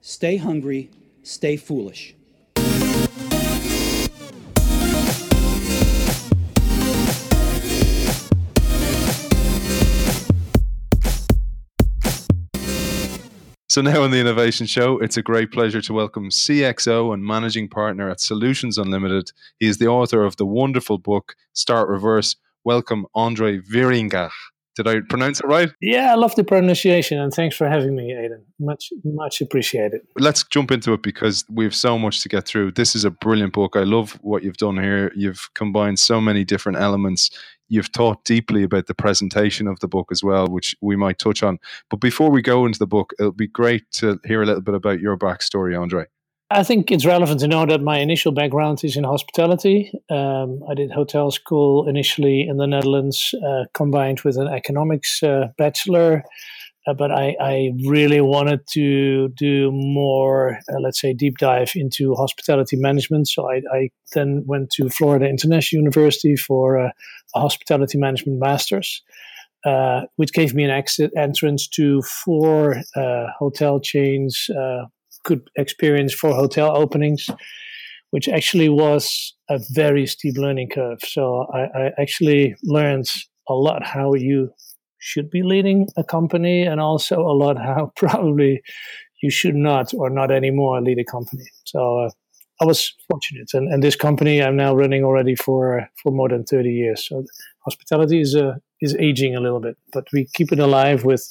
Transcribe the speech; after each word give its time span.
stay 0.00 0.36
hungry, 0.36 0.90
stay 1.22 1.56
foolish. 1.56 2.14
So 13.68 13.82
now 13.82 14.02
on 14.02 14.10
the 14.10 14.18
Innovation 14.18 14.66
Show, 14.66 14.98
it's 14.98 15.16
a 15.16 15.22
great 15.22 15.52
pleasure 15.52 15.80
to 15.82 15.92
welcome 15.92 16.30
CXO 16.30 17.14
and 17.14 17.24
managing 17.24 17.68
partner 17.68 18.10
at 18.10 18.20
Solutions 18.20 18.76
Unlimited. 18.76 19.30
He 19.60 19.68
is 19.68 19.78
the 19.78 19.86
author 19.86 20.24
of 20.24 20.36
the 20.38 20.44
wonderful 20.44 20.98
book 20.98 21.36
Start 21.52 21.88
Reverse. 21.88 22.34
Welcome, 22.64 23.06
Andre 23.14 23.58
Wiringa. 23.58 24.30
Did 24.80 24.88
I 24.88 25.00
pronounce 25.10 25.40
it 25.40 25.46
right? 25.46 25.70
Yeah, 25.82 26.10
I 26.10 26.14
love 26.14 26.34
the 26.36 26.42
pronunciation, 26.42 27.18
and 27.18 27.34
thanks 27.34 27.54
for 27.54 27.68
having 27.68 27.94
me, 27.94 28.14
Aidan. 28.14 28.42
Much, 28.58 28.90
much 29.04 29.42
appreciated. 29.42 30.00
Let's 30.16 30.42
jump 30.44 30.70
into 30.70 30.94
it 30.94 31.02
because 31.02 31.44
we 31.50 31.64
have 31.64 31.74
so 31.74 31.98
much 31.98 32.22
to 32.22 32.30
get 32.30 32.46
through. 32.46 32.72
This 32.72 32.96
is 32.96 33.04
a 33.04 33.10
brilliant 33.10 33.52
book. 33.52 33.76
I 33.76 33.82
love 33.82 34.12
what 34.22 34.42
you've 34.42 34.56
done 34.56 34.78
here. 34.78 35.12
You've 35.14 35.50
combined 35.52 35.98
so 35.98 36.18
many 36.18 36.46
different 36.46 36.78
elements 36.78 37.28
you've 37.68 37.88
thought 37.88 38.24
deeply 38.24 38.62
about 38.62 38.86
the 38.86 38.94
presentation 38.94 39.66
of 39.66 39.78
the 39.80 39.88
book 39.88 40.08
as 40.10 40.24
well, 40.24 40.46
which 40.46 40.74
we 40.80 40.96
might 40.96 41.18
touch 41.18 41.42
on. 41.42 41.58
But 41.90 42.00
before 42.00 42.30
we 42.30 42.40
go 42.40 42.64
into 42.64 42.78
the 42.78 42.86
book, 42.86 43.12
it'll 43.18 43.32
be 43.32 43.48
great 43.48 43.84
to 43.92 44.18
hear 44.24 44.42
a 44.42 44.46
little 44.46 44.62
bit 44.62 44.74
about 44.74 45.00
your 45.00 45.18
backstory, 45.18 45.78
Andre. 45.78 46.06
I 46.52 46.64
think 46.64 46.90
it's 46.90 47.06
relevant 47.06 47.38
to 47.40 47.48
know 47.48 47.64
that 47.66 47.80
my 47.80 47.98
initial 47.98 48.32
background 48.32 48.82
is 48.82 48.96
in 48.96 49.04
hospitality. 49.04 49.92
Um, 50.10 50.60
I 50.68 50.74
did 50.74 50.90
hotel 50.90 51.30
school 51.30 51.88
initially 51.88 52.44
in 52.48 52.56
the 52.56 52.66
Netherlands, 52.66 53.32
uh, 53.46 53.66
combined 53.72 54.22
with 54.22 54.36
an 54.36 54.48
economics 54.48 55.22
uh, 55.22 55.48
bachelor. 55.56 56.24
Uh, 56.88 56.94
but 56.94 57.12
I, 57.12 57.36
I, 57.40 57.70
really 57.86 58.22
wanted 58.22 58.60
to 58.72 59.28
do 59.36 59.70
more, 59.70 60.58
uh, 60.72 60.80
let's 60.80 60.98
say, 60.98 61.12
deep 61.12 61.36
dive 61.36 61.72
into 61.74 62.14
hospitality 62.14 62.76
management. 62.76 63.28
So 63.28 63.50
I, 63.50 63.60
I 63.70 63.90
then 64.14 64.42
went 64.46 64.70
to 64.72 64.88
Florida 64.88 65.28
International 65.28 65.80
University 65.80 66.36
for 66.36 66.76
a 66.78 66.92
hospitality 67.34 67.98
management 67.98 68.40
master's, 68.40 69.02
uh, 69.66 70.02
which 70.16 70.32
gave 70.32 70.54
me 70.54 70.64
an 70.64 70.70
exit 70.70 71.12
entrance 71.16 71.68
to 71.68 72.00
four 72.02 72.76
uh, 72.96 73.26
hotel 73.38 73.78
chains, 73.78 74.48
uh, 74.58 74.86
good 75.24 75.48
experience 75.56 76.14
for 76.14 76.34
hotel 76.34 76.76
openings. 76.76 77.28
Which 78.12 78.28
actually 78.28 78.68
was 78.68 79.36
a 79.48 79.60
very 79.70 80.04
steep 80.04 80.36
learning 80.36 80.70
curve. 80.70 80.98
So 81.00 81.46
I, 81.54 81.60
I 81.78 81.90
actually 81.96 82.56
learned 82.64 83.06
a 83.48 83.54
lot 83.54 83.84
how 83.84 84.14
you 84.14 84.50
should 84.98 85.30
be 85.30 85.42
leading 85.42 85.88
a 85.96 86.04
company 86.04 86.62
and 86.62 86.80
also 86.80 87.20
a 87.20 87.32
lot 87.32 87.56
how 87.56 87.92
probably 87.96 88.62
you 89.22 89.30
should 89.30 89.54
not 89.54 89.92
or 89.94 90.10
not 90.10 90.30
anymore 90.30 90.80
lead 90.80 90.98
a 90.98 91.04
company. 91.04 91.44
So 91.64 91.98
uh, 92.00 92.10
I 92.60 92.66
was 92.66 92.94
fortunate, 93.10 93.48
and, 93.54 93.72
and 93.72 93.82
this 93.82 93.96
company 93.96 94.42
I'm 94.42 94.56
now 94.56 94.74
running 94.74 95.02
already 95.02 95.34
for 95.34 95.88
for 96.02 96.12
more 96.12 96.28
than 96.28 96.44
30 96.44 96.70
years. 96.70 97.08
So 97.08 97.24
hospitality 97.64 98.20
is 98.20 98.34
uh, 98.34 98.54
is 98.80 98.94
aging 98.96 99.34
a 99.34 99.40
little 99.40 99.60
bit, 99.60 99.76
but 99.92 100.06
we 100.12 100.26
keep 100.34 100.52
it 100.52 100.58
alive 100.58 101.04
with 101.04 101.26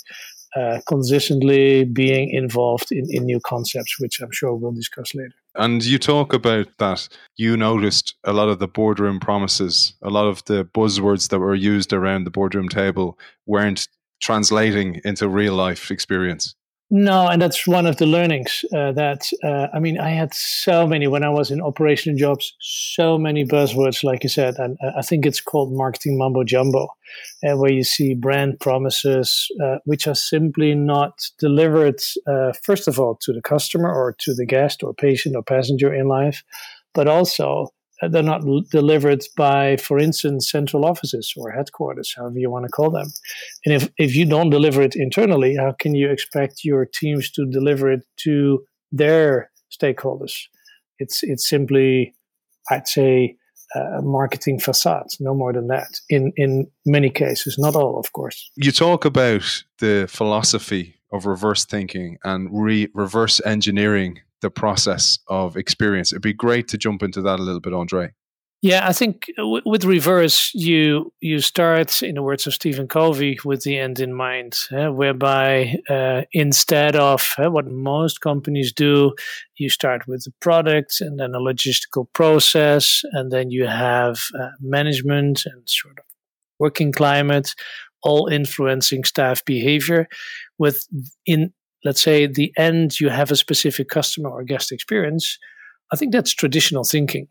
uh, 0.55 0.79
consistently 0.87 1.85
being 1.85 2.29
involved 2.29 2.91
in, 2.91 3.05
in 3.09 3.25
new 3.25 3.39
concepts, 3.45 3.99
which 3.99 4.19
I'm 4.21 4.31
sure 4.31 4.55
we'll 4.55 4.71
discuss 4.71 5.13
later. 5.13 5.35
And 5.55 5.83
you 5.83 5.97
talk 5.99 6.33
about 6.33 6.67
that 6.77 7.07
you 7.37 7.57
noticed 7.57 8.15
a 8.23 8.33
lot 8.33 8.49
of 8.49 8.59
the 8.59 8.67
boardroom 8.67 9.19
promises, 9.19 9.93
a 10.01 10.09
lot 10.09 10.27
of 10.27 10.43
the 10.45 10.65
buzzwords 10.65 11.29
that 11.29 11.39
were 11.39 11.55
used 11.55 11.93
around 11.93 12.23
the 12.23 12.31
boardroom 12.31 12.69
table 12.69 13.17
weren't 13.45 13.87
translating 14.21 15.01
into 15.05 15.27
real 15.27 15.53
life 15.53 15.91
experience. 15.91 16.55
No, 16.91 17.27
and 17.27 17.39
that's 17.39 17.67
one 17.67 17.85
of 17.85 17.97
the 17.97 18.07
learnings 18.07 18.65
uh, 18.75 18.91
that 18.93 19.29
uh, 19.43 19.67
I 19.71 19.79
mean, 19.79 19.99
I 19.99 20.09
had 20.09 20.33
so 20.33 20.87
many 20.87 21.07
when 21.07 21.23
I 21.23 21.29
was 21.29 21.51
in 21.51 21.61
operation 21.61 22.17
jobs, 22.17 22.55
so 22.61 23.15
many 23.15 23.45
buzzwords, 23.45 24.03
like 24.03 24.23
you 24.23 24.29
said, 24.29 24.55
and 24.57 24.75
uh, 24.83 24.93
I 24.97 25.03
think 25.03 25.27
it's 25.27 25.39
called 25.39 25.71
marketing 25.71 26.17
mumbo 26.17 26.43
jumbo, 26.43 26.87
uh, 27.47 27.55
where 27.57 27.71
you 27.71 27.83
see 27.83 28.15
brand 28.15 28.59
promises 28.59 29.47
uh, 29.63 29.77
which 29.85 30.07
are 30.07 30.15
simply 30.15 30.73
not 30.73 31.21
delivered, 31.37 31.99
uh, 32.25 32.53
first 32.63 32.87
of 32.87 32.99
all, 32.99 33.19
to 33.21 33.33
the 33.33 33.41
customer 33.41 33.93
or 33.93 34.15
to 34.21 34.33
the 34.33 34.47
guest 34.47 34.81
or 34.83 34.91
patient 34.91 35.35
or 35.35 35.43
passenger 35.43 35.93
in 35.93 36.07
life, 36.07 36.43
but 36.95 37.07
also 37.07 37.67
they're 38.07 38.23
not 38.23 38.43
delivered 38.71 39.23
by, 39.35 39.77
for 39.77 39.99
instance, 39.99 40.49
central 40.49 40.85
offices 40.85 41.33
or 41.35 41.51
headquarters, 41.51 42.13
however 42.15 42.39
you 42.39 42.49
want 42.49 42.65
to 42.65 42.71
call 42.71 42.89
them. 42.89 43.07
And 43.65 43.75
if, 43.75 43.89
if 43.97 44.15
you 44.15 44.25
don't 44.25 44.49
deliver 44.49 44.81
it 44.81 44.95
internally, 44.95 45.55
how 45.55 45.75
can 45.79 45.95
you 45.95 46.09
expect 46.09 46.63
your 46.63 46.85
teams 46.85 47.29
to 47.31 47.45
deliver 47.45 47.91
it 47.91 48.01
to 48.23 48.63
their 48.91 49.51
stakeholders? 49.71 50.33
It's 50.99 51.23
it's 51.23 51.47
simply, 51.47 52.13
I'd 52.69 52.87
say, 52.87 53.35
a 53.75 54.01
marketing 54.01 54.59
facade, 54.59 55.07
no 55.19 55.33
more 55.33 55.53
than 55.53 55.67
that. 55.67 55.99
In 56.09 56.31
in 56.35 56.67
many 56.85 57.09
cases, 57.09 57.57
not 57.57 57.75
all, 57.75 57.99
of 57.99 58.11
course. 58.13 58.49
You 58.55 58.71
talk 58.71 59.05
about 59.05 59.63
the 59.79 60.07
philosophy 60.09 60.95
of 61.11 61.25
reverse 61.25 61.65
thinking 61.65 62.17
and 62.23 62.49
re- 62.51 62.89
reverse 62.93 63.41
engineering 63.45 64.19
the 64.41 64.49
process 64.49 65.19
of 65.27 65.57
experience. 65.57 66.11
It'd 66.11 66.21
be 66.21 66.33
great 66.33 66.67
to 66.69 66.77
jump 66.77 67.03
into 67.03 67.21
that 67.21 67.39
a 67.39 67.43
little 67.43 67.61
bit, 67.61 67.73
Andre. 67.73 68.11
Yeah, 68.61 68.85
I 68.85 68.91
think 68.91 69.31
w- 69.37 69.61
with 69.65 69.85
reverse, 69.85 70.53
you 70.53 71.13
you 71.21 71.39
start, 71.39 72.03
in 72.03 72.15
the 72.15 72.21
words 72.21 72.45
of 72.45 72.53
Stephen 72.53 72.89
Covey, 72.89 73.37
with 73.45 73.63
the 73.63 73.77
end 73.77 74.01
in 74.01 74.13
mind, 74.13 74.57
uh, 74.71 74.91
whereby 74.91 75.77
uh, 75.89 76.23
instead 76.33 76.97
of 76.97 77.35
uh, 77.37 77.49
what 77.49 77.67
most 77.67 78.19
companies 78.19 78.73
do, 78.73 79.13
you 79.57 79.69
start 79.69 80.07
with 80.07 80.25
the 80.25 80.33
product 80.41 80.99
and 80.99 81.17
then 81.17 81.33
a 81.35 81.39
logistical 81.39 82.07
process, 82.11 83.01
and 83.13 83.31
then 83.31 83.49
you 83.49 83.65
have 83.65 84.19
uh, 84.37 84.49
management 84.59 85.43
and 85.45 85.61
sort 85.65 85.97
of 85.97 86.03
working 86.59 86.91
climate, 86.91 87.55
all 88.03 88.27
influencing 88.27 89.05
staff 89.05 89.43
behavior. 89.45 90.09
With 90.57 90.85
in 91.25 91.53
let's 91.85 92.01
say 92.01 92.27
the 92.27 92.51
end 92.57 92.99
you 92.99 93.09
have 93.09 93.31
a 93.31 93.35
specific 93.35 93.89
customer 93.89 94.29
or 94.29 94.43
guest 94.43 94.71
experience 94.71 95.37
i 95.91 95.95
think 95.95 96.11
that's 96.11 96.33
traditional 96.33 96.83
thinking. 96.83 97.27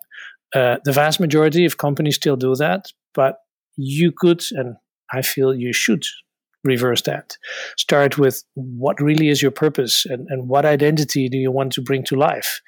Uh, 0.54 0.78
the 0.86 0.92
vast 0.92 1.20
majority 1.20 1.66
of 1.66 1.76
companies 1.76 2.16
still 2.16 2.36
do 2.36 2.54
that 2.54 2.86
but 3.14 3.36
you 3.76 4.12
could 4.16 4.42
and 4.52 4.76
i 5.12 5.22
feel 5.22 5.54
you 5.54 5.72
should 5.72 6.04
reverse 6.64 7.02
that. 7.02 7.36
Start 7.76 8.18
with 8.18 8.42
what 8.54 9.00
really 9.00 9.28
is 9.28 9.40
your 9.40 9.50
purpose 9.50 10.04
and, 10.04 10.26
and 10.28 10.48
what 10.48 10.64
identity 10.64 11.28
do 11.28 11.36
you 11.38 11.52
want 11.52 11.72
to 11.72 11.80
bring 11.80 12.02
to 12.04 12.16
life? 12.16 12.60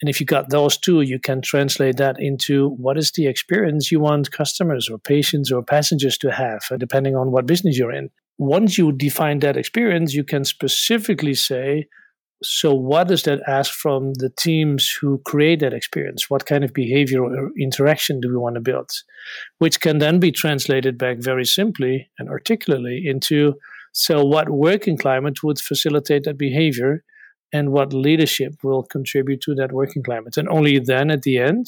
And 0.00 0.08
if 0.08 0.20
you 0.20 0.26
got 0.26 0.50
those 0.50 0.76
two 0.76 1.00
you 1.00 1.18
can 1.18 1.40
translate 1.42 1.96
that 1.96 2.16
into 2.18 2.70
what 2.70 2.96
is 2.96 3.12
the 3.12 3.26
experience 3.26 3.90
you 3.90 4.00
want 4.00 4.30
customers 4.30 4.88
or 4.88 4.98
patients 4.98 5.50
or 5.50 5.62
passengers 5.62 6.16
to 6.18 6.30
have 6.30 6.62
uh, 6.70 6.76
depending 6.76 7.16
on 7.16 7.32
what 7.32 7.46
business 7.46 7.76
you're 7.76 7.92
in 7.92 8.10
once 8.38 8.78
you 8.78 8.92
define 8.92 9.40
that 9.40 9.56
experience, 9.56 10.14
you 10.14 10.24
can 10.24 10.44
specifically 10.44 11.34
say, 11.34 11.86
so 12.40 12.72
what 12.72 13.08
does 13.08 13.24
that 13.24 13.40
ask 13.48 13.72
from 13.72 14.14
the 14.14 14.30
teams 14.38 14.88
who 14.88 15.20
create 15.24 15.58
that 15.58 15.72
experience? 15.72 16.30
What 16.30 16.46
kind 16.46 16.62
of 16.62 16.72
behavior 16.72 17.24
or 17.24 17.50
interaction 17.58 18.20
do 18.20 18.28
we 18.28 18.36
want 18.36 18.54
to 18.54 18.60
build? 18.60 18.90
Which 19.58 19.80
can 19.80 19.98
then 19.98 20.20
be 20.20 20.30
translated 20.30 20.96
back 20.96 21.18
very 21.18 21.44
simply 21.44 22.08
and 22.18 22.28
articulately 22.28 23.02
into 23.04 23.54
so 23.92 24.24
what 24.24 24.50
working 24.50 24.96
climate 24.96 25.42
would 25.42 25.58
facilitate 25.58 26.22
that 26.24 26.38
behavior 26.38 27.02
and 27.52 27.72
what 27.72 27.92
leadership 27.92 28.54
will 28.62 28.84
contribute 28.84 29.40
to 29.40 29.54
that 29.56 29.72
working 29.72 30.02
climate. 30.02 30.36
And 30.36 30.48
only 30.48 30.78
then 30.78 31.10
at 31.10 31.22
the 31.22 31.38
end, 31.38 31.66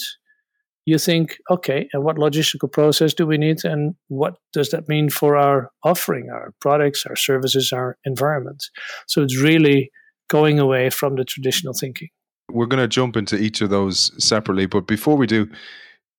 you 0.86 0.98
think, 0.98 1.38
okay, 1.50 1.88
and 1.92 2.04
what 2.04 2.16
logistical 2.16 2.70
process 2.70 3.14
do 3.14 3.26
we 3.26 3.38
need, 3.38 3.64
and 3.64 3.94
what 4.08 4.36
does 4.52 4.70
that 4.70 4.88
mean 4.88 5.10
for 5.10 5.36
our 5.36 5.70
offering, 5.84 6.30
our 6.30 6.52
products, 6.60 7.06
our 7.06 7.16
services, 7.16 7.72
our 7.72 7.96
environment? 8.04 8.64
So 9.06 9.22
it's 9.22 9.40
really 9.40 9.90
going 10.28 10.58
away 10.58 10.90
from 10.90 11.16
the 11.16 11.24
traditional 11.24 11.74
thinking. 11.74 12.08
We're 12.50 12.66
going 12.66 12.82
to 12.82 12.88
jump 12.88 13.16
into 13.16 13.36
each 13.36 13.60
of 13.60 13.70
those 13.70 14.10
separately, 14.22 14.66
but 14.66 14.86
before 14.86 15.16
we 15.16 15.26
do, 15.26 15.48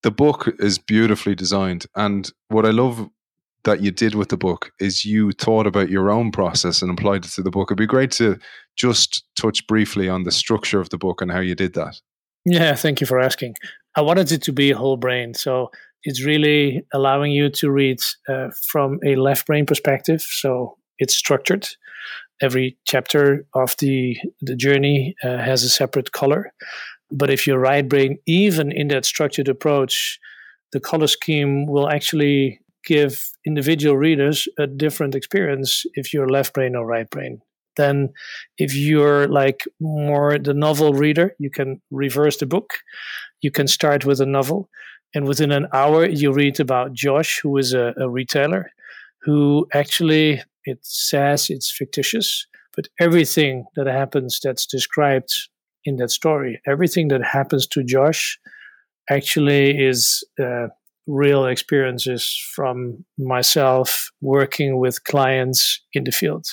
the 0.04 0.12
book 0.12 0.54
is 0.60 0.78
beautifully 0.78 1.36
designed, 1.36 1.86
and 1.96 2.32
what 2.48 2.66
I 2.66 2.72
love 2.72 3.10
that 3.64 3.82
you 3.82 3.92
did 3.92 4.16
with 4.16 4.30
the 4.30 4.38
book 4.38 4.72
is 4.80 5.06
you 5.06 5.32
thought 5.34 5.68
about 5.68 5.90
your 5.90 6.10
own 6.10 6.32
process 6.32 6.82
and 6.82 6.90
applied 6.90 7.26
it 7.26 7.32
to 7.32 7.44
the 7.44 7.52
book. 7.52 7.70
It'd 7.70 7.78
be 7.78 7.86
great 7.86 8.10
to 8.14 8.40
just 8.76 9.24
touch 9.36 9.68
briefly 9.68 10.10
on 10.10 10.24
the 10.24 10.32
structure 10.32 10.80
of 10.80 10.90
the 10.90 10.98
book 10.98 11.22
and 11.22 11.32
how 11.32 11.42
you 11.42 11.54
did 11.54 11.74
that. 11.76 12.02
Yeah, 12.44 12.74
thank 12.74 13.02
you 13.02 13.08
for 13.08 13.20
asking. 13.20 13.54
I 13.96 14.02
wanted 14.02 14.32
it 14.32 14.42
to 14.44 14.54
be 14.54 14.72
a 14.72 14.78
whole 14.78 14.98
brain. 14.98 15.34
So 15.34 15.72
it's 16.04 16.24
really 16.24 16.84
allowing 16.94 17.32
you 17.32 17.50
to 17.50 17.72
read 17.72 18.00
uh, 18.28 18.50
from 18.68 19.00
a 19.06 19.16
left 19.16 19.46
brain 19.48 19.66
perspective. 19.66 20.22
So 20.22 20.78
it's 20.98 21.16
structured. 21.16 21.68
Every 22.42 22.78
chapter 22.86 23.46
of 23.54 23.76
the, 23.80 24.18
the 24.42 24.56
journey 24.56 25.16
uh, 25.24 25.38
has 25.38 25.64
a 25.64 25.70
separate 25.70 26.12
color. 26.12 26.54
But 27.12 27.30
if 27.30 27.46
you're 27.46 27.60
right 27.60 27.88
brain, 27.88 28.18
even 28.26 28.72
in 28.72 28.88
that 28.88 29.06
structured 29.06 29.50
approach, 29.50 30.20
the 30.72 30.80
color 30.80 31.08
scheme 31.08 31.66
will 31.68 31.90
actually 31.90 32.62
give 32.86 33.22
individual 33.46 33.98
readers 33.98 34.48
a 34.58 34.66
different 34.66 35.14
experience 35.14 35.84
if 35.94 36.14
you're 36.14 36.30
left 36.30 36.54
brain 36.54 36.76
or 36.76 36.86
right 36.86 37.10
brain. 37.10 37.42
Then, 37.78 38.10
if 38.58 38.76
you're 38.76 39.28
like 39.28 39.64
more 39.80 40.38
the 40.38 40.54
novel 40.54 40.94
reader, 40.94 41.36
you 41.40 41.50
can 41.50 41.82
reverse 41.90 42.38
the 42.38 42.46
book. 42.46 42.74
You 43.42 43.52
can 43.52 43.68
start 43.68 44.06
with 44.06 44.22
a 44.22 44.26
novel, 44.26 44.70
and 45.14 45.28
within 45.28 45.52
an 45.52 45.68
hour, 45.74 46.06
you 46.06 46.32
read 46.32 46.60
about 46.60 46.94
Josh, 46.94 47.40
who 47.42 47.58
is 47.58 47.74
a, 47.74 47.94
a 47.98 48.10
retailer, 48.10 48.72
who 49.22 49.68
actually 49.74 50.42
it 50.66 50.80
says 50.82 51.50
it's 51.50 51.72
fictitious, 51.72 52.46
but 52.76 52.88
everything 53.00 53.66
that 53.76 53.88
happens 53.88 54.40
that's 54.44 54.66
described 54.66 55.32
in 55.84 55.98
that 55.98 56.12
story, 56.12 56.62
everything 56.68 57.08
that 57.08 57.24
happens 57.24 57.68
to 57.68 57.84
Josh, 57.84 58.40
actually 59.10 59.78
is. 59.78 60.24
Uh, 60.42 60.68
real 61.08 61.46
experiences 61.46 62.40
from 62.56 63.04
myself 63.18 64.12
working 64.22 64.80
with 64.80 65.04
clients 65.04 65.82
in 65.94 66.04
the 66.04 66.12
field. 66.12 66.46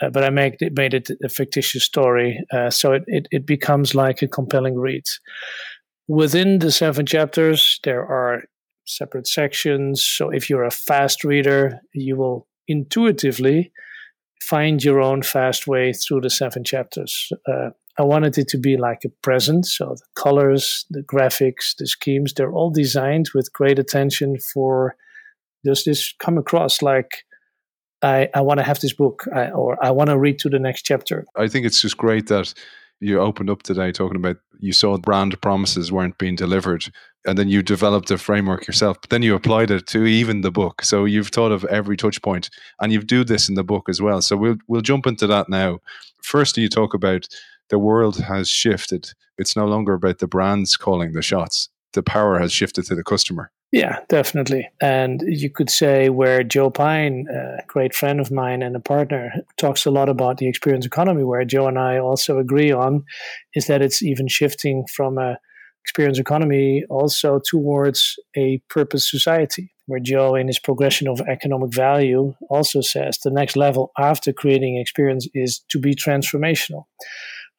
Uh, 0.00 0.10
but 0.10 0.24
I 0.24 0.28
it, 0.60 0.72
made 0.76 0.94
it 0.94 1.10
a 1.24 1.28
fictitious 1.28 1.84
story, 1.84 2.44
uh, 2.52 2.70
so 2.70 2.92
it, 2.92 3.04
it, 3.06 3.28
it 3.30 3.46
becomes 3.46 3.94
like 3.94 4.20
a 4.20 4.28
compelling 4.28 4.76
read. 4.76 5.04
Within 6.08 6.60
the 6.60 6.70
seven 6.70 7.06
chapters, 7.06 7.80
there 7.82 8.04
are 8.04 8.42
separate 8.84 9.26
sections. 9.26 10.02
So 10.02 10.30
if 10.30 10.48
you're 10.48 10.64
a 10.64 10.70
fast 10.70 11.24
reader, 11.24 11.80
you 11.92 12.16
will 12.16 12.46
intuitively 12.68 13.72
find 14.42 14.82
your 14.82 15.00
own 15.00 15.22
fast 15.22 15.66
way 15.66 15.92
through 15.92 16.20
the 16.20 16.30
seven 16.30 16.62
chapters. 16.62 17.32
Uh, 17.48 17.70
I 17.98 18.02
wanted 18.02 18.36
it 18.38 18.48
to 18.48 18.58
be 18.58 18.76
like 18.76 19.02
a 19.04 19.08
present. 19.22 19.66
So 19.66 19.96
the 19.98 20.06
colors, 20.14 20.84
the 20.90 21.02
graphics, 21.02 21.74
the 21.76 21.86
schemes, 21.86 22.34
they're 22.34 22.52
all 22.52 22.70
designed 22.70 23.30
with 23.34 23.52
great 23.52 23.78
attention 23.78 24.36
for 24.38 24.96
does 25.64 25.82
this 25.84 26.14
come 26.20 26.38
across 26.38 26.80
like 26.80 27.24
I, 28.02 28.28
I 28.34 28.42
want 28.42 28.58
to 28.58 28.64
have 28.64 28.78
this 28.80 28.92
book 28.92 29.24
I, 29.34 29.50
or 29.50 29.82
I 29.84 29.90
want 29.90 30.10
to 30.10 30.18
read 30.18 30.38
to 30.40 30.48
the 30.48 30.58
next 30.58 30.82
chapter. 30.82 31.24
I 31.34 31.48
think 31.48 31.66
it's 31.66 31.80
just 31.80 31.96
great 31.96 32.28
that 32.28 32.54
you 33.00 33.20
opened 33.20 33.50
up 33.50 33.62
today 33.62 33.92
talking 33.92 34.16
about 34.16 34.36
you 34.58 34.72
saw 34.72 34.96
brand 34.96 35.40
promises 35.40 35.92
weren't 35.92 36.18
being 36.18 36.34
delivered 36.34 36.84
and 37.26 37.36
then 37.36 37.48
you 37.48 37.62
developed 37.62 38.10
a 38.10 38.18
framework 38.18 38.66
yourself 38.66 38.96
but 39.00 39.10
then 39.10 39.22
you 39.22 39.34
applied 39.34 39.70
it 39.70 39.86
to 39.86 40.04
even 40.04 40.40
the 40.40 40.50
book 40.50 40.82
so 40.82 41.04
you've 41.04 41.28
thought 41.28 41.52
of 41.52 41.64
every 41.66 41.96
touch 41.96 42.20
point 42.22 42.48
and 42.80 42.92
you've 42.92 43.06
do 43.06 43.24
this 43.24 43.48
in 43.48 43.54
the 43.54 43.64
book 43.64 43.88
as 43.88 44.00
well 44.00 44.22
so 44.22 44.36
we'll 44.36 44.56
we'll 44.66 44.80
jump 44.80 45.06
into 45.06 45.26
that 45.26 45.48
now 45.48 45.78
first 46.22 46.56
you 46.56 46.68
talk 46.68 46.94
about 46.94 47.28
the 47.68 47.78
world 47.78 48.18
has 48.18 48.48
shifted. 48.48 49.12
It's 49.38 49.56
no 49.56 49.66
longer 49.66 49.94
about 49.94 50.18
the 50.18 50.28
brands 50.28 50.76
calling 50.76 51.12
the 51.12 51.22
shots. 51.22 51.68
The 51.94 52.02
power 52.02 52.38
has 52.38 52.52
shifted 52.52 52.86
to 52.86 52.94
the 52.94 53.04
customer. 53.04 53.50
Yeah, 53.72 53.98
definitely. 54.08 54.68
And 54.80 55.22
you 55.26 55.50
could 55.50 55.68
say 55.70 56.08
where 56.08 56.42
Joe 56.42 56.70
Pine, 56.70 57.26
a 57.28 57.62
great 57.66 57.94
friend 57.94 58.20
of 58.20 58.30
mine 58.30 58.62
and 58.62 58.76
a 58.76 58.80
partner, 58.80 59.32
talks 59.56 59.84
a 59.84 59.90
lot 59.90 60.08
about 60.08 60.38
the 60.38 60.48
experience 60.48 60.86
economy, 60.86 61.24
where 61.24 61.44
Joe 61.44 61.66
and 61.66 61.78
I 61.78 61.98
also 61.98 62.38
agree 62.38 62.70
on, 62.70 63.04
is 63.54 63.66
that 63.66 63.82
it's 63.82 64.02
even 64.02 64.28
shifting 64.28 64.86
from 64.94 65.18
a 65.18 65.38
experience 65.84 66.18
economy 66.18 66.84
also 66.90 67.40
towards 67.48 68.16
a 68.36 68.60
purpose 68.68 69.08
society, 69.08 69.72
where 69.86 70.00
Joe, 70.00 70.34
in 70.34 70.46
his 70.46 70.58
progression 70.58 71.06
of 71.06 71.20
economic 71.22 71.72
value, 71.72 72.34
also 72.50 72.80
says 72.80 73.18
the 73.22 73.30
next 73.30 73.56
level 73.56 73.92
after 73.98 74.32
creating 74.32 74.78
experience 74.78 75.28
is 75.34 75.60
to 75.70 75.78
be 75.78 75.94
transformational. 75.94 76.84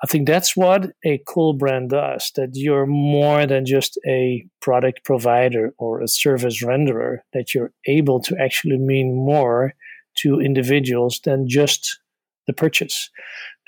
I 0.04 0.08
think 0.08 0.28
that's 0.28 0.56
what 0.56 0.92
a 1.04 1.22
cool 1.28 1.54
brand 1.54 1.90
does 1.90 2.32
that 2.36 2.52
you're 2.54 2.86
more 2.86 3.48
than 3.48 3.66
just 3.66 3.98
a 4.08 4.46
product 4.62 5.04
provider 5.04 5.74
or 5.80 6.02
a 6.02 6.08
service 6.08 6.64
renderer, 6.64 7.20
that 7.34 7.56
you're 7.56 7.72
able 7.88 8.20
to 8.22 8.38
actually 8.40 8.78
mean 8.78 9.16
more 9.16 9.74
to 10.18 10.40
individuals 10.40 11.20
than 11.24 11.48
just 11.48 12.00
the 12.46 12.54
purchase. 12.54 13.10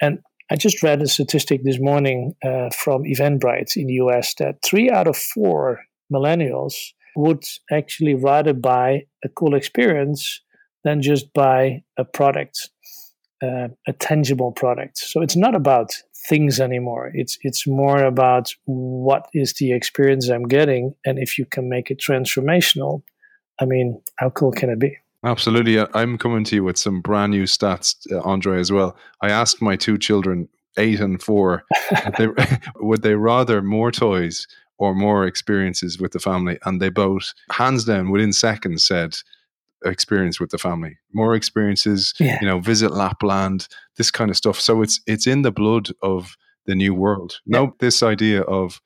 And 0.02 0.20
I 0.52 0.56
just 0.56 0.84
read 0.84 1.02
a 1.02 1.08
statistic 1.08 1.64
this 1.64 1.80
morning 1.80 2.34
uh, 2.44 2.70
from 2.76 3.04
Eventbrite 3.04 3.76
in 3.76 3.88
the 3.88 3.94
US 3.94 4.34
that 4.36 4.62
three 4.64 4.90
out 4.90 5.08
of 5.08 5.18
four 5.18 5.82
millennials 6.12 6.76
would 7.16 7.44
actually 7.72 8.16
rather 8.16 8.54
buy 8.54 9.06
a 9.24 9.30
cool 9.30 9.56
experience 9.56 10.42
than 10.84 11.02
just 11.02 11.34
buy 11.34 11.84
a 11.98 12.06
product, 12.06 12.70
uh, 13.44 13.68
a 13.88 13.94
tangible 14.00 14.52
product. 14.52 14.98
So 14.98 15.22
it's 15.22 15.36
not 15.36 15.56
about 15.56 15.94
things 16.30 16.60
anymore. 16.60 17.12
It's 17.14 17.38
it's 17.42 17.68
more 17.68 18.04
about 18.04 18.54
what 18.66 19.28
is 19.34 19.54
the 19.54 19.74
experience 19.74 20.30
I'm 20.30 20.48
getting, 20.48 20.94
and 21.06 21.20
if 21.20 21.38
you 21.38 21.46
can 21.46 21.68
make 21.68 21.92
it 21.92 22.00
transformational, 22.00 23.02
I 23.60 23.66
mean, 23.66 24.02
how 24.18 24.30
cool 24.30 24.52
can 24.52 24.70
it 24.70 24.80
be? 24.80 24.96
Absolutely. 25.26 25.86
I'm 25.94 26.18
coming 26.18 26.46
to 26.46 26.56
you 26.56 26.64
with 26.64 26.78
some 26.78 27.02
brand 27.02 27.32
new 27.32 27.44
stats, 27.44 27.96
uh, 28.10 28.22
Andre, 28.22 28.60
as 28.60 28.72
well. 28.72 28.96
I 29.22 29.30
asked 29.30 29.62
my 29.62 29.76
two 29.76 29.98
children, 29.98 30.48
eight 30.78 31.02
and 31.02 31.22
four, 31.22 31.66
they, 32.18 32.28
would 32.78 33.02
they 33.02 33.16
rather 33.16 33.62
more 33.62 33.92
toys 33.92 34.48
or 34.78 34.96
more 34.96 35.26
experiences 35.26 36.00
with 36.00 36.14
the 36.14 36.20
family? 36.20 36.58
And 36.64 36.82
they 36.82 36.88
both, 36.88 37.34
hands 37.52 37.84
down, 37.84 38.12
within 38.12 38.32
seconds, 38.32 38.86
said 38.86 39.18
experience 39.86 40.40
with 40.40 40.50
the 40.50 40.58
family 40.58 40.98
more 41.14 41.36
experiences 41.36 42.14
yeah. 42.20 42.38
you 42.42 42.48
know 42.48 42.60
visit 42.60 42.92
lapland 42.92 43.68
this 44.00 44.10
kind 44.10 44.32
of 44.32 44.38
stuff. 44.38 44.60
So 44.60 44.82
it's 44.82 45.00
it's 45.06 45.28
in 45.28 45.44
the 45.44 45.52
blood 45.52 45.90
of 46.02 46.36
the 46.66 46.74
new 46.74 46.96
world. 46.96 47.40
Yeah. 47.46 47.60
no 47.60 47.76
this 47.80 48.02
idea 48.02 48.42
of 48.42 48.82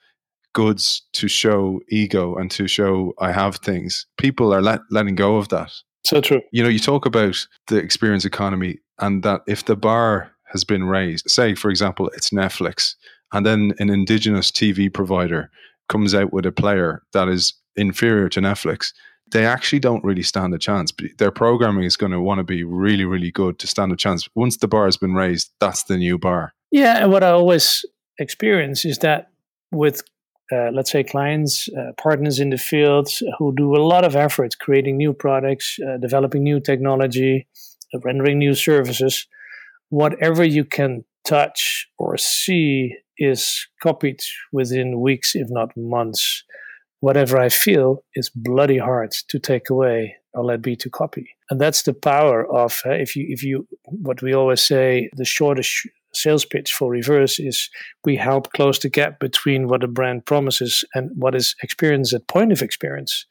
goods 0.54 1.04
to 1.14 1.28
show 1.28 1.80
ego 1.90 2.36
and 2.36 2.52
to 2.52 2.68
show 2.68 3.14
i 3.20 3.32
have 3.32 3.56
things. 3.58 4.06
People 4.18 4.54
are 4.54 4.62
let, 4.62 4.82
letting 4.92 5.16
go 5.16 5.38
of 5.38 5.48
that. 5.50 5.72
So 6.04 6.20
true. 6.20 6.42
You 6.52 6.64
know 6.64 6.70
you 6.70 6.80
talk 6.80 7.06
about 7.06 7.48
the 7.68 7.78
experience 7.78 8.26
economy 8.26 8.80
and 9.00 9.24
that 9.24 9.42
if 9.48 9.66
the 9.66 9.78
bar 9.78 10.32
has 10.52 10.64
been 10.64 10.84
raised 10.84 11.30
say 11.30 11.56
for 11.56 11.70
example 11.72 12.10
it's 12.16 12.30
netflix 12.30 12.96
and 13.32 13.44
then 13.44 13.74
an 13.80 13.90
indigenous 13.90 14.52
tv 14.52 14.94
provider 14.94 15.50
comes 15.90 16.14
out 16.14 16.32
with 16.32 16.46
a 16.46 16.52
player 16.52 17.02
that 17.14 17.28
is 17.28 17.54
inferior 17.76 18.30
to 18.30 18.40
netflix 18.40 18.94
they 19.34 19.46
actually 19.46 19.80
don't 19.80 20.04
really 20.04 20.24
stand 20.24 20.54
a 20.54 20.58
chance. 20.58 20.94
Their 21.18 21.32
programming 21.32 21.84
is 21.84 21.98
going 21.98 22.12
to 22.12 22.22
want 22.22 22.38
to 22.38 22.44
be 22.44 22.64
really, 22.64 23.04
really 23.04 23.32
good 23.32 23.60
to 23.60 23.68
stand 23.68 23.92
a 23.92 23.96
chance. 23.96 24.30
Once 24.36 24.58
the 24.58 24.68
bar 24.68 24.86
has 24.86 24.96
been 24.96 25.14
raised, 25.14 25.52
that's 25.60 25.84
the 25.84 25.98
new 25.98 26.18
bar. 26.18 26.54
Yeah, 26.72 27.04
and 27.04 27.12
what 27.12 27.24
I 27.24 27.32
always 27.32 27.84
experience 28.20 28.86
is 28.86 29.00
that 29.00 29.32
with 29.72 30.04
uh, 30.52 30.70
let's 30.72 30.92
say 30.92 31.04
clients, 31.04 31.68
uh, 31.70 31.94
partners 31.98 32.40
in 32.40 32.50
the 32.52 32.58
field 32.58 33.10
who 33.40 33.56
do 33.56 33.76
a 33.76 33.82
lot 33.82 34.06
of 34.06 34.16
effort 34.16 34.56
creating 34.60 34.98
new 34.98 35.14
products, 35.14 35.80
uh, 35.80 35.98
developing 35.98 36.44
new 36.44 36.60
technology, 36.60 37.48
uh, 37.94 38.00
rendering 38.00 38.38
new 38.38 38.54
services. 38.54 39.26
Whatever 39.90 40.44
you 40.44 40.66
can 40.66 41.06
touch 41.26 41.88
or 41.98 42.18
see 42.18 42.96
is 43.18 43.68
copied 43.82 44.20
within 44.52 45.00
weeks, 45.00 45.36
if 45.36 45.48
not 45.50 45.76
months 45.78 46.44
whatever 47.04 47.38
I 47.38 47.50
feel 47.50 48.02
is 48.16 48.30
bloody 48.34 48.78
hard 48.78 49.12
to 49.28 49.38
take 49.38 49.70
away 49.70 50.16
or 50.34 50.46
let 50.46 50.62
be 50.62 50.78
to 50.78 50.90
copy. 50.90 51.36
And 51.50 51.60
that's 51.60 51.82
the 51.82 51.94
power 51.94 52.50
of 52.50 52.82
uh, 52.86 52.92
if 52.92 53.14
you 53.14 53.26
if 53.28 53.44
you 53.44 53.68
what 53.88 54.22
we 54.22 54.34
always 54.34 54.62
say 54.62 55.10
the 55.18 55.26
shortest 55.26 55.86
sales 56.14 56.46
pitch 56.46 56.72
for 56.72 56.90
reverse 56.90 57.40
is 57.40 57.70
we 58.06 58.16
help 58.16 58.54
close 58.54 58.80
the 58.80 58.88
gap 58.88 59.20
between 59.20 59.68
what 59.68 59.84
a 59.84 59.88
brand 59.88 60.26
promises 60.26 60.86
and 60.96 61.12
what 61.16 61.36
is 61.36 61.56
experienced 61.62 62.14
at 62.14 62.26
point 62.30 62.54
of 62.54 62.62
experience. 62.62 63.26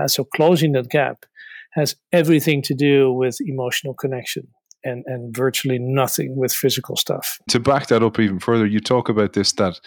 Uh, 0.00 0.06
so 0.06 0.22
closing 0.22 0.70
that 0.72 0.88
gap 0.88 1.26
has 1.72 1.96
everything 2.12 2.62
to 2.62 2.74
do 2.74 3.12
with 3.12 3.38
emotional 3.40 3.92
connection 3.92 4.46
and, 4.84 5.02
and 5.06 5.34
virtually 5.36 5.80
nothing 5.80 6.36
with 6.36 6.52
physical 6.52 6.94
stuff. 6.94 7.40
To 7.48 7.58
back 7.58 7.88
that 7.88 8.04
up 8.04 8.20
even 8.20 8.38
further, 8.38 8.66
you 8.66 8.78
talk 8.78 9.08
about 9.08 9.32
this 9.32 9.50
that 9.54 9.80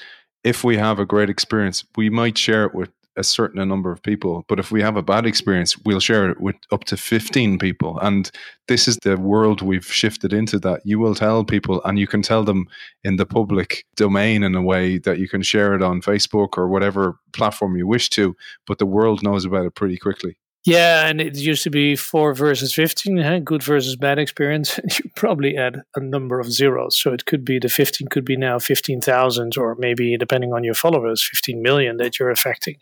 if 0.43 0.65
we 0.65 0.75
have 0.75 0.99
a 0.99 1.05
great 1.05 1.29
experience, 1.29 1.85
we 1.95 2.09
might 2.09 2.37
share 2.37 2.65
it 2.65 2.75
with 2.75 2.89
a 3.15 3.23
certain 3.23 3.67
number 3.67 3.91
of 3.91 4.01
people. 4.03 4.45
But 4.47 4.59
if 4.59 4.71
we 4.71 4.81
have 4.81 4.97
a 4.97 5.03
bad 5.03 5.25
experience, 5.25 5.77
we'll 5.79 5.99
share 5.99 6.29
it 6.29 6.39
with 6.41 6.55
up 6.71 6.83
to 6.85 6.97
15 6.97 7.59
people. 7.59 7.99
And 7.99 8.29
this 8.67 8.87
is 8.87 8.97
the 8.97 9.17
world 9.17 9.61
we've 9.61 9.85
shifted 9.85 10.33
into 10.33 10.59
that. 10.59 10.81
You 10.83 10.99
will 10.99 11.15
tell 11.15 11.43
people, 11.43 11.81
and 11.83 11.99
you 11.99 12.07
can 12.07 12.21
tell 12.21 12.43
them 12.43 12.67
in 13.03 13.17
the 13.17 13.25
public 13.25 13.85
domain 13.95 14.43
in 14.43 14.55
a 14.55 14.61
way 14.61 14.97
that 14.99 15.19
you 15.19 15.27
can 15.27 15.41
share 15.41 15.73
it 15.75 15.81
on 15.81 16.01
Facebook 16.01 16.57
or 16.57 16.67
whatever 16.67 17.19
platform 17.33 17.75
you 17.75 17.87
wish 17.87 18.09
to, 18.11 18.35
but 18.65 18.79
the 18.79 18.85
world 18.85 19.23
knows 19.23 19.45
about 19.45 19.65
it 19.65 19.75
pretty 19.75 19.97
quickly. 19.97 20.37
Yeah, 20.65 21.07
and 21.07 21.19
it 21.19 21.35
used 21.35 21.63
to 21.63 21.69
be 21.69 21.97
four 21.97 22.33
versus 22.33 22.73
15, 22.73 23.17
huh? 23.17 23.39
good 23.39 23.61
versus 23.61 23.97
bad 23.97 24.17
experience. 24.17 24.79
you 25.03 25.09
probably 25.15 25.57
add 25.57 25.81
a 25.95 25.99
number 25.99 26.39
of 26.39 26.51
zeros. 26.51 26.97
So 26.97 27.11
it 27.11 27.25
could 27.25 27.43
be 27.43 27.59
the 27.59 27.67
15 27.67 28.07
could 28.07 28.23
be 28.23 28.37
now 28.37 28.59
15,000, 28.59 29.57
or 29.57 29.75
maybe 29.77 30.15
depending 30.17 30.53
on 30.53 30.63
your 30.63 30.73
followers, 30.73 31.21
15 31.21 31.61
million 31.61 31.97
that 31.97 32.17
you're 32.17 32.31
affecting. 32.31 32.75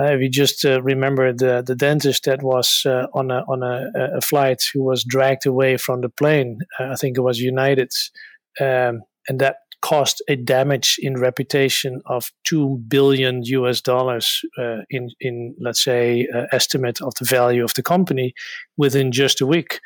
Uh, 0.00 0.14
if 0.14 0.20
you 0.20 0.28
just 0.28 0.64
uh, 0.64 0.82
remember 0.82 1.32
the, 1.32 1.62
the 1.64 1.76
dentist 1.76 2.24
that 2.24 2.42
was 2.42 2.84
uh, 2.86 3.06
on, 3.14 3.30
a, 3.30 3.44
on 3.48 3.62
a, 3.62 4.16
a, 4.16 4.20
flight 4.20 4.62
who 4.72 4.82
was 4.82 5.04
dragged 5.04 5.46
away 5.46 5.76
from 5.76 6.00
the 6.00 6.08
plane, 6.08 6.58
uh, 6.78 6.90
I 6.90 6.94
think 6.94 7.18
it 7.18 7.22
was 7.22 7.38
United, 7.38 7.92
um, 8.60 9.02
and 9.28 9.38
that 9.40 9.56
cost 9.82 10.22
a 10.28 10.36
damage 10.36 10.96
in 11.00 11.18
reputation 11.18 12.02
of 12.06 12.30
two 12.44 12.82
billion 12.88 13.42
US 13.44 13.80
dollars 13.80 14.42
uh, 14.58 14.78
in 14.90 15.10
in 15.20 15.54
let's 15.60 15.82
say 15.82 16.26
uh, 16.34 16.46
estimate 16.52 17.00
of 17.00 17.14
the 17.18 17.24
value 17.24 17.64
of 17.64 17.74
the 17.74 17.82
company 17.82 18.34
within 18.76 19.12
just 19.12 19.40
a 19.40 19.46
week. 19.46 19.80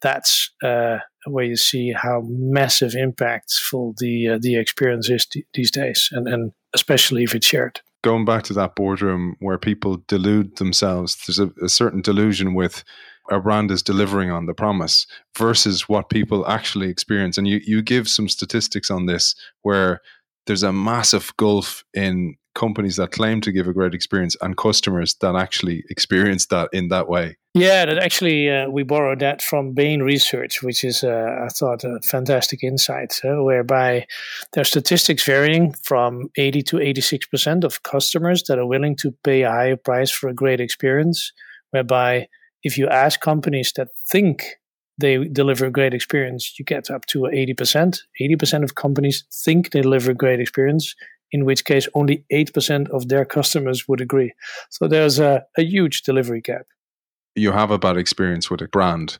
That's 0.00 0.50
uh, 0.62 0.98
where 1.26 1.44
you 1.44 1.56
see 1.56 1.92
how 1.92 2.22
massive 2.26 2.92
impactful 2.92 3.96
the 3.98 4.28
uh, 4.28 4.38
the 4.40 4.56
experience 4.56 5.10
is 5.10 5.26
th- 5.26 5.46
these 5.54 5.70
days, 5.70 6.08
and 6.12 6.26
and 6.28 6.52
especially 6.74 7.24
if 7.24 7.34
it's 7.34 7.46
shared. 7.46 7.80
Going 8.02 8.24
back 8.26 8.42
to 8.44 8.52
that 8.54 8.74
boardroom 8.74 9.36
where 9.40 9.56
people 9.56 10.02
delude 10.08 10.56
themselves, 10.56 11.16
there's 11.26 11.38
a, 11.38 11.50
a 11.64 11.70
certain 11.70 12.02
delusion 12.02 12.52
with 12.52 12.84
our 13.30 13.40
brand 13.40 13.70
is 13.70 13.82
delivering 13.82 14.30
on 14.30 14.46
the 14.46 14.54
promise 14.54 15.06
versus 15.36 15.88
what 15.88 16.10
people 16.10 16.46
actually 16.46 16.88
experience. 16.88 17.38
And 17.38 17.48
you, 17.48 17.60
you 17.64 17.82
give 17.82 18.08
some 18.08 18.28
statistics 18.28 18.90
on 18.90 19.06
this 19.06 19.34
where 19.62 20.00
there's 20.46 20.62
a 20.62 20.72
massive 20.72 21.32
gulf 21.36 21.84
in 21.94 22.36
companies 22.54 22.96
that 22.96 23.10
claim 23.10 23.40
to 23.40 23.52
give 23.52 23.66
a 23.66 23.72
great 23.72 23.94
experience 23.94 24.36
and 24.40 24.56
customers 24.56 25.14
that 25.20 25.34
actually 25.34 25.84
experience 25.90 26.46
that 26.46 26.68
in 26.72 26.88
that 26.88 27.08
way. 27.08 27.36
Yeah, 27.52 27.86
that 27.86 27.98
actually 27.98 28.50
uh, 28.50 28.68
we 28.68 28.82
borrowed 28.82 29.20
that 29.20 29.42
from 29.42 29.74
Bain 29.74 30.02
Research, 30.02 30.62
which 30.62 30.82
is 30.82 31.04
uh, 31.04 31.44
I 31.44 31.48
thought 31.48 31.84
a 31.84 32.00
fantastic 32.02 32.64
insight, 32.64 33.20
uh, 33.24 33.42
whereby 33.42 34.06
their 34.52 34.64
statistics 34.64 35.24
varying 35.24 35.72
from 35.82 36.30
80 36.36 36.62
to 36.62 36.80
86 36.80 37.26
percent 37.26 37.64
of 37.64 37.82
customers 37.84 38.42
that 38.44 38.58
are 38.58 38.66
willing 38.66 38.96
to 38.96 39.12
pay 39.22 39.42
a 39.42 39.50
higher 39.50 39.76
price 39.76 40.10
for 40.10 40.28
a 40.28 40.34
great 40.34 40.60
experience, 40.60 41.32
whereby 41.70 42.28
if 42.64 42.78
you 42.78 42.88
ask 42.88 43.20
companies 43.20 43.72
that 43.76 43.88
think 44.10 44.56
they 44.98 45.24
deliver 45.28 45.66
a 45.66 45.70
great 45.70 45.94
experience, 45.94 46.58
you 46.58 46.64
get 46.64 46.90
up 46.90 47.04
to 47.06 47.20
80%. 47.20 48.00
80% 48.20 48.62
of 48.64 48.74
companies 48.74 49.24
think 49.32 49.70
they 49.70 49.82
deliver 49.82 50.12
a 50.12 50.14
great 50.14 50.40
experience, 50.40 50.94
in 51.30 51.44
which 51.44 51.64
case 51.64 51.88
only 51.94 52.24
8% 52.32 52.88
of 52.90 53.08
their 53.08 53.24
customers 53.24 53.86
would 53.88 54.00
agree. 54.00 54.32
So 54.70 54.88
there's 54.88 55.18
a, 55.18 55.44
a 55.58 55.62
huge 55.62 56.02
delivery 56.02 56.40
gap 56.40 56.66
you 57.34 57.52
have 57.52 57.70
a 57.70 57.78
bad 57.78 57.96
experience 57.96 58.50
with 58.50 58.60
a 58.60 58.68
brand 58.68 59.18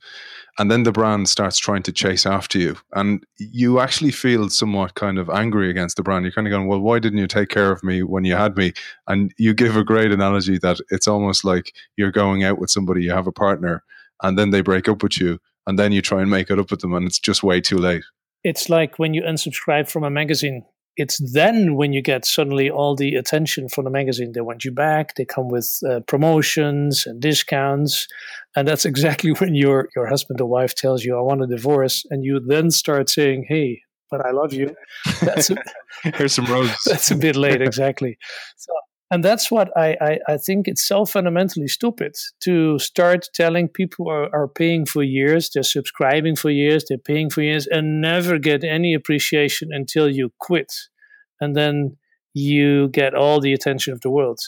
and 0.59 0.71
then 0.71 0.85
the 0.85 0.93
brand 0.93 1.29
starts 1.29 1.59
trying 1.59 1.83
to 1.83 1.93
chase 1.93 2.27
after 2.27 2.59
you 2.59 2.77
and 2.93 3.25
you 3.39 3.81
actually 3.81 4.13
feel 4.13 4.49
somewhat 4.49 4.95
kind 4.95 5.19
of 5.19 5.29
angry 5.29 5.69
against 5.69 5.97
the 5.97 6.03
brand. 6.03 6.25
You're 6.25 6.33
kind 6.33 6.47
of 6.47 6.53
going 6.53 6.69
well 6.69 6.81
why 6.81 6.99
didn't 6.99 7.19
you 7.19 7.27
take 7.27 7.49
care 7.49 7.73
of 7.73 7.83
me 7.83 8.03
when 8.03 8.25
you 8.25 8.37
had 8.37 8.57
me? 8.57 8.73
And 9.09 9.33
you 9.37 9.55
give 9.55 9.77
a 9.77 9.85
great 9.85 10.13
analogy 10.13 10.59
that 10.59 10.79
it's 10.91 11.09
almost 11.09 11.45
like 11.45 11.75
you're 11.97 12.13
going 12.13 12.45
out 12.45 12.59
with 12.59 12.71
somebody 12.71 13.03
you 13.03 13.11
have 13.11 13.27
a 13.27 13.33
partner 13.33 13.83
and 14.23 14.39
then 14.39 14.51
they 14.51 14.61
break 14.61 14.89
up 14.89 15.03
with 15.03 15.21
you 15.21 15.41
and 15.67 15.79
then 15.79 15.93
you 15.93 16.03
try 16.03 16.23
and 16.23 16.31
make 16.31 16.51
it 16.51 16.59
up 16.59 16.71
with 16.71 16.81
them 16.81 16.95
and 16.95 17.07
it's 17.07 17.19
just 17.19 17.43
way 17.43 17.61
too 17.61 17.79
late. 17.79 18.05
It's 18.45 18.69
like 18.69 18.99
when 18.99 19.15
you 19.15 19.23
unsubscribe 19.23 19.89
from 19.89 20.05
a 20.05 20.11
magazine 20.11 20.65
it's 20.97 21.19
then 21.33 21.75
when 21.75 21.93
you 21.93 22.01
get 22.03 22.25
suddenly 22.25 22.71
all 22.71 22.95
the 22.95 23.17
attention 23.17 23.69
from 23.69 23.85
the 23.85 23.91
magazine. 23.91 24.33
They 24.33 24.41
want 24.41 24.65
you 24.65 24.71
back. 24.71 25.15
They 25.15 25.25
come 25.25 25.49
with 25.49 25.79
uh, 25.89 26.01
promotions 26.01 27.07
and 27.07 27.21
discounts, 27.21 28.07
and 28.55 28.67
that's 28.67 28.85
exactly 28.93 29.33
when 29.33 29.55
your 29.55 29.89
your 29.97 30.07
husband 30.07 30.41
or 30.41 30.49
wife 30.49 30.75
tells 30.75 31.05
you, 31.05 31.17
"I 31.17 31.21
want 31.21 31.43
a 31.43 31.47
divorce," 31.47 32.05
and 32.11 32.25
you 32.25 32.41
then 32.41 32.71
start 32.71 33.11
saying, 33.11 33.47
"Hey, 33.49 33.83
but 34.11 34.25
I 34.25 34.31
love 34.31 34.53
you." 34.53 34.75
That's 35.21 35.51
a, 35.51 35.57
here's 36.15 36.35
some 36.35 36.47
roses. 36.47 36.77
That's 36.87 37.11
a 37.11 37.17
bit 37.17 37.37
late, 37.37 37.61
exactly. 37.61 38.19
So, 38.57 38.73
and 39.11 39.25
that's 39.25 39.51
what 39.51 39.71
I, 39.77 39.97
I, 40.01 40.19
I, 40.29 40.37
think 40.39 40.67
it's 40.67 40.87
so 40.87 41.05
fundamentally 41.05 41.69
stupid 41.69 42.15
to 42.41 42.79
start 42.79 43.29
telling 43.35 43.69
people 43.69 44.09
are, 44.09 44.35
are 44.35 44.49
paying 44.49 44.87
for 44.87 45.03
years, 45.03 45.51
they're 45.51 45.63
subscribing 45.63 46.37
for 46.37 46.51
years, 46.51 46.85
they're 46.89 46.99
paying 46.99 47.29
for 47.31 47.43
years, 47.43 47.67
and 47.67 48.01
never 48.01 48.39
get 48.39 48.65
any 48.65 48.95
appreciation 48.95 49.69
until 49.73 50.09
you 50.09 50.33
quit. 50.41 50.73
And 51.41 51.55
then 51.55 51.97
you 52.33 52.89
get 52.89 53.15
all 53.15 53.41
the 53.41 53.53
attention 53.53 53.93
of 53.93 54.01
the 54.01 54.11
world. 54.11 54.41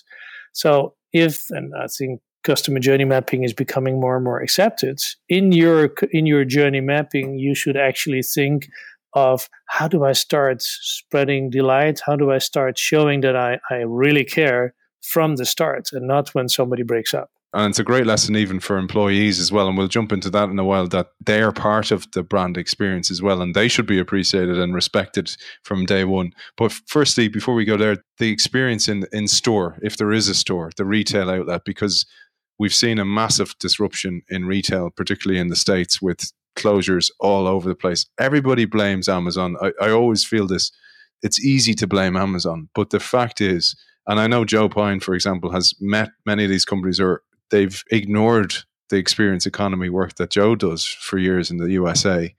So 0.53 0.95
if, 1.13 1.45
and 1.51 1.73
I 1.79 1.87
think 1.87 2.21
customer 2.43 2.79
journey 2.79 3.05
mapping 3.05 3.45
is 3.45 3.53
becoming 3.53 4.01
more 4.01 4.17
and 4.17 4.25
more 4.25 4.41
accepted, 4.41 4.99
in 5.29 5.53
your 5.53 5.93
in 6.13 6.27
your 6.27 6.45
journey 6.45 6.81
mapping, 6.81 7.39
you 7.39 7.55
should 7.55 7.77
actually 7.77 8.23
think 8.23 8.69
of 9.17 9.49
how 9.65 9.89
do 9.89 10.05
I 10.05 10.13
start 10.13 10.63
spreading 10.63 11.51
delight? 11.51 12.03
How 12.05 12.17
do 12.17 12.31
I 12.31 12.39
start 12.39 12.79
showing 12.79 13.23
that 13.23 13.35
I, 13.35 13.59
I 13.71 13.77
really 13.77 14.25
care 14.25 14.75
from 15.01 15.37
the 15.37 15.47
start 15.47 15.89
and 15.93 16.07
not 16.07 16.35
when 16.35 16.49
somebody 16.49 16.83
breaks 16.83 17.15
up? 17.15 17.31
And 17.55 17.71
it's 17.71 17.79
a 17.79 17.85
great 17.85 18.07
lesson 18.07 18.37
even 18.37 18.61
for 18.61 18.77
employees 18.77 19.41
as 19.41 19.51
well. 19.51 19.69
And 19.69 19.79
we'll 19.79 19.89
jump 19.89 20.13
into 20.13 20.29
that 20.31 20.51
in 20.51 20.59
a 20.59 20.65
while 20.65 20.87
that 20.89 21.13
they're 21.25 21.53
part 21.53 21.91
of 21.91 22.07
the 22.13 22.23
brand 22.23 22.59
experience 22.59 23.11
as 23.11 23.23
well. 23.23 23.41
And 23.41 23.55
they 23.55 23.69
should 23.69 23.87
be 23.87 23.99
appreciated 23.99 24.59
and 24.59 24.75
respected 24.75 25.35
from 25.63 25.87
day 25.87 26.05
one. 26.05 26.33
But 26.59 26.73
firstly, 26.87 27.29
before 27.29 27.55
we 27.55 27.65
go 27.65 27.79
there, 27.79 27.97
the 28.19 28.31
experience 28.31 28.87
in, 28.87 29.07
in 29.13 29.29
store, 29.29 29.79
if 29.81 29.97
there 29.97 30.13
is 30.13 30.29
a 30.29 30.35
store, 30.35 30.71
the 30.77 30.85
retail 30.85 31.31
outlet, 31.31 31.63
because 31.65 32.05
we've 32.59 32.75
seen 32.75 32.99
a 32.99 33.07
massive 33.07 33.55
disruption 33.59 34.21
in 34.29 34.45
retail, 34.45 34.91
particularly 34.91 35.41
in 35.41 35.49
the 35.49 35.57
States 35.57 36.03
with 36.03 36.33
closures 36.57 37.11
all 37.21 37.47
over 37.47 37.69
the 37.69 37.75
place. 37.75 38.07
Everybody 38.19 38.65
blames 38.65 39.09
Amazon. 39.09 39.57
I, 39.61 39.73
I 39.81 39.91
always 39.91 40.25
feel 40.25 40.47
this. 40.47 40.73
It's 41.23 41.43
easy 41.43 41.75
to 41.75 41.87
blame 41.87 42.17
Amazon, 42.17 42.69
but 42.75 42.91
the 42.91 43.01
fact 43.01 43.41
is, 43.41 43.77
and 44.07 44.21
I 44.21 44.27
know 44.27 44.45
Joe 44.45 44.69
Pine, 44.69 45.01
for 45.01 45.15
example, 45.15 45.51
has 45.53 45.75
met 45.81 46.11
many 46.25 46.45
of 46.45 46.51
these 46.51 46.65
companies, 46.65 47.01
or 47.01 47.23
they've 47.51 47.83
ignored 47.91 48.55
the 48.91 48.97
experience 48.97 49.47
economy 49.47 49.89
work 49.89 50.15
that 50.17 50.31
Joe 50.31 50.55
does 50.55 50.85
for 50.85 51.19
years 51.19 51.51
in 51.51 51.57
the 51.57 51.71
USA. 51.73 52.35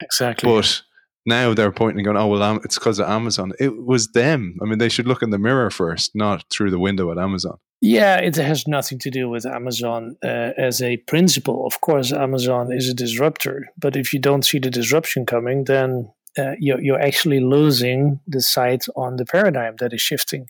Exactly. 0.00 0.48
But 0.48 0.82
now 1.26 1.54
they're 1.54 1.72
pointing 1.72 1.98
and 1.98 2.04
going, 2.04 2.16
oh, 2.16 2.28
well, 2.28 2.60
it's 2.64 2.78
because 2.78 2.98
of 2.98 3.08
Amazon. 3.08 3.52
It 3.58 3.84
was 3.84 4.12
them. 4.12 4.56
I 4.62 4.64
mean, 4.64 4.78
they 4.78 4.88
should 4.88 5.06
look 5.06 5.22
in 5.22 5.30
the 5.30 5.38
mirror 5.38 5.70
first, 5.70 6.14
not 6.14 6.44
through 6.50 6.70
the 6.70 6.78
window 6.78 7.10
at 7.10 7.18
Amazon. 7.18 7.58
Yeah, 7.80 8.16
it 8.16 8.34
has 8.36 8.66
nothing 8.66 8.98
to 9.00 9.10
do 9.10 9.28
with 9.28 9.46
Amazon 9.46 10.16
uh, 10.24 10.50
as 10.56 10.82
a 10.82 10.96
principle. 10.96 11.64
Of 11.64 11.80
course, 11.80 12.12
Amazon 12.12 12.72
is 12.72 12.88
a 12.88 12.94
disruptor, 12.94 13.68
but 13.78 13.94
if 13.94 14.12
you 14.12 14.18
don't 14.18 14.44
see 14.44 14.58
the 14.58 14.70
disruption 14.70 15.24
coming, 15.26 15.64
then 15.64 16.10
uh, 16.36 16.54
you're, 16.58 16.80
you're 16.80 17.00
actually 17.00 17.38
losing 17.38 18.18
the 18.26 18.40
sight 18.40 18.84
on 18.96 19.16
the 19.16 19.24
paradigm 19.24 19.76
that 19.78 19.92
is 19.92 20.00
shifting. 20.00 20.46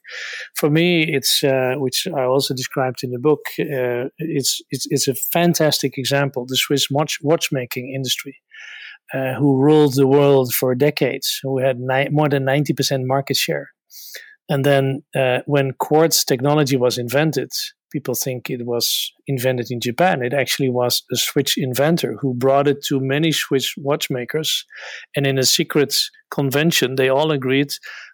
For 0.55 0.71
me, 0.71 1.03
it's 1.03 1.45
uh, 1.45 1.75
which 1.77 2.07
I 2.07 2.23
also 2.23 2.55
described 2.55 3.05
in 3.05 3.11
the 3.11 3.19
book. 3.19 3.41
Uh, 3.61 4.09
it's, 4.17 4.63
it's 4.71 4.87
it's 4.91 5.09
a 5.09 5.15
fantastic 5.15 5.99
example. 5.99 6.47
The 6.47 6.57
Swiss 6.57 6.89
watch 6.91 7.19
watchmaking 7.23 7.93
industry, 7.95 8.39
uh, 9.13 9.35
who 9.35 9.63
ruled 9.63 9.97
the 9.97 10.07
world 10.07 10.55
for 10.55 10.75
decades, 10.75 11.41
who 11.43 11.59
had 11.59 11.79
ni- 11.79 12.09
more 12.11 12.31
than 12.31 12.47
ninety 12.47 12.73
percent 12.73 13.07
market 13.07 13.37
share 13.37 13.69
and 14.49 14.65
then 14.65 15.03
uh, 15.15 15.41
when 15.47 15.73
quartz 15.73 16.25
technology 16.25 16.77
was 16.77 16.99
invented, 16.99 17.51
people 17.91 18.15
think 18.15 18.51
it 18.51 18.67
was 18.67 19.13
invented 19.27 19.71
in 19.71 19.81
Japan. 19.81 20.23
It 20.23 20.35
actually 20.35 20.71
was 20.71 21.03
a 21.13 21.17
Swiss 21.17 21.55
inventor 21.57 22.17
who 22.21 22.35
brought 22.35 22.69
it 22.69 22.83
to 22.85 23.01
many 23.01 23.33
Swiss 23.33 23.75
watchmakers. 23.77 24.65
And 25.17 25.27
in 25.27 25.39
a 25.39 25.45
secret 25.45 25.97
convention, 26.31 26.97
they 26.97 27.09
all 27.09 27.31
agreed 27.31 27.71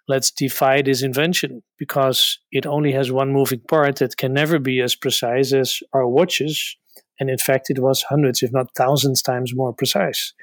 let's 0.07 0.31
defy 0.31 0.81
this 0.81 1.01
invention 1.01 1.63
because 1.77 2.37
it 2.51 2.65
only 2.65 2.91
has 2.91 3.11
one 3.11 3.31
moving 3.31 3.61
part 3.67 3.97
that 3.97 4.17
can 4.17 4.33
never 4.33 4.59
be 4.59 4.81
as 4.81 4.95
precise 4.95 5.53
as 5.53 5.79
our 5.93 6.07
watches. 6.07 6.75
And 7.19 7.29
in 7.29 7.37
fact, 7.37 7.69
it 7.69 7.79
was 7.79 8.03
hundreds, 8.03 8.43
if 8.43 8.51
not 8.51 8.75
thousands 8.75 9.21
times 9.21 9.53
more 9.55 9.73
precise. 9.73 10.33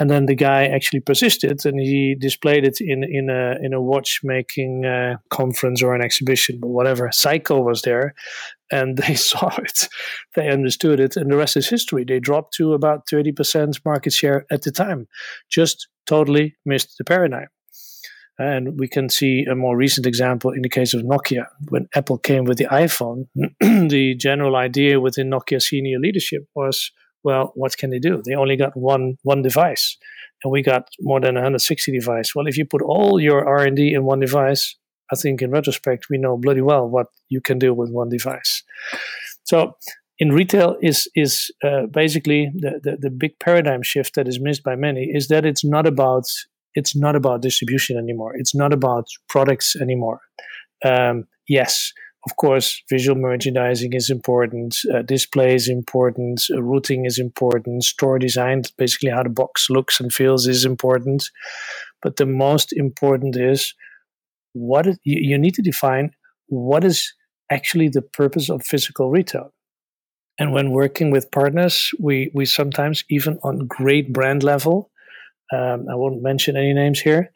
And 0.00 0.08
then 0.08 0.24
the 0.24 0.34
guy 0.34 0.64
actually 0.64 1.00
persisted, 1.00 1.66
and 1.66 1.78
he 1.78 2.16
displayed 2.18 2.64
it 2.64 2.80
in 2.80 3.04
in 3.04 3.28
a 3.28 3.56
in 3.62 3.74
a 3.74 3.82
watchmaking 3.82 4.86
uh, 4.86 5.16
conference 5.28 5.82
or 5.82 5.94
an 5.94 6.00
exhibition, 6.00 6.58
but 6.58 6.68
whatever. 6.68 7.10
Seiko 7.10 7.62
was 7.62 7.82
there, 7.82 8.14
and 8.72 8.96
they 8.96 9.14
saw 9.30 9.54
it, 9.58 9.88
they 10.34 10.48
understood 10.48 11.00
it, 11.00 11.16
and 11.16 11.30
the 11.30 11.36
rest 11.36 11.58
is 11.58 11.68
history. 11.68 12.04
They 12.04 12.18
dropped 12.18 12.54
to 12.54 12.72
about 12.72 13.08
thirty 13.10 13.30
percent 13.30 13.78
market 13.84 14.14
share 14.14 14.46
at 14.50 14.62
the 14.62 14.72
time, 14.72 15.06
just 15.50 15.86
totally 16.06 16.56
missed 16.64 16.96
the 16.96 17.04
paradigm. 17.04 17.48
And 18.38 18.78
we 18.80 18.88
can 18.88 19.10
see 19.10 19.44
a 19.44 19.54
more 19.54 19.76
recent 19.76 20.06
example 20.06 20.50
in 20.50 20.62
the 20.62 20.70
case 20.70 20.94
of 20.94 21.02
Nokia. 21.02 21.44
When 21.68 21.88
Apple 21.94 22.16
came 22.16 22.44
with 22.44 22.56
the 22.56 22.64
iPhone, 22.64 23.26
the 23.60 24.14
general 24.18 24.56
idea 24.56 24.98
within 24.98 25.28
Nokia 25.28 25.60
senior 25.60 25.98
leadership 25.98 26.44
was 26.54 26.90
well, 27.22 27.52
what 27.54 27.76
can 27.76 27.90
they 27.90 27.98
do? 27.98 28.22
They 28.24 28.34
only 28.34 28.56
got 28.56 28.76
one 28.76 29.16
one 29.22 29.42
device, 29.42 29.96
and 30.42 30.50
we 30.50 30.62
got 30.62 30.88
more 31.00 31.20
than 31.20 31.34
160 31.34 31.92
devices. 31.92 32.34
Well, 32.34 32.46
if 32.46 32.56
you 32.56 32.64
put 32.64 32.82
all 32.82 33.20
your 33.20 33.46
R 33.46 33.64
and 33.64 33.76
D 33.76 33.92
in 33.92 34.04
one 34.04 34.20
device, 34.20 34.76
I 35.12 35.16
think 35.16 35.42
in 35.42 35.50
retrospect 35.50 36.08
we 36.08 36.18
know 36.18 36.36
bloody 36.36 36.60
well 36.62 36.88
what 36.88 37.06
you 37.28 37.40
can 37.40 37.58
do 37.58 37.74
with 37.74 37.90
one 37.90 38.08
device. 38.08 38.62
So 39.44 39.74
in 40.18 40.32
retail 40.32 40.76
is 40.82 41.08
is 41.14 41.50
uh, 41.64 41.86
basically 41.86 42.50
the, 42.54 42.80
the, 42.82 42.96
the 43.00 43.10
big 43.10 43.38
paradigm 43.38 43.82
shift 43.82 44.14
that 44.14 44.28
is 44.28 44.38
missed 44.40 44.62
by 44.62 44.76
many 44.76 45.10
is 45.12 45.28
that 45.28 45.44
it's 45.44 45.64
not 45.64 45.86
about 45.86 46.24
it's 46.74 46.94
not 46.94 47.16
about 47.16 47.42
distribution 47.42 47.96
anymore. 47.96 48.36
It's 48.36 48.54
not 48.54 48.72
about 48.72 49.06
products 49.28 49.74
anymore. 49.76 50.20
Um, 50.84 51.24
yes, 51.48 51.92
of 52.26 52.36
course, 52.36 52.82
visual 52.90 53.18
merchandising 53.18 53.94
is 53.94 54.10
important, 54.10 54.76
uh, 54.94 55.02
display 55.02 55.54
is 55.54 55.68
important, 55.68 56.42
uh, 56.50 56.62
routing 56.62 57.06
is 57.06 57.18
important, 57.18 57.84
store 57.84 58.18
design, 58.18 58.62
basically 58.76 59.10
how 59.10 59.22
the 59.22 59.30
box 59.30 59.70
looks 59.70 60.00
and 60.00 60.12
feels, 60.12 60.46
is 60.46 60.64
important. 60.64 61.30
But 62.02 62.16
the 62.16 62.26
most 62.26 62.72
important 62.74 63.36
is 63.36 63.74
what 64.52 64.86
is, 64.86 64.98
you, 65.02 65.18
you 65.30 65.38
need 65.38 65.54
to 65.54 65.62
define 65.62 66.10
what 66.48 66.84
is 66.84 67.12
actually 67.50 67.88
the 67.88 68.02
purpose 68.02 68.50
of 68.50 68.64
physical 68.64 69.10
retail. 69.10 69.52
And 70.38 70.52
when 70.52 70.72
working 70.72 71.10
with 71.10 71.30
partners, 71.30 71.90
we, 71.98 72.30
we 72.34 72.44
sometimes, 72.44 73.04
even 73.08 73.38
on 73.42 73.66
great 73.66 74.12
brand 74.12 74.42
level, 74.42 74.90
um, 75.52 75.86
I 75.90 75.94
won't 75.94 76.22
mention 76.22 76.56
any 76.56 76.72
names 76.72 77.00
here, 77.00 77.32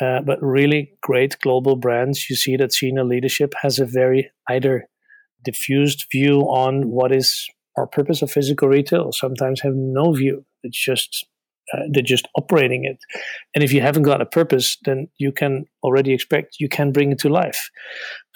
uh, 0.00 0.20
but 0.22 0.42
really 0.42 0.92
great 1.02 1.36
global 1.40 1.76
brands, 1.76 2.28
you 2.28 2.36
see 2.36 2.56
that 2.56 2.72
senior 2.72 3.04
leadership 3.04 3.54
has 3.62 3.78
a 3.78 3.86
very 3.86 4.30
either 4.48 4.88
diffused 5.44 6.06
view 6.10 6.40
on 6.42 6.90
what 6.90 7.12
is 7.12 7.46
our 7.76 7.86
purpose 7.86 8.22
of 8.22 8.30
physical 8.30 8.68
retail, 8.68 9.12
sometimes 9.12 9.60
have 9.60 9.74
no 9.74 10.12
view. 10.12 10.44
It's 10.62 10.82
just 10.82 11.26
uh, 11.72 11.80
they're 11.90 12.02
just 12.02 12.28
operating 12.36 12.84
it. 12.84 12.98
And 13.54 13.64
if 13.64 13.72
you 13.72 13.80
haven't 13.80 14.02
got 14.02 14.20
a 14.20 14.26
purpose, 14.26 14.76
then 14.84 15.08
you 15.18 15.32
can 15.32 15.64
already 15.82 16.12
expect 16.12 16.56
you 16.60 16.68
can 16.68 16.92
bring 16.92 17.12
it 17.12 17.18
to 17.20 17.28
life. 17.28 17.70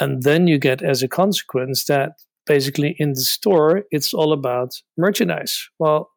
And 0.01 0.23
then 0.23 0.47
you 0.47 0.59
get 0.59 0.83
as 0.83 1.03
a 1.03 1.09
consequence 1.09 1.85
that 1.87 2.13
basically 2.47 2.97
in 2.99 3.11
the 3.11 3.21
store, 3.21 3.83
it's 3.91 4.15
all 4.15 4.33
about 4.33 4.71
merchandise. 4.97 5.69
Well, 5.79 6.11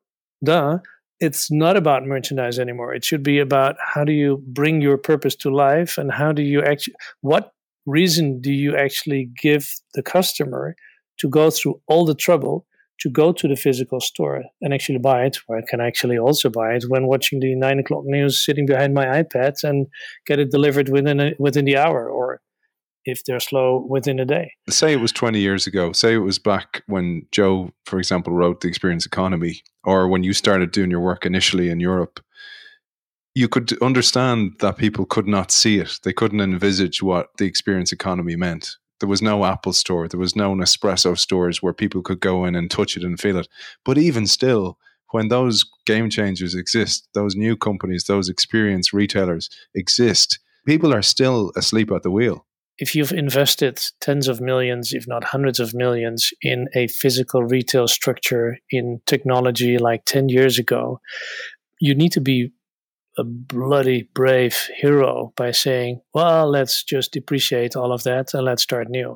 duh, 0.44 0.80
it's 1.22 1.52
not 1.52 1.78
about 1.78 2.06
merchandise 2.06 2.58
anymore. 2.58 2.94
It 2.94 3.06
should 3.06 3.22
be 3.22 3.38
about 3.38 3.76
how 3.80 4.04
do 4.04 4.12
you 4.12 4.44
bring 4.48 4.82
your 4.82 4.98
purpose 4.98 5.36
to 5.38 5.56
life 5.56 5.98
and 6.00 6.12
how 6.12 6.32
do 6.32 6.42
you 6.42 6.64
actually, 6.64 6.96
what 7.22 7.54
reason 7.86 8.42
do 8.42 8.52
you 8.52 8.76
actually 8.76 9.30
give 9.40 9.76
the 9.94 10.02
customer 10.02 10.76
to 11.20 11.30
go 11.30 11.52
through 11.52 11.80
all 11.88 12.06
the 12.06 12.16
trouble 12.16 12.66
to 13.02 13.10
go 13.10 13.32
to 13.32 13.48
the 13.48 13.56
physical 13.56 14.00
store 14.00 14.44
and 14.62 14.74
actually 14.74 14.98
buy 15.00 15.26
it, 15.26 15.38
or 15.48 15.58
I 15.58 15.62
can 15.68 15.80
actually 15.80 16.18
also 16.18 16.50
buy 16.50 16.74
it 16.74 16.86
when 16.88 17.08
watching 17.08 17.40
the 17.40 17.56
nine 17.56 17.80
o'clock 17.80 18.04
news, 18.06 18.44
sitting 18.44 18.66
behind 18.66 18.94
my 18.94 19.06
iPad, 19.06 19.64
and 19.64 19.88
get 20.28 20.40
it 20.40 20.52
delivered 20.52 20.90
within 20.90 21.20
a, 21.20 21.32
within 21.40 21.66
the 21.66 21.78
hour, 21.78 22.08
or 22.08 22.42
if 23.06 23.24
they're 23.26 23.40
slow, 23.40 23.86
within 23.90 24.20
a 24.20 24.26
day. 24.26 24.52
Say 24.70 24.94
it 24.94 25.00
was 25.00 25.12
twenty 25.12 25.40
years 25.40 25.68
ago. 25.68 25.92
Say 25.92 26.14
it 26.14 26.20
was 26.20 26.40
back 26.40 26.84
when 26.88 27.26
Joe, 27.32 27.72
for 27.86 28.00
example, 28.00 28.34
wrote 28.34 28.62
the 28.62 28.68
Experience 28.68 29.06
Economy, 29.06 29.62
or 29.84 30.08
when 30.08 30.24
you 30.24 30.34
started 30.34 30.72
doing 30.72 30.92
your 30.92 31.02
work 31.02 31.26
initially 31.26 31.70
in 31.70 31.80
Europe. 31.80 32.20
You 33.34 33.48
could 33.48 33.82
understand 33.82 34.54
that 34.60 34.78
people 34.78 35.06
could 35.06 35.28
not 35.28 35.52
see 35.52 35.80
it. 35.80 36.00
They 36.04 36.12
couldn't 36.12 36.42
envisage 36.42 37.02
what 37.02 37.30
the 37.38 37.46
experience 37.46 37.94
economy 37.94 38.36
meant 38.36 38.76
there 39.02 39.10
was 39.10 39.22
no 39.22 39.44
Apple 39.44 39.74
store. 39.74 40.08
There 40.08 40.20
was 40.20 40.36
no 40.36 40.54
Nespresso 40.54 41.18
stores 41.18 41.62
where 41.62 41.74
people 41.74 42.02
could 42.02 42.22
go 42.22 42.46
in 42.46 42.56
and 42.56 42.72
touch 42.72 42.96
it 42.96 43.04
and 43.04 43.20
feel 43.20 43.38
it. 43.38 43.50
But 43.84 43.98
even 43.98 44.28
still, 44.28 44.78
when 45.10 45.28
those 45.28 45.66
game 45.86 46.10
changers 46.10 46.56
exist, 46.56 47.10
those 47.14 47.36
new 47.36 47.58
companies, 47.58 48.06
those 48.06 48.30
experienced 48.30 48.94
retailers 48.94 49.50
exist, 49.76 50.40
people 50.66 50.94
are 50.94 51.02
still 51.02 51.52
asleep 51.58 51.92
at 51.92 52.04
the 52.04 52.12
wheel. 52.12 52.46
If 52.78 52.96
you've 52.96 53.12
invested 53.12 53.80
tens 54.00 54.28
of 54.28 54.42
millions, 54.42 54.94
if 54.94 55.08
not 55.08 55.24
hundreds 55.26 55.60
of 55.60 55.74
millions, 55.74 56.32
in 56.42 56.68
a 56.74 56.88
physical 56.88 57.44
retail 57.44 57.88
structure 57.88 58.58
in 58.70 59.02
technology 59.06 59.78
like 59.78 60.06
10 60.06 60.30
years 60.30 60.58
ago, 60.58 61.00
you 61.80 61.94
need 61.94 62.12
to 62.14 62.22
be 62.22 62.52
a 63.18 63.24
bloody 63.24 64.10
brave 64.14 64.68
hero 64.78 65.34
by 65.36 65.52
saying, 65.52 66.02
well, 66.14 66.50
let's 66.50 66.84
just 66.84 67.12
depreciate 67.12 67.76
all 67.76 67.92
of 67.92 68.04
that 68.04 68.34
and 68.34 68.46
let's 68.46 68.64
start 68.64 68.90
new. 68.90 69.16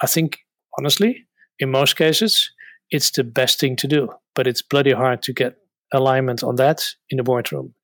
I 0.00 0.06
think, 0.06 0.38
honestly, 0.78 1.26
in 1.58 1.70
most 1.70 1.96
cases, 1.96 2.50
it's 2.90 3.10
the 3.10 3.24
best 3.24 3.60
thing 3.60 3.76
to 3.76 3.86
do, 3.86 4.08
but 4.34 4.46
it's 4.46 4.62
bloody 4.62 4.92
hard 4.92 5.22
to 5.22 5.32
get 5.32 5.56
alignment 5.92 6.42
on 6.42 6.56
that 6.56 6.84
in 7.08 7.18
the 7.18 7.22
boardroom. 7.22 7.74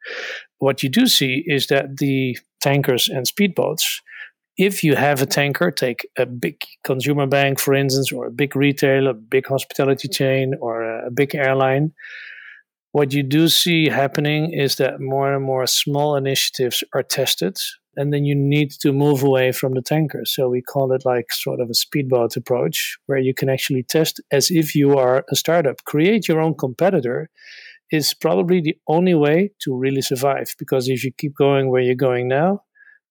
What 0.59 0.83
you 0.83 0.89
do 0.89 1.07
see 1.07 1.45
is 1.47 1.69
that 1.69 1.99
the 1.99 2.37
tankers 2.61 3.09
and 3.09 3.27
speedboats, 3.27 4.01
if 4.57 4.83
you 4.83 4.97
have 4.97 5.21
a 5.23 5.27
tanker, 5.27 5.71
take 5.71 6.09
a 6.17 6.27
big 6.27 6.63
consumer 6.85 7.27
bank, 7.27 7.61
for 7.61 7.75
instance, 7.75 8.13
or 8.13 8.27
a 8.27 8.31
big 8.31 8.57
retailer, 8.57 9.11
a 9.11 9.15
big 9.15 9.47
hospitality 9.47 10.09
mm-hmm. 10.09 10.25
chain, 10.25 10.55
or 10.61 10.83
a 10.83 11.11
big 11.11 11.35
airline, 11.35 11.93
what 12.97 13.13
you 13.13 13.23
do 13.23 13.49
see 13.49 13.91
happening 13.91 14.55
is 14.55 14.77
that 14.77 15.01
more 15.01 15.35
and 15.35 15.45
more 15.45 15.67
small 15.67 16.17
initiatives 16.17 16.83
are 16.95 17.03
tested, 17.03 17.59
and 17.95 18.11
then 18.11 18.25
you 18.25 18.35
need 18.35 18.71
to 18.71 18.91
move 18.91 19.23
away 19.23 19.53
from 19.53 19.75
the 19.75 19.83
tanker. 19.83 20.23
So 20.25 20.49
we 20.49 20.63
call 20.63 20.93
it 20.93 21.05
like 21.05 21.31
sort 21.31 21.61
of 21.61 21.69
a 21.69 21.75
speedboat 21.75 22.37
approach, 22.37 22.97
where 23.05 23.19
you 23.19 23.35
can 23.35 23.51
actually 23.51 23.83
test 23.83 24.23
as 24.33 24.51
if 24.51 24.75
you 24.75 24.97
are 24.97 25.27
a 25.31 25.37
startup. 25.37 25.85
Create 25.85 26.27
your 26.27 26.41
own 26.41 26.55
competitor 26.55 27.29
is 27.93 28.15
probably 28.15 28.63
the 28.63 28.79
only 28.89 29.15
way 29.15 29.51
to 29.61 29.77
really 29.77 30.01
survive. 30.01 30.55
Because 30.59 30.89
if 30.89 31.05
you 31.05 31.13
keep 31.13 31.35
going 31.37 31.71
where 31.71 31.83
you're 31.83 31.95
going 31.95 32.29
now, 32.29 32.63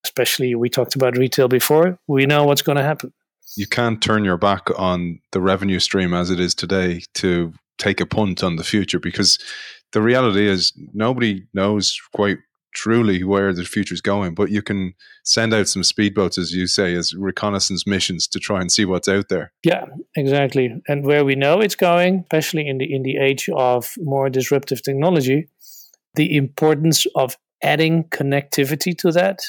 especially 0.05 0.55
we 0.55 0.69
talked 0.69 0.95
about 0.95 1.17
retail 1.17 1.47
before, 1.47 1.97
we 2.07 2.25
know 2.25 2.43
what's 2.45 2.61
going 2.61 2.77
to 2.77 2.83
happen. 2.83 3.11
You 3.57 3.67
can't 3.67 4.01
turn 4.01 4.23
your 4.25 4.37
back 4.37 4.67
on 4.77 5.19
the 5.31 5.41
revenue 5.41 5.79
stream 5.79 6.13
as 6.13 6.29
it 6.29 6.39
is 6.39 6.55
today 6.55 7.03
to 7.15 7.53
take 7.77 7.99
a 7.99 8.05
punt 8.05 8.43
on 8.43 8.55
the 8.55 8.63
future 8.63 8.99
because 8.99 9.37
the 9.91 10.01
reality 10.01 10.47
is 10.47 10.73
nobody 10.93 11.43
knows 11.53 11.99
quite 12.13 12.37
truly 12.75 13.23
where 13.23 13.53
the 13.53 13.63
future 13.63 13.93
is 13.93 14.01
going, 14.01 14.35
but 14.35 14.51
you 14.51 14.61
can 14.61 14.93
send 15.23 15.53
out 15.53 15.67
some 15.67 15.81
speedboats, 15.81 16.37
as 16.37 16.53
you 16.53 16.67
say, 16.67 16.93
as 16.93 17.13
reconnaissance 17.15 17.87
missions 17.87 18.27
to 18.27 18.39
try 18.39 18.59
and 18.59 18.71
see 18.71 18.85
what's 18.85 19.07
out 19.07 19.29
there. 19.29 19.51
Yeah, 19.63 19.85
exactly. 20.15 20.81
And 20.87 21.05
where 21.05 21.25
we 21.25 21.35
know 21.35 21.61
it's 21.61 21.75
going, 21.75 22.19
especially 22.19 22.67
in 22.67 22.77
the 22.77 22.93
in 22.93 23.03
the 23.03 23.17
age 23.17 23.49
of 23.55 23.93
more 23.99 24.29
disruptive 24.29 24.83
technology, 24.83 25.47
the 26.15 26.35
importance 26.35 27.07
of 27.15 27.37
adding 27.63 28.03
connectivity 28.05 28.95
to 28.99 29.11
that 29.11 29.39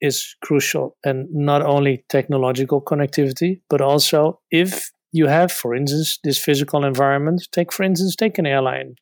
is 0.00 0.36
crucial. 0.42 0.96
And 1.04 1.28
not 1.32 1.62
only 1.62 2.04
technological 2.08 2.80
connectivity, 2.80 3.60
but 3.68 3.80
also 3.80 4.40
if 4.50 4.90
you 5.12 5.26
have, 5.26 5.50
for 5.50 5.74
instance, 5.74 6.18
this 6.22 6.38
physical 6.38 6.84
environment, 6.84 7.48
take 7.52 7.72
for 7.72 7.82
instance, 7.82 8.14
take 8.14 8.38
an 8.38 8.46
airline 8.46 8.94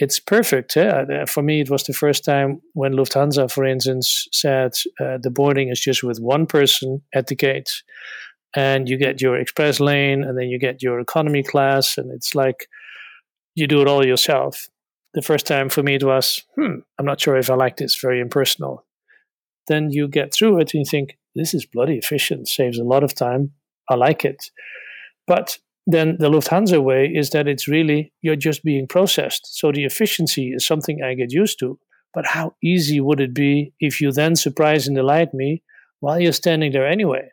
it's 0.00 0.18
perfect. 0.18 0.74
Yeah? 0.76 1.04
Uh, 1.12 1.26
for 1.26 1.42
me, 1.42 1.60
it 1.60 1.70
was 1.70 1.84
the 1.84 1.92
first 1.92 2.24
time 2.24 2.60
when 2.72 2.94
Lufthansa, 2.94 3.50
for 3.50 3.64
instance, 3.64 4.26
said 4.32 4.72
uh, 4.98 5.18
the 5.22 5.30
boarding 5.30 5.68
is 5.68 5.78
just 5.78 6.02
with 6.02 6.18
one 6.18 6.46
person 6.46 7.02
at 7.14 7.26
the 7.26 7.34
gate, 7.34 7.70
and 8.56 8.88
you 8.88 8.96
get 8.96 9.20
your 9.20 9.38
express 9.38 9.78
lane, 9.78 10.24
and 10.24 10.38
then 10.38 10.48
you 10.48 10.58
get 10.58 10.82
your 10.82 10.98
economy 10.98 11.42
class, 11.42 11.98
and 11.98 12.10
it's 12.10 12.34
like 12.34 12.66
you 13.54 13.66
do 13.66 13.82
it 13.82 13.88
all 13.88 14.04
yourself. 14.04 14.68
The 15.12 15.22
first 15.22 15.46
time 15.46 15.68
for 15.68 15.82
me, 15.82 15.96
it 15.96 16.04
was, 16.04 16.44
hmm, 16.56 16.76
I'm 16.98 17.04
not 17.04 17.20
sure 17.20 17.36
if 17.36 17.50
I 17.50 17.54
like 17.54 17.76
this, 17.76 18.00
very 18.00 18.20
impersonal. 18.20 18.84
Then 19.70 19.90
you 19.90 20.08
get 20.08 20.34
through 20.34 20.58
it 20.58 20.74
and 20.74 20.84
you 20.84 20.90
think, 20.90 21.16
this 21.36 21.54
is 21.54 21.64
bloody 21.64 21.96
efficient, 21.96 22.48
saves 22.48 22.78
a 22.78 22.84
lot 22.84 23.04
of 23.04 23.14
time. 23.14 23.52
I 23.88 23.94
like 23.94 24.24
it. 24.24 24.50
But 25.26 25.58
then 25.86 26.16
the 26.18 26.28
Lufthansa 26.28 26.82
way 26.82 27.06
is 27.06 27.30
that 27.30 27.46
it's 27.46 27.68
really 27.68 28.12
you're 28.20 28.34
just 28.34 28.64
being 28.64 28.88
processed. 28.88 29.58
So 29.58 29.70
the 29.70 29.84
efficiency 29.84 30.48
is 30.48 30.66
something 30.66 31.02
I 31.02 31.14
get 31.14 31.32
used 31.32 31.60
to. 31.60 31.78
But 32.12 32.26
how 32.26 32.54
easy 32.62 33.00
would 33.00 33.20
it 33.20 33.32
be 33.32 33.72
if 33.78 34.00
you 34.00 34.10
then 34.10 34.34
surprise 34.34 34.88
and 34.88 34.96
delight 34.96 35.32
me 35.32 35.62
while 36.00 36.18
you're 36.18 36.32
standing 36.32 36.72
there 36.72 36.86
anyway? 36.86 37.30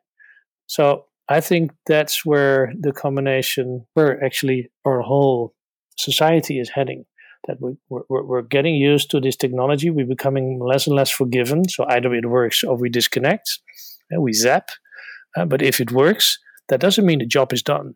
So 0.68 1.06
I 1.28 1.42
think 1.42 1.72
that's 1.88 2.24
where 2.24 2.72
the 2.80 2.94
combination, 2.94 3.88
where 3.96 4.24
actually 4.24 4.70
our 4.86 5.02
whole 5.02 5.56
society 5.98 6.60
is 6.60 6.70
heading. 6.70 7.06
That 7.48 7.62
we, 7.62 7.78
we're, 7.90 8.24
we're 8.24 8.42
getting 8.42 8.76
used 8.76 9.12
to 9.12 9.20
this 9.20 9.36
technology. 9.36 9.90
We're 9.90 10.06
becoming 10.06 10.60
less 10.60 10.88
and 10.88 10.96
less 10.96 11.10
forgiven. 11.10 11.70
So 11.70 11.86
either 11.88 12.14
it 12.14 12.26
works 12.26 12.64
or 12.64 12.76
we 12.76 12.90
disconnect 12.90 13.60
and 14.10 14.22
we 14.22 14.34
zap. 14.34 14.70
Uh, 15.36 15.46
but 15.46 15.62
if 15.62 15.80
it 15.80 15.92
works, 15.92 16.40
that 16.70 16.80
doesn't 16.80 17.06
mean 17.06 17.20
the 17.20 17.26
job 17.26 17.54
is 17.54 17.62
done 17.62 17.96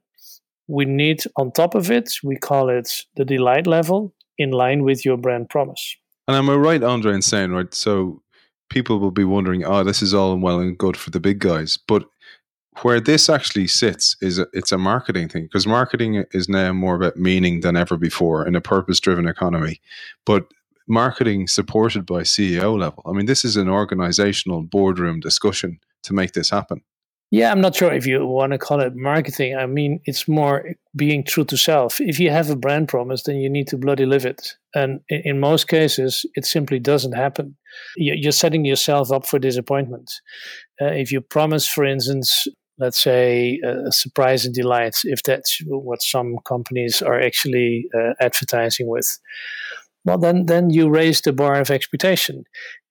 we 0.71 0.85
need 0.85 1.23
on 1.35 1.51
top 1.51 1.75
of 1.75 1.91
it, 1.91 2.13
we 2.23 2.37
call 2.37 2.69
it 2.69 3.03
the 3.15 3.25
delight 3.25 3.67
level 3.67 4.13
in 4.37 4.51
line 4.51 4.83
with 4.83 5.05
your 5.05 5.17
brand 5.17 5.49
promise. 5.49 5.97
And 6.27 6.37
am 6.37 6.49
I 6.49 6.55
right, 6.55 6.81
Andre, 6.81 7.13
in 7.13 7.21
saying, 7.21 7.51
right? 7.51 7.73
So 7.73 8.21
people 8.69 8.99
will 8.99 9.11
be 9.11 9.25
wondering, 9.25 9.65
oh, 9.65 9.83
this 9.83 10.01
is 10.01 10.13
all 10.13 10.35
well 10.37 10.59
and 10.59 10.77
good 10.77 10.95
for 10.95 11.09
the 11.09 11.19
big 11.19 11.39
guys. 11.39 11.77
But 11.87 12.05
where 12.81 12.99
this 12.99 13.29
actually 13.29 13.67
sits 13.67 14.15
is 14.21 14.39
a, 14.39 14.47
it's 14.53 14.71
a 14.71 14.77
marketing 14.77 15.27
thing 15.27 15.43
because 15.43 15.67
marketing 15.67 16.23
is 16.31 16.47
now 16.47 16.71
more 16.71 16.95
about 16.95 17.17
meaning 17.17 17.61
than 17.61 17.75
ever 17.75 17.97
before 17.97 18.47
in 18.47 18.55
a 18.55 18.61
purpose 18.61 18.99
driven 18.99 19.27
economy. 19.27 19.81
But 20.25 20.45
marketing 20.87 21.47
supported 21.47 22.05
by 22.05 22.21
CEO 22.21 22.77
level. 22.79 23.03
I 23.05 23.11
mean, 23.11 23.25
this 23.25 23.45
is 23.45 23.57
an 23.57 23.69
organizational 23.69 24.63
boardroom 24.63 25.19
discussion 25.19 25.79
to 26.03 26.13
make 26.13 26.33
this 26.33 26.49
happen. 26.49 26.81
Yeah, 27.33 27.49
I'm 27.49 27.61
not 27.61 27.75
sure 27.75 27.93
if 27.93 28.05
you 28.05 28.25
want 28.25 28.51
to 28.51 28.57
call 28.57 28.81
it 28.81 28.93
marketing. 28.93 29.55
I 29.55 29.65
mean, 29.65 30.01
it's 30.03 30.27
more 30.27 30.75
being 30.97 31.23
true 31.23 31.45
to 31.45 31.55
self. 31.55 32.01
If 32.01 32.19
you 32.19 32.29
have 32.29 32.49
a 32.49 32.57
brand 32.57 32.89
promise, 32.89 33.23
then 33.23 33.37
you 33.37 33.49
need 33.49 33.69
to 33.69 33.77
bloody 33.77 34.05
live 34.05 34.25
it. 34.25 34.55
And 34.75 34.99
in 35.07 35.39
most 35.39 35.69
cases, 35.69 36.25
it 36.35 36.45
simply 36.45 36.77
doesn't 36.77 37.13
happen. 37.13 37.55
You're 37.95 38.33
setting 38.33 38.65
yourself 38.65 39.13
up 39.13 39.25
for 39.25 39.39
disappointment. 39.39 40.11
Uh, 40.81 40.87
if 40.87 41.09
you 41.09 41.21
promise, 41.21 41.65
for 41.65 41.85
instance, 41.85 42.47
let's 42.81 43.01
say 43.01 43.59
a 43.63 43.91
surprise 43.91 44.45
and 44.45 44.53
delight, 44.55 44.95
if 45.03 45.23
that's 45.23 45.59
what 45.67 46.01
some 46.01 46.37
companies 46.45 47.01
are 47.01 47.21
actually 47.21 47.85
uh, 47.95 48.13
advertising 48.19 48.87
with, 48.89 49.19
well, 50.03 50.17
then 50.17 50.47
then 50.47 50.71
you 50.71 50.89
raise 50.89 51.21
the 51.21 51.31
bar 51.31 51.59
of 51.61 51.69
expectation. 51.69 52.43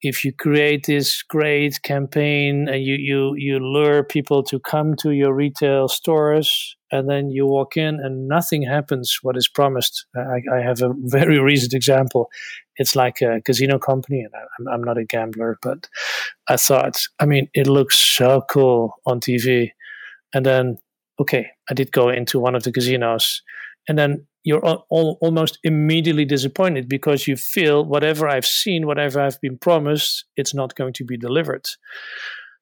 if 0.02 0.24
you 0.24 0.32
create 0.32 0.86
this 0.86 1.22
great 1.22 1.82
campaign 1.82 2.68
and 2.68 2.82
you 2.84 2.94
you 2.94 3.34
you 3.36 3.58
lure 3.58 4.02
people 4.04 4.42
to 4.44 4.58
come 4.60 4.94
to 4.96 5.10
your 5.10 5.34
retail 5.34 5.88
stores 5.88 6.76
and 6.92 7.08
then 7.08 7.30
you 7.30 7.46
walk 7.46 7.76
in 7.76 8.00
and 8.00 8.28
nothing 8.28 8.62
happens 8.62 9.18
what 9.22 9.36
is 9.36 9.48
promised. 9.48 10.06
I, 10.16 10.40
I 10.56 10.60
have 10.68 10.80
a 10.82 10.94
very 11.04 11.38
recent 11.50 11.74
example. 11.74 12.30
It's 12.76 12.96
like 12.96 13.20
a 13.20 13.40
casino 13.42 13.78
company 13.78 14.20
and 14.20 14.32
I'm, 14.34 14.68
I'm 14.74 14.84
not 14.84 14.96
a 14.98 15.04
gambler 15.04 15.58
but 15.62 15.88
i 16.48 16.56
thought 16.56 16.96
i 17.18 17.26
mean 17.26 17.48
it 17.52 17.66
looks 17.66 17.98
so 17.98 18.42
cool 18.50 18.94
on 19.04 19.20
tv 19.20 19.72
and 20.34 20.46
then 20.46 20.76
okay 21.18 21.48
i 21.70 21.74
did 21.74 21.92
go 21.92 22.08
into 22.08 22.38
one 22.38 22.54
of 22.54 22.62
the 22.62 22.72
casinos 22.72 23.42
and 23.88 23.98
then 23.98 24.26
you're 24.44 24.64
al- 24.64 24.86
almost 24.88 25.58
immediately 25.64 26.24
disappointed 26.24 26.88
because 26.88 27.28
you 27.28 27.36
feel 27.36 27.84
whatever 27.84 28.28
I've 28.28 28.46
seen, 28.46 28.86
whatever 28.86 29.20
I've 29.20 29.40
been 29.40 29.58
promised, 29.58 30.24
it's 30.36 30.54
not 30.54 30.74
going 30.74 30.94
to 30.94 31.04
be 31.04 31.16
delivered. 31.16 31.66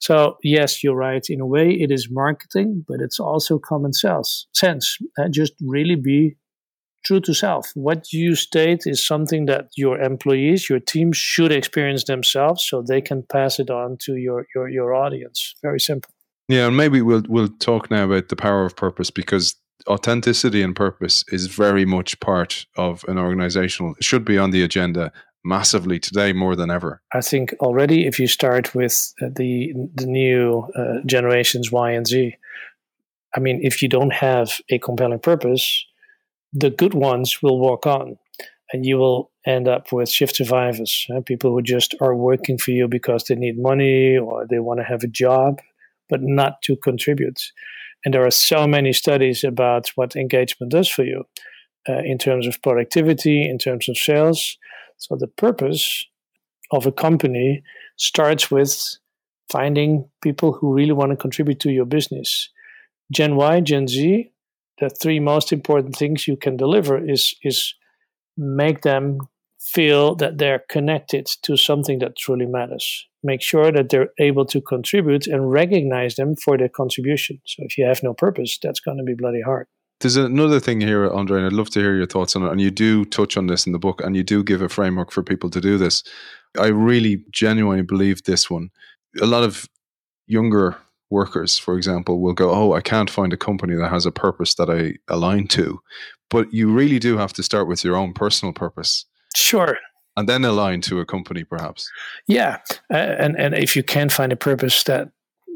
So 0.00 0.38
yes, 0.42 0.82
you're 0.82 0.96
right. 0.96 1.24
In 1.28 1.40
a 1.40 1.46
way, 1.46 1.70
it 1.70 1.90
is 1.90 2.08
marketing, 2.10 2.84
but 2.86 3.00
it's 3.00 3.20
also 3.20 3.58
common 3.58 3.92
sense. 3.92 4.46
Sense. 4.52 4.98
Uh, 5.18 5.28
just 5.28 5.54
really 5.60 5.96
be 5.96 6.36
true 7.04 7.20
to 7.20 7.34
self. 7.34 7.70
What 7.74 8.12
you 8.12 8.34
state 8.34 8.82
is 8.86 9.04
something 9.04 9.46
that 9.46 9.68
your 9.76 10.00
employees, 10.00 10.68
your 10.68 10.80
team 10.80 11.12
should 11.12 11.52
experience 11.52 12.04
themselves, 12.04 12.64
so 12.64 12.82
they 12.82 13.00
can 13.00 13.22
pass 13.22 13.58
it 13.58 13.70
on 13.70 13.98
to 14.02 14.16
your 14.16 14.46
your 14.54 14.68
your 14.68 14.94
audience. 14.94 15.54
Very 15.62 15.80
simple. 15.80 16.10
Yeah, 16.48 16.66
and 16.66 16.76
maybe 16.76 17.02
we'll 17.02 17.24
we'll 17.28 17.48
talk 17.48 17.90
now 17.90 18.04
about 18.04 18.28
the 18.28 18.36
power 18.36 18.64
of 18.64 18.76
purpose 18.76 19.10
because 19.10 19.54
authenticity 19.86 20.62
and 20.62 20.74
purpose 20.74 21.24
is 21.28 21.46
very 21.46 21.84
much 21.84 22.18
part 22.20 22.66
of 22.76 23.04
an 23.06 23.18
organizational 23.18 23.94
should 24.00 24.24
be 24.24 24.38
on 24.38 24.50
the 24.50 24.62
agenda 24.62 25.12
massively 25.44 25.98
today 25.98 26.32
more 26.32 26.56
than 26.56 26.70
ever. 26.70 27.00
I 27.12 27.20
think 27.20 27.54
already 27.60 28.06
if 28.06 28.18
you 28.18 28.26
start 28.26 28.74
with 28.74 29.14
uh, 29.22 29.28
the 29.34 29.72
the 29.94 30.06
new 30.06 30.68
uh, 30.76 31.00
generations 31.06 31.70
y 31.72 31.92
and 31.92 32.06
z 32.06 32.36
i 33.36 33.40
mean 33.40 33.60
if 33.62 33.82
you 33.82 33.88
don't 33.88 34.12
have 34.12 34.60
a 34.70 34.78
compelling 34.78 35.18
purpose 35.18 35.84
the 36.52 36.70
good 36.70 36.94
ones 36.94 37.42
will 37.42 37.58
walk 37.58 37.86
on 37.86 38.16
and 38.72 38.84
you 38.84 38.96
will 38.96 39.30
end 39.46 39.68
up 39.68 39.92
with 39.92 40.08
shift 40.08 40.36
survivors 40.36 41.06
uh, 41.14 41.20
people 41.20 41.50
who 41.50 41.62
just 41.62 41.94
are 42.00 42.14
working 42.14 42.58
for 42.58 42.72
you 42.72 42.88
because 42.88 43.24
they 43.24 43.34
need 43.34 43.58
money 43.58 44.16
or 44.16 44.46
they 44.46 44.58
want 44.58 44.80
to 44.80 44.84
have 44.84 45.02
a 45.02 45.08
job 45.24 45.60
but 46.08 46.20
not 46.22 46.62
to 46.62 46.76
contribute 46.76 47.40
and 48.04 48.14
there 48.14 48.24
are 48.24 48.30
so 48.30 48.66
many 48.66 48.92
studies 48.92 49.44
about 49.44 49.88
what 49.96 50.16
engagement 50.16 50.72
does 50.72 50.88
for 50.88 51.04
you 51.04 51.24
uh, 51.88 51.98
in 52.04 52.18
terms 52.18 52.46
of 52.46 52.60
productivity, 52.62 53.48
in 53.48 53.58
terms 53.58 53.88
of 53.88 53.96
sales. 53.96 54.56
So 54.98 55.16
the 55.16 55.26
purpose 55.26 56.06
of 56.70 56.86
a 56.86 56.92
company 56.92 57.62
starts 57.96 58.50
with 58.50 58.98
finding 59.50 60.08
people 60.22 60.52
who 60.52 60.72
really 60.72 60.92
want 60.92 61.10
to 61.10 61.16
contribute 61.16 61.60
to 61.60 61.70
your 61.70 61.86
business. 61.86 62.50
Gen 63.10 63.36
Y, 63.36 63.60
Gen 63.60 63.88
Z, 63.88 64.30
the 64.80 64.90
three 64.90 65.18
most 65.18 65.52
important 65.52 65.96
things 65.96 66.28
you 66.28 66.36
can 66.36 66.56
deliver 66.56 66.98
is 66.98 67.34
is 67.42 67.74
make 68.36 68.82
them 68.82 69.18
feel 69.74 70.14
that 70.16 70.38
they're 70.38 70.64
connected 70.70 71.26
to 71.42 71.56
something 71.56 71.98
that 71.98 72.16
truly 72.16 72.46
matters. 72.46 73.06
Make 73.22 73.42
sure 73.42 73.70
that 73.72 73.90
they're 73.90 74.10
able 74.18 74.46
to 74.46 74.60
contribute 74.60 75.26
and 75.26 75.50
recognize 75.50 76.14
them 76.14 76.36
for 76.36 76.56
their 76.56 76.68
contribution. 76.68 77.40
So 77.44 77.64
if 77.64 77.76
you 77.76 77.84
have 77.84 78.02
no 78.02 78.14
purpose, 78.14 78.58
that's 78.62 78.80
going 78.80 78.98
to 78.98 79.04
be 79.04 79.14
bloody 79.14 79.42
hard. 79.42 79.66
There's 80.00 80.16
another 80.16 80.60
thing 80.60 80.80
here, 80.80 81.10
Andre, 81.10 81.38
and 81.38 81.46
I'd 81.46 81.52
love 81.52 81.70
to 81.70 81.80
hear 81.80 81.96
your 81.96 82.06
thoughts 82.06 82.36
on 82.36 82.44
it. 82.44 82.52
And 82.52 82.60
you 82.60 82.70
do 82.70 83.04
touch 83.04 83.36
on 83.36 83.48
this 83.48 83.66
in 83.66 83.72
the 83.72 83.80
book, 83.80 84.00
and 84.00 84.16
you 84.16 84.22
do 84.22 84.44
give 84.44 84.62
a 84.62 84.68
framework 84.68 85.10
for 85.10 85.22
people 85.22 85.50
to 85.50 85.60
do 85.60 85.76
this. 85.76 86.04
I 86.58 86.68
really 86.68 87.24
genuinely 87.32 87.82
believe 87.82 88.22
this 88.22 88.48
one. 88.48 88.70
A 89.20 89.26
lot 89.26 89.42
of 89.42 89.66
younger 90.28 90.76
workers, 91.10 91.58
for 91.58 91.76
example, 91.76 92.20
will 92.20 92.34
go, 92.34 92.52
Oh, 92.52 92.74
I 92.74 92.80
can't 92.80 93.10
find 93.10 93.32
a 93.32 93.36
company 93.36 93.74
that 93.74 93.90
has 93.90 94.06
a 94.06 94.12
purpose 94.12 94.54
that 94.54 94.70
I 94.70 94.94
align 95.12 95.48
to. 95.48 95.80
But 96.30 96.52
you 96.52 96.70
really 96.70 97.00
do 97.00 97.16
have 97.16 97.32
to 97.34 97.42
start 97.42 97.66
with 97.66 97.82
your 97.82 97.96
own 97.96 98.12
personal 98.12 98.52
purpose 98.52 99.06
Sure. 99.36 99.76
And 100.16 100.28
then 100.28 100.44
align 100.44 100.80
to 100.82 101.00
a 101.00 101.06
company, 101.06 101.44
perhaps. 101.44 101.88
Yeah, 102.26 102.58
uh, 102.92 102.96
and 102.96 103.38
and 103.38 103.54
if 103.54 103.76
you 103.76 103.84
can 103.84 104.08
find 104.08 104.32
a 104.32 104.36
purpose 104.36 104.82
that 104.84 105.10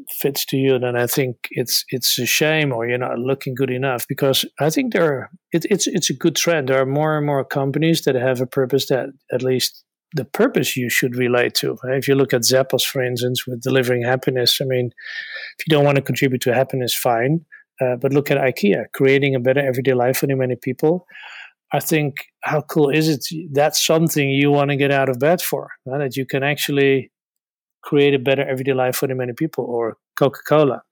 fits 0.08 0.44
to 0.46 0.56
you, 0.56 0.78
then 0.78 0.96
I 0.96 1.06
think 1.06 1.36
it's 1.50 1.84
it's 1.88 2.18
a 2.18 2.26
shame 2.26 2.72
or 2.72 2.86
you're 2.86 2.98
not 2.98 3.18
looking 3.18 3.54
good 3.54 3.70
enough 3.70 4.06
because 4.08 4.44
I 4.60 4.70
think 4.70 4.92
there 4.92 5.04
are, 5.04 5.30
it, 5.52 5.66
it's 5.68 5.86
it's 5.86 6.10
a 6.10 6.14
good 6.14 6.36
trend. 6.36 6.68
There 6.68 6.80
are 6.80 6.86
more 6.86 7.16
and 7.16 7.26
more 7.26 7.44
companies 7.44 8.02
that 8.02 8.14
have 8.14 8.40
a 8.40 8.46
purpose 8.46 8.86
that 8.86 9.08
at 9.32 9.42
least 9.42 9.84
the 10.14 10.24
purpose 10.24 10.76
you 10.76 10.88
should 10.90 11.16
relate 11.16 11.54
to. 11.54 11.76
If 11.84 12.06
you 12.06 12.14
look 12.14 12.32
at 12.32 12.42
Zappos, 12.42 12.84
for 12.84 13.02
instance, 13.02 13.46
with 13.46 13.62
delivering 13.62 14.02
happiness, 14.02 14.60
I 14.60 14.64
mean, 14.64 14.90
if 15.58 15.66
you 15.66 15.70
don't 15.70 15.84
want 15.84 15.96
to 15.96 16.02
contribute 16.02 16.42
to 16.42 16.54
happiness, 16.54 16.94
fine. 16.94 17.44
Uh, 17.80 17.96
but 17.96 18.12
look 18.12 18.30
at 18.30 18.38
IKEA, 18.38 18.84
creating 18.94 19.34
a 19.34 19.40
better 19.40 19.60
everyday 19.60 19.94
life 19.94 20.18
for 20.18 20.26
many 20.28 20.54
people. 20.54 21.06
I 21.72 21.80
think 21.80 22.16
how 22.42 22.60
cool 22.62 22.90
is 22.90 23.08
it? 23.08 23.24
That's 23.52 23.84
something 23.84 24.28
you 24.28 24.50
want 24.50 24.70
to 24.70 24.76
get 24.76 24.90
out 24.90 25.08
of 25.08 25.18
bed 25.18 25.40
for, 25.40 25.70
right? 25.86 25.98
that 25.98 26.16
you 26.16 26.26
can 26.26 26.42
actually 26.42 27.10
create 27.82 28.14
a 28.14 28.18
better 28.18 28.46
everyday 28.46 28.74
life 28.74 28.96
for 28.96 29.08
the 29.08 29.14
many 29.14 29.32
people. 29.32 29.64
Or 29.64 29.96
Coca 30.16 30.40
Cola. 30.46 30.82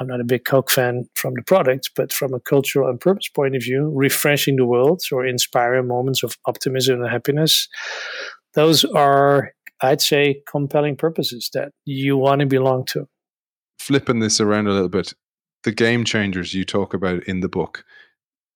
I'm 0.00 0.06
not 0.06 0.20
a 0.20 0.24
big 0.24 0.44
Coke 0.44 0.70
fan 0.70 1.08
from 1.14 1.34
the 1.34 1.42
product, 1.42 1.90
but 1.96 2.12
from 2.12 2.32
a 2.32 2.38
cultural 2.38 2.88
and 2.88 3.00
purpose 3.00 3.28
point 3.28 3.56
of 3.56 3.62
view, 3.62 3.90
refreshing 3.94 4.56
the 4.56 4.64
world 4.64 5.02
or 5.10 5.26
inspiring 5.26 5.88
moments 5.88 6.22
of 6.22 6.36
optimism 6.46 7.02
and 7.02 7.10
happiness. 7.10 7.68
Those 8.54 8.84
are, 8.84 9.52
I'd 9.82 10.00
say, 10.00 10.42
compelling 10.48 10.96
purposes 10.96 11.50
that 11.52 11.72
you 11.84 12.16
want 12.16 12.40
to 12.40 12.46
belong 12.46 12.84
to. 12.86 13.08
Flipping 13.80 14.20
this 14.20 14.40
around 14.40 14.68
a 14.68 14.72
little 14.72 14.88
bit, 14.88 15.14
the 15.64 15.72
game 15.72 16.04
changers 16.04 16.54
you 16.54 16.64
talk 16.64 16.94
about 16.94 17.24
in 17.24 17.40
the 17.40 17.48
book, 17.48 17.84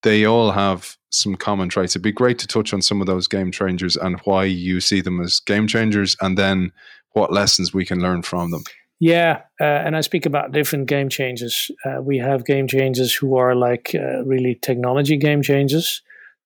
they 0.03 0.25
all 0.25 0.51
have 0.53 0.97
some 1.11 1.35
common 1.37 1.69
traits. 1.69 1.93
It'd 1.93 2.03
be 2.03 2.12
great 2.12 2.38
to 2.41 2.47
touch 2.47 2.73
on 2.73 2.83
some 2.83 3.01
of 3.01 3.07
those 3.07 3.29
game 3.29 3.53
changers 3.53 3.97
and 3.97 4.19
why 4.25 4.45
you 4.45 4.81
see 4.81 5.01
them 5.01 5.21
as 5.21 5.41
game 5.41 5.67
changers, 5.67 6.17
and 6.21 6.38
then 6.38 6.73
what 7.12 7.33
lessons 7.33 7.75
we 7.75 7.85
can 7.85 8.01
learn 8.01 8.23
from 8.23 8.51
them. 8.51 8.62
Yeah, 9.01 9.41
uh, 9.61 9.65
and 9.65 9.97
I 9.97 10.01
speak 10.01 10.27
about 10.27 10.53
different 10.53 10.87
game 10.87 11.09
changers. 11.09 11.71
Uh, 11.85 12.01
we 12.01 12.19
have 12.19 12.45
game 12.45 12.69
changers 12.69 13.12
who 13.12 13.37
are 13.37 13.55
like 13.55 13.91
uh, 13.95 14.23
really 14.25 14.59
technology 14.62 15.17
game 15.17 15.43
changers. 15.43 16.03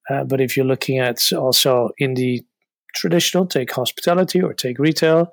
Uh, 0.08 0.24
but 0.24 0.40
if 0.40 0.56
you're 0.56 0.66
looking 0.66 0.98
at 0.98 1.32
also 1.32 1.90
in 1.98 2.14
the 2.14 2.42
traditional, 2.94 3.46
take 3.46 3.70
hospitality 3.72 4.40
or 4.40 4.54
take 4.54 4.78
retail, 4.78 5.30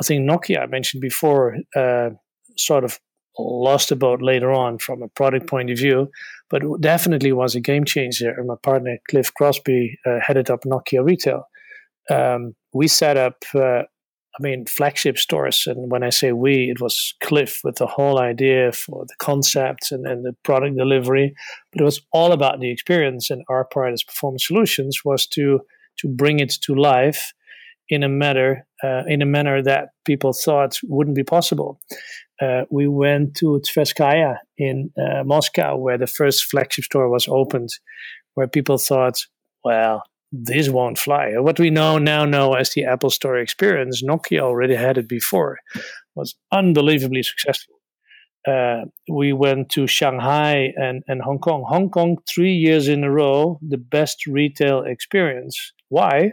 I 0.00 0.04
think 0.04 0.28
Nokia, 0.28 0.62
I 0.62 0.66
mentioned 0.66 1.00
before, 1.00 1.56
uh, 1.74 2.10
sort 2.58 2.84
of 2.84 3.00
lost 3.38 3.88
the 3.88 3.96
boat 3.96 4.20
later 4.20 4.52
on 4.52 4.78
from 4.78 5.02
a 5.02 5.08
product 5.08 5.46
point 5.46 5.70
of 5.70 5.78
view, 5.78 6.10
but 6.50 6.62
definitely 6.80 7.32
was 7.32 7.54
a 7.54 7.60
game 7.60 7.84
changer. 7.84 8.30
And 8.30 8.46
my 8.46 8.54
partner 8.62 8.98
Cliff 9.10 9.32
Crosby 9.34 9.98
uh, 10.06 10.18
headed 10.20 10.50
up 10.50 10.62
Nokia 10.64 11.04
Retail. 11.04 11.44
Um, 12.10 12.54
we 12.72 12.88
set 12.88 13.16
up, 13.16 13.42
uh, 13.54 13.82
I 13.82 14.40
mean, 14.40 14.66
flagship 14.66 15.18
stores, 15.18 15.64
and 15.66 15.90
when 15.90 16.02
I 16.02 16.10
say 16.10 16.32
we, 16.32 16.70
it 16.70 16.80
was 16.80 17.14
Cliff 17.22 17.60
with 17.64 17.76
the 17.76 17.86
whole 17.86 18.20
idea 18.20 18.70
for 18.72 19.04
the 19.06 19.14
concept 19.18 19.90
and, 19.90 20.06
and 20.06 20.24
the 20.24 20.36
product 20.44 20.76
delivery. 20.76 21.34
But 21.72 21.80
it 21.80 21.84
was 21.84 22.00
all 22.12 22.32
about 22.32 22.60
the 22.60 22.70
experience, 22.70 23.30
and 23.30 23.42
our 23.48 23.64
part 23.64 23.92
as 23.92 24.02
Performance 24.02 24.46
Solutions 24.46 25.00
was 25.04 25.26
to 25.28 25.60
to 25.98 26.08
bring 26.08 26.40
it 26.40 26.50
to 26.62 26.74
life 26.74 27.32
in 27.88 28.02
a 28.02 28.08
manner 28.08 28.66
uh, 28.84 29.02
in 29.06 29.22
a 29.22 29.26
manner 29.26 29.62
that 29.62 29.88
people 30.04 30.32
thought 30.32 30.78
wouldn't 30.84 31.16
be 31.16 31.24
possible 31.24 31.80
uh, 32.40 32.62
we 32.70 32.86
went 32.86 33.34
to 33.36 33.60
Tverskaya 33.64 34.38
in 34.58 34.90
uh, 34.98 35.24
Moscow, 35.24 35.76
where 35.76 35.98
the 35.98 36.06
first 36.06 36.44
flagship 36.44 36.84
store 36.84 37.08
was 37.08 37.28
opened, 37.28 37.70
where 38.34 38.46
people 38.46 38.78
thought, 38.78 39.18
well, 39.64 40.02
this 40.32 40.68
won't 40.68 40.98
fly. 40.98 41.32
What 41.36 41.58
we 41.58 41.70
know 41.70 41.98
now 41.98 42.24
know 42.24 42.54
as 42.54 42.70
the 42.70 42.84
Apple 42.84 43.10
Store 43.10 43.38
experience, 43.38 44.02
Nokia 44.02 44.40
already 44.40 44.74
had 44.74 44.98
it 44.98 45.08
before, 45.08 45.58
was 46.14 46.34
unbelievably 46.52 47.22
successful. 47.22 47.74
Uh, 48.46 48.84
we 49.10 49.32
went 49.32 49.70
to 49.70 49.86
Shanghai 49.86 50.72
and, 50.76 51.02
and 51.08 51.22
Hong 51.22 51.38
Kong. 51.38 51.64
Hong 51.66 51.90
Kong, 51.90 52.18
three 52.28 52.52
years 52.52 52.86
in 52.86 53.02
a 53.02 53.10
row, 53.10 53.58
the 53.66 53.78
best 53.78 54.26
retail 54.26 54.82
experience. 54.82 55.72
Why? 55.88 56.32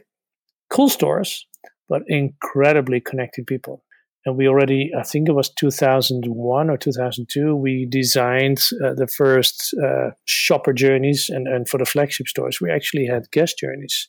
Cool 0.69 0.89
stores, 0.89 1.47
but 1.87 2.03
incredibly 2.07 2.99
connected 2.99 3.47
people 3.47 3.83
and 4.25 4.37
we 4.37 4.47
already 4.47 4.91
i 4.97 5.03
think 5.03 5.27
it 5.27 5.33
was 5.33 5.49
2001 5.49 6.69
or 6.69 6.77
2002 6.77 7.55
we 7.55 7.85
designed 7.89 8.69
uh, 8.83 8.93
the 8.93 9.07
first 9.07 9.73
uh, 9.83 10.11
shopper 10.25 10.73
journeys 10.73 11.29
and, 11.29 11.47
and 11.47 11.67
for 11.69 11.77
the 11.77 11.85
flagship 11.85 12.27
stores. 12.27 12.59
We 12.61 12.71
actually 12.71 13.05
had 13.05 13.31
guest 13.31 13.57
journeys 13.57 14.07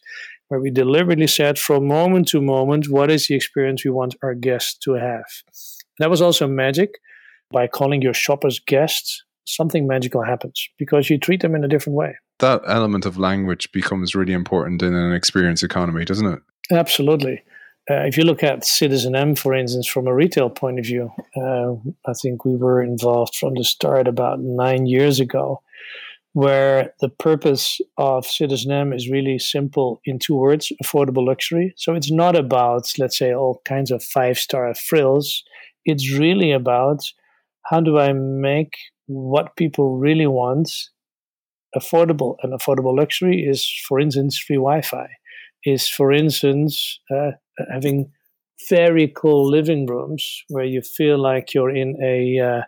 where 0.48 0.60
we 0.60 0.70
deliberately 0.70 1.26
said 1.26 1.58
from 1.58 1.86
moment 1.86 2.28
to 2.28 2.40
moment 2.40 2.88
what 2.88 3.10
is 3.10 3.26
the 3.26 3.34
experience 3.34 3.84
we 3.84 3.90
want 3.90 4.16
our 4.22 4.34
guests 4.34 4.76
to 4.84 4.94
have? 4.94 5.24
That 5.98 6.10
was 6.10 6.20
also 6.20 6.46
magic 6.46 6.98
by 7.50 7.66
calling 7.66 8.02
your 8.02 8.14
shoppers 8.14 8.58
guests. 8.58 9.22
Something 9.46 9.86
magical 9.86 10.22
happens 10.22 10.68
because 10.78 11.10
you 11.10 11.18
treat 11.18 11.42
them 11.42 11.54
in 11.54 11.64
a 11.64 11.68
different 11.68 11.96
way. 11.96 12.16
That 12.38 12.62
element 12.66 13.06
of 13.06 13.18
language 13.18 13.70
becomes 13.72 14.14
really 14.14 14.32
important 14.32 14.82
in 14.82 14.94
an 14.94 15.12
experience 15.12 15.62
economy 15.62 16.04
doesn't 16.04 16.26
it? 16.26 16.40
Absolutely 16.72 17.42
uh, 17.90 18.04
if 18.06 18.16
you 18.16 18.24
look 18.24 18.42
at 18.42 18.64
Citizen 18.64 19.14
M, 19.14 19.34
for 19.34 19.54
instance, 19.54 19.86
from 19.86 20.06
a 20.06 20.14
retail 20.14 20.48
point 20.48 20.78
of 20.78 20.86
view, 20.86 21.10
uh, 21.36 21.74
I 22.06 22.14
think 22.20 22.44
we 22.44 22.56
were 22.56 22.82
involved 22.82 23.34
from 23.36 23.54
the 23.54 23.64
start 23.64 24.08
about 24.08 24.40
nine 24.40 24.86
years 24.86 25.20
ago, 25.20 25.60
where 26.32 26.94
the 27.00 27.10
purpose 27.10 27.80
of 27.98 28.26
Citizen 28.26 28.72
M 28.72 28.92
is 28.94 29.10
really 29.10 29.38
simple 29.38 30.00
in 30.06 30.18
two 30.18 30.34
words 30.34 30.72
affordable 30.82 31.26
luxury. 31.26 31.74
So 31.76 31.94
it's 31.94 32.10
not 32.10 32.36
about, 32.36 32.90
let's 32.98 33.18
say, 33.18 33.34
all 33.34 33.60
kinds 33.66 33.90
of 33.90 34.02
five 34.02 34.38
star 34.38 34.74
frills. 34.74 35.44
It's 35.84 36.16
really 36.16 36.52
about 36.52 37.04
how 37.66 37.80
do 37.80 37.98
I 37.98 38.14
make 38.14 38.72
what 39.06 39.56
people 39.56 39.98
really 39.98 40.26
want 40.26 40.70
affordable? 41.76 42.36
And 42.42 42.58
affordable 42.58 42.96
luxury 42.96 43.44
is, 43.46 43.70
for 43.86 44.00
instance, 44.00 44.38
free 44.38 44.56
Wi 44.56 44.80
Fi, 44.80 45.08
is, 45.64 45.86
for 45.88 46.12
instance, 46.12 46.98
uh, 47.14 47.32
having 47.72 48.10
very 48.68 49.12
cool 49.14 49.48
living 49.48 49.86
rooms 49.86 50.44
where 50.48 50.64
you 50.64 50.80
feel 50.80 51.18
like 51.18 51.54
you're 51.54 51.74
in 51.74 51.96
a 52.02 52.38
uh, 52.40 52.62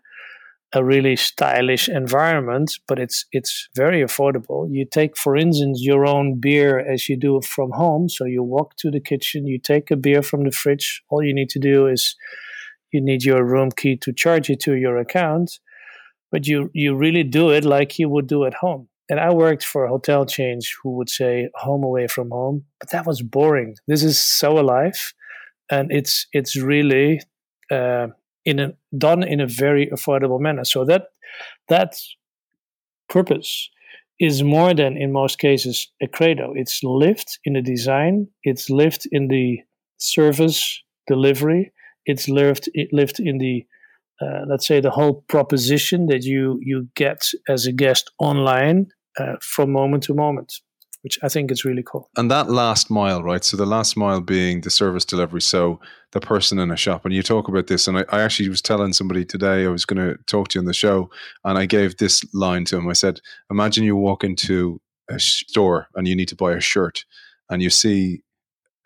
a 0.73 0.85
really 0.85 1.17
stylish 1.17 1.89
environment, 1.89 2.79
but 2.89 2.99
it's 2.99 3.25
it's 3.33 3.69
very 3.75 4.03
affordable. 4.03 4.67
You 4.71 4.85
take, 4.85 5.17
for 5.17 5.37
instance, 5.37 5.81
your 5.83 6.07
own 6.07 6.41
beer 6.41 6.79
as 6.79 7.09
you 7.09 7.17
do 7.17 7.41
from 7.43 7.71
home. 7.71 8.09
So 8.09 8.25
you 8.25 8.43
walk 8.43 8.77
to 8.79 8.91
the 8.91 9.01
kitchen, 9.01 9.47
you 9.47 9.59
take 9.59 9.91
a 9.91 9.97
beer 9.97 10.23
from 10.23 10.45
the 10.45 10.53
fridge. 10.53 11.03
All 11.09 11.23
you 11.23 11.35
need 11.35 11.51
to 11.51 11.59
do 11.59 11.87
is 11.87 12.17
you 12.93 13.01
need 13.01 13.25
your 13.25 13.45
room 13.45 13.71
key 13.71 13.97
to 13.99 14.13
charge 14.13 14.51
it 14.51 14.61
to 14.61 14.75
your 14.75 14.99
account, 14.99 15.59
but 16.33 16.47
you 16.47 16.71
you 16.75 16.97
really 16.97 17.23
do 17.23 17.51
it 17.51 17.65
like 17.65 17.99
you 17.99 18.09
would 18.09 18.27
do 18.27 18.45
at 18.45 18.55
home. 18.55 18.89
And 19.09 19.21
I 19.21 19.33
worked 19.33 19.65
for 19.65 19.85
a 19.85 19.89
hotel 19.89 20.27
chains 20.27 20.69
who 20.83 20.97
would 20.97 21.09
say 21.09 21.49
home 21.55 21.85
away 21.85 22.09
from 22.09 22.31
home, 22.31 22.65
but 22.81 22.91
that 22.91 23.07
was 23.07 23.23
boring. 23.23 23.77
This 23.87 24.03
is 24.03 24.19
so 24.19 24.59
alive, 24.59 25.15
and 25.71 25.93
it's 25.93 26.27
it's 26.33 26.57
really 26.57 27.21
uh, 27.71 28.09
in 28.45 28.59
a 28.59 28.73
done 28.97 29.23
in 29.23 29.41
a 29.41 29.47
very 29.47 29.89
affordable 29.89 30.41
manner. 30.41 30.65
So 30.65 30.85
that 30.87 31.09
that 31.69 31.97
purpose 33.09 33.71
is 34.19 34.43
more 34.43 34.75
than 34.75 34.97
in 34.97 35.13
most 35.13 35.39
cases 35.39 35.89
a 36.03 36.09
credo. 36.09 36.53
It's 36.55 36.83
lived 36.83 37.39
in 37.45 37.53
the 37.53 37.63
design. 37.63 38.29
It's 38.43 38.71
lived 38.71 39.07
in 39.13 39.29
the 39.29 39.61
service 39.99 40.83
delivery. 41.07 41.73
It's 42.07 42.29
lived 42.29 42.69
it 42.75 42.89
lived 42.93 43.21
in 43.21 43.39
the 43.39 43.67
uh, 44.21 44.47
let's 44.49 44.67
say 44.67 44.81
the 44.81 44.91
whole 44.91 45.25
proposition 45.29 46.07
that 46.07 46.25
you 46.25 46.59
you 46.63 46.89
get 46.95 47.29
as 47.49 47.67
a 47.67 47.73
guest 47.73 48.11
online 48.19 48.89
uh, 49.19 49.37
from 49.41 49.73
moment 49.73 50.03
to 50.05 50.15
moment 50.15 50.61
which 51.03 51.19
i 51.23 51.29
think 51.29 51.53
is 51.53 51.65
really 51.65 51.85
cool. 51.85 52.11
And 52.17 52.31
that 52.33 52.51
last 52.51 52.91
mile 52.91 53.23
right? 53.23 53.45
So 53.45 53.57
the 53.57 53.67
last 53.67 53.97
mile 53.97 54.21
being 54.21 54.63
the 54.63 54.71
service 54.71 55.05
delivery. 55.05 55.41
So 55.41 55.81
the 56.13 56.21
person 56.21 56.59
in 56.59 56.71
a 56.71 56.77
shop 56.77 57.05
and 57.05 57.15
you 57.15 57.23
talk 57.23 57.47
about 57.47 57.67
this 57.69 57.87
and 57.87 57.99
i, 57.99 58.05
I 58.09 58.23
actually 58.23 58.49
was 58.49 58.63
telling 58.63 58.93
somebody 58.93 59.25
today 59.25 59.67
i 59.67 59.69
was 59.69 59.85
going 59.85 60.03
to 60.05 60.17
talk 60.25 60.49
to 60.49 60.59
you 60.59 60.63
on 60.63 60.67
the 60.67 60.73
show 60.73 61.11
and 61.45 61.59
i 61.59 61.67
gave 61.67 61.97
this 61.97 62.25
line 62.35 62.65
to 62.67 62.77
him. 62.77 62.89
I 62.89 62.95
said 62.95 63.21
imagine 63.51 63.85
you 63.85 63.97
walk 63.97 64.25
into 64.25 64.81
a 65.09 65.21
store 65.21 65.87
and 65.95 66.09
you 66.09 66.17
need 66.17 66.29
to 66.29 66.37
buy 66.37 66.53
a 66.55 66.61
shirt 66.61 67.05
and 67.51 67.63
you 67.63 67.71
see 67.71 68.23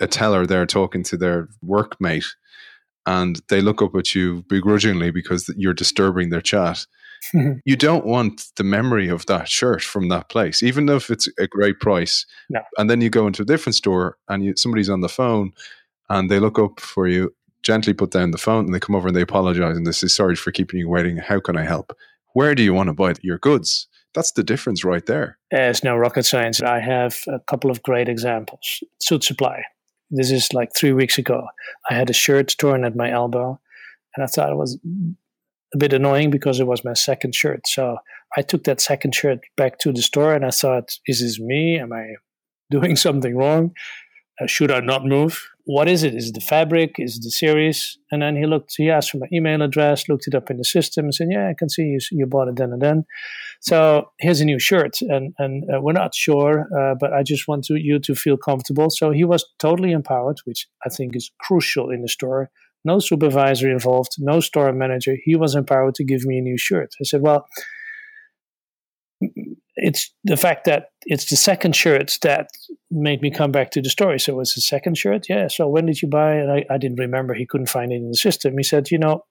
a 0.01 0.07
teller 0.07 0.47
there 0.47 0.67
talking 0.67 1.03
to 1.05 1.17
their 1.17 1.49
workmate 1.65 2.27
and 3.07 3.41
they 3.49 3.61
look 3.61 3.81
up 3.83 3.95
at 3.95 4.15
you 4.15 4.45
begrudgingly 4.49 5.11
because 5.11 5.53
you're 5.57 5.75
disturbing 5.75 6.31
their 6.31 6.41
chat. 6.41 6.87
you 7.65 7.77
don't 7.77 8.05
want 8.05 8.47
the 8.57 8.65
memory 8.65 9.09
of 9.09 9.27
that 9.27 9.49
shirt 9.49 9.83
from 9.83 10.09
that 10.09 10.29
place, 10.29 10.63
even 10.63 10.89
if 10.89 11.11
it's 11.11 11.29
a 11.39 11.47
great 11.47 11.81
price. 11.81 12.27
No. 12.49 12.61
And 12.79 12.89
then 12.89 13.01
you 13.01 13.11
go 13.11 13.27
into 13.27 13.43
a 13.43 13.47
different 13.47 13.77
store 13.77 14.17
and 14.29 14.45
you, 14.45 14.55
somebody's 14.57 14.91
on 14.91 15.01
the 15.01 15.09
phone 15.09 15.53
and 16.09 16.31
they 16.31 16.41
look 16.41 16.59
up 16.59 16.81
for 16.81 17.07
you, 17.07 17.35
gently 17.63 17.93
put 17.93 18.11
down 18.11 18.33
the 18.33 18.39
phone, 18.39 18.67
and 18.67 18.75
they 18.75 18.81
come 18.81 18.97
over 18.97 19.09
and 19.09 19.17
they 19.17 19.23
apologize 19.23 19.77
and 19.77 19.87
they 19.87 19.93
say, 19.93 20.09
Sorry 20.09 20.37
for 20.37 20.51
keeping 20.51 20.79
you 20.81 20.89
waiting. 20.89 21.19
How 21.19 21.41
can 21.41 21.57
I 21.57 21.65
help? 21.65 21.97
Where 22.35 22.55
do 22.55 22.63
you 22.63 22.75
want 22.75 22.89
to 22.89 22.93
buy 22.93 23.15
your 23.23 23.39
goods? 23.39 23.89
That's 24.15 24.33
the 24.33 24.43
difference 24.43 24.85
right 24.85 25.07
there. 25.07 25.39
It's 25.51 25.85
no 25.85 25.97
rocket 25.97 26.25
science. 26.25 26.61
I 26.63 26.81
have 26.81 27.23
a 27.29 27.39
couple 27.41 27.71
of 27.71 27.83
great 27.83 28.09
examples. 28.09 28.83
Suit 29.01 29.23
Supply. 29.23 29.63
this 30.11 30.33
is 30.33 30.53
like 30.53 30.75
three 30.75 30.93
weeks 30.93 31.17
ago. 31.17 31.47
I 31.89 31.95
had 31.95 32.11
a 32.11 32.15
shirt 32.15 32.55
torn 32.59 32.85
at 32.85 32.97
my 32.97 33.11
elbow, 33.11 33.61
and 34.17 34.25
I 34.25 34.27
thought 34.27 34.51
it 34.51 34.57
was 34.57 34.79
a 35.75 35.79
bit 35.79 35.93
annoying 35.93 36.31
because 36.31 36.61
it 36.61 36.67
was 36.67 36.85
my 36.85 36.95
second 36.95 37.35
shirt. 37.35 37.67
So 37.67 37.99
I 38.37 38.43
took 38.43 38.65
that 38.65 38.81
second 38.81 39.15
shirt 39.15 39.41
back 39.57 39.79
to 39.79 39.93
the 39.93 40.03
store, 40.03 40.35
and 40.35 40.45
I 40.45 40.51
thought, 40.51 40.93
"Is 41.07 41.21
this 41.21 41.41
me? 41.41 41.79
Am 41.79 41.93
I 41.93 42.15
doing 42.71 42.97
something 42.97 43.37
wrong? 43.37 43.73
Uh, 44.41 44.47
should 44.47 44.71
I 44.71 44.81
not 44.81 45.05
move? 45.05 45.49
What 45.65 45.89
is 45.89 46.03
it? 46.03 46.15
Is 46.15 46.31
it 46.31 46.35
the 46.35 46.41
fabric? 46.41 46.95
Is 46.99 47.17
it 47.17 47.23
the 47.23 47.31
series?" 47.31 47.99
And 48.11 48.23
then 48.23 48.37
he 48.37 48.47
looked. 48.47 48.75
He 48.77 48.91
asked 48.91 49.11
for 49.11 49.19
my 49.19 49.29
email 49.33 49.63
address, 49.63 50.09
looked 50.09 50.27
it 50.27 50.35
up 50.35 50.51
in 50.51 50.57
the 50.57 50.65
system, 50.65 51.07
and 51.07 51.15
said, 51.15 51.29
"Yeah, 51.31 51.49
I 51.49 51.55
can 51.55 51.69
see 51.69 51.83
you, 51.83 51.99
you 52.11 52.27
bought 52.27 52.49
it 52.49 52.57
then 52.57 52.73
and 52.73 52.83
then." 52.83 53.05
So 53.61 54.11
here's 54.19 54.41
a 54.41 54.45
new 54.45 54.59
shirt, 54.59 55.01
and 55.03 55.35
and 55.39 55.65
uh, 55.65 55.81
we're 55.81 55.93
not 55.93 56.15
sure, 56.15 56.67
uh, 56.77 56.95
but 56.99 57.13
I 57.13 57.23
just 57.23 57.47
want 57.47 57.65
to, 57.65 57.77
you 57.77 57.99
to 58.01 58.15
feel 58.15 58.37
comfortable. 58.37 58.89
So 58.91 59.11
he 59.11 59.25
was 59.25 59.45
totally 59.59 59.93
empowered, 59.93 60.39
which 60.45 60.67
I 60.87 60.89
think 60.89 61.15
is 61.15 61.31
crucial 61.41 61.91
in 61.91 62.03
the 62.03 62.09
store. 62.09 62.51
No 62.85 62.99
supervisor 62.99 63.71
involved, 63.71 64.13
no 64.19 64.41
store 64.41 64.73
manager. 64.73 65.17
He 65.23 65.37
was 65.37 65.55
empowered 65.55 65.95
to 65.97 66.05
give 66.05 66.25
me 66.25 66.39
a 66.39 66.43
new 66.43 66.59
shirt. 66.59 66.95
I 67.01 67.05
said, 67.05 67.23
well. 67.23 67.47
It's 69.83 70.13
the 70.25 70.37
fact 70.37 70.67
that 70.67 70.89
it's 71.07 71.31
the 71.31 71.37
second 71.37 71.75
shirt 71.75 72.19
that 72.21 72.49
made 72.91 73.23
me 73.23 73.31
come 73.31 73.51
back 73.51 73.71
to 73.71 73.81
the 73.81 73.89
story. 73.89 74.19
So 74.21 74.39
it's 74.41 74.55
the 74.55 74.61
second 74.61 74.99
shirt, 74.99 75.27
yeah. 75.29 75.49
So 75.49 75.69
when 75.69 75.87
did 75.87 76.03
you 76.03 76.09
buy 76.09 76.37
it? 76.37 76.49
I, 76.49 76.75
I 76.75 76.77
didn't 76.77 76.99
remember. 76.99 77.33
He 77.33 77.47
couldn't 77.47 77.69
find 77.69 77.91
it 77.93 77.97
in 77.97 78.11
the 78.11 78.17
system. 78.17 78.59
He 78.59 78.63
said, 78.63 78.91
you 78.91 78.99
know, 78.99 79.25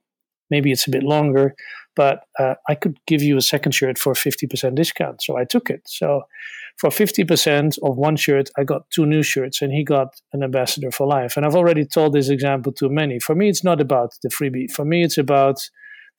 maybe 0.49 0.71
it's 0.71 0.87
a 0.87 0.91
bit 0.91 1.03
longer, 1.03 1.55
but 1.95 2.23
uh, 2.39 2.55
I 2.67 2.75
could 2.75 2.97
give 3.07 3.21
you 3.21 3.37
a 3.37 3.41
second 3.41 3.73
shirt 3.73 3.97
for 3.97 4.13
50% 4.13 4.75
discount. 4.75 5.21
So 5.21 5.37
I 5.37 5.43
took 5.43 5.69
it. 5.69 5.81
So 5.85 6.23
for 6.77 6.89
50% 6.89 7.77
of 7.83 7.97
one 7.97 8.15
shirt, 8.15 8.49
I 8.57 8.63
got 8.63 8.89
two 8.89 9.05
new 9.05 9.21
shirts, 9.21 9.61
and 9.61 9.73
he 9.73 9.83
got 9.83 10.15
an 10.31 10.43
ambassador 10.43 10.91
for 10.91 11.05
life. 11.07 11.35
And 11.35 11.45
I've 11.45 11.55
already 11.55 11.85
told 11.85 12.13
this 12.13 12.29
example 12.29 12.71
to 12.73 12.89
many. 12.89 13.19
For 13.19 13.35
me, 13.35 13.49
it's 13.49 13.63
not 13.63 13.81
about 13.81 14.11
the 14.23 14.29
freebie. 14.29 14.71
For 14.71 14.85
me, 14.85 15.03
it's 15.03 15.17
about 15.17 15.57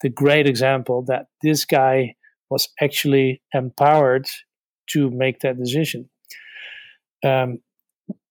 the 0.02 0.10
great 0.10 0.46
example 0.46 1.02
that 1.08 1.26
this 1.42 1.64
guy 1.64 2.14
was 2.50 2.68
actually 2.80 3.42
empowered 3.54 4.26
to 4.90 5.10
make 5.10 5.40
that 5.40 5.58
decision. 5.58 6.10
Um, 7.24 7.60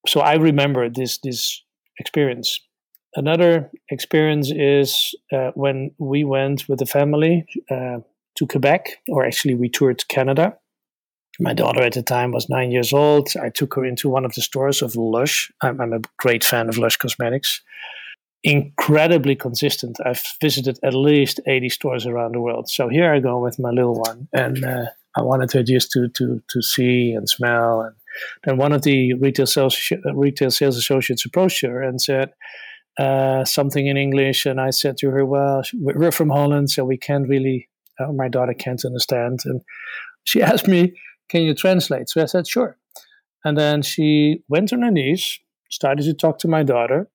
so 0.08 0.20
I 0.22 0.36
remember 0.36 0.90
this 0.90 1.20
this 1.20 1.64
experience 2.00 2.60
another 3.16 3.70
experience 3.90 4.52
is 4.52 5.16
uh, 5.32 5.52
when 5.56 5.92
we 5.98 6.24
went 6.24 6.68
with 6.68 6.80
the 6.80 6.86
family 6.86 7.46
uh, 7.70 8.00
to 8.36 8.48
Quebec, 8.48 9.02
or 9.10 9.26
actually, 9.26 9.56
we 9.56 9.70
toured 9.70 10.08
Canada. 10.08 10.58
My 11.40 11.54
daughter 11.54 11.82
at 11.82 11.94
the 11.94 12.04
time 12.04 12.32
was 12.32 12.50
nine 12.50 12.72
years 12.72 12.92
old. 12.92 13.30
I 13.42 13.50
took 13.50 13.76
her 13.76 13.86
into 13.86 14.10
one 14.10 14.26
of 14.26 14.34
the 14.34 14.42
stores 14.42 14.82
of 14.82 14.96
Lush. 14.96 15.52
I'm, 15.62 15.80
I'm 15.80 15.94
a 15.94 16.02
great 16.18 16.44
fan 16.44 16.68
of 16.68 16.78
Lush 16.78 16.98
Cosmetics. 16.98 17.62
Incredibly 18.44 19.36
consistent. 19.36 19.98
I've 20.06 20.24
visited 20.42 20.80
at 20.84 20.94
least 20.94 21.40
80 21.48 21.70
stores 21.70 22.06
around 22.06 22.34
the 22.34 22.42
world. 22.42 22.70
So 22.70 22.90
here 22.90 23.14
I 23.14 23.20
go 23.20 23.40
with 23.40 23.60
my 23.60 23.70
little 23.70 24.00
one, 24.00 24.28
and 24.34 24.64
uh, 24.64 24.86
I 25.16 25.22
wanted 25.22 25.52
her 25.54 25.64
just 25.64 25.92
to, 25.92 26.10
to, 26.10 26.42
to 26.50 26.62
see 26.62 27.12
and 27.12 27.28
smell. 27.28 27.82
And 27.82 27.96
then 28.44 28.58
one 28.58 28.74
of 28.74 28.84
the 28.84 29.14
retail 29.16 29.48
sales, 29.48 29.92
retail 30.14 30.52
sales 30.52 30.78
associates 30.78 31.26
approached 31.26 31.62
her 31.62 31.82
and 31.82 32.02
said, 32.02 32.34
uh, 32.98 33.46
something 33.46 33.88
in 33.88 33.98
English, 33.98 34.46
and 34.46 34.60
I 34.60 34.72
said 34.72 34.98
to 34.98 35.10
her, 35.12 35.26
"Well, 35.26 35.64
we're 35.74 36.12
from 36.12 36.30
Holland, 36.30 36.70
so 36.70 36.84
we 36.84 36.98
can't 36.98 37.28
really. 37.28 37.70
Uh, 38.00 38.12
my 38.12 38.28
daughter 38.28 38.54
can't 38.54 38.84
understand." 38.86 39.40
And 39.46 39.62
she 40.24 40.42
asked 40.52 40.68
me, 40.68 40.94
"Can 41.30 41.44
you 41.44 41.54
translate?" 41.54 42.10
So 42.10 42.22
I 42.22 42.26
said, 42.26 42.48
"Sure." 42.48 42.78
And 43.46 43.58
then 43.58 43.82
she 43.82 44.44
went 44.50 44.74
on 44.74 44.82
her 44.82 44.92
knees, 44.92 45.40
started 45.70 46.04
to 46.04 46.14
talk 46.14 46.40
to 46.40 46.48
my 46.48 46.64
daughter, 46.64 47.10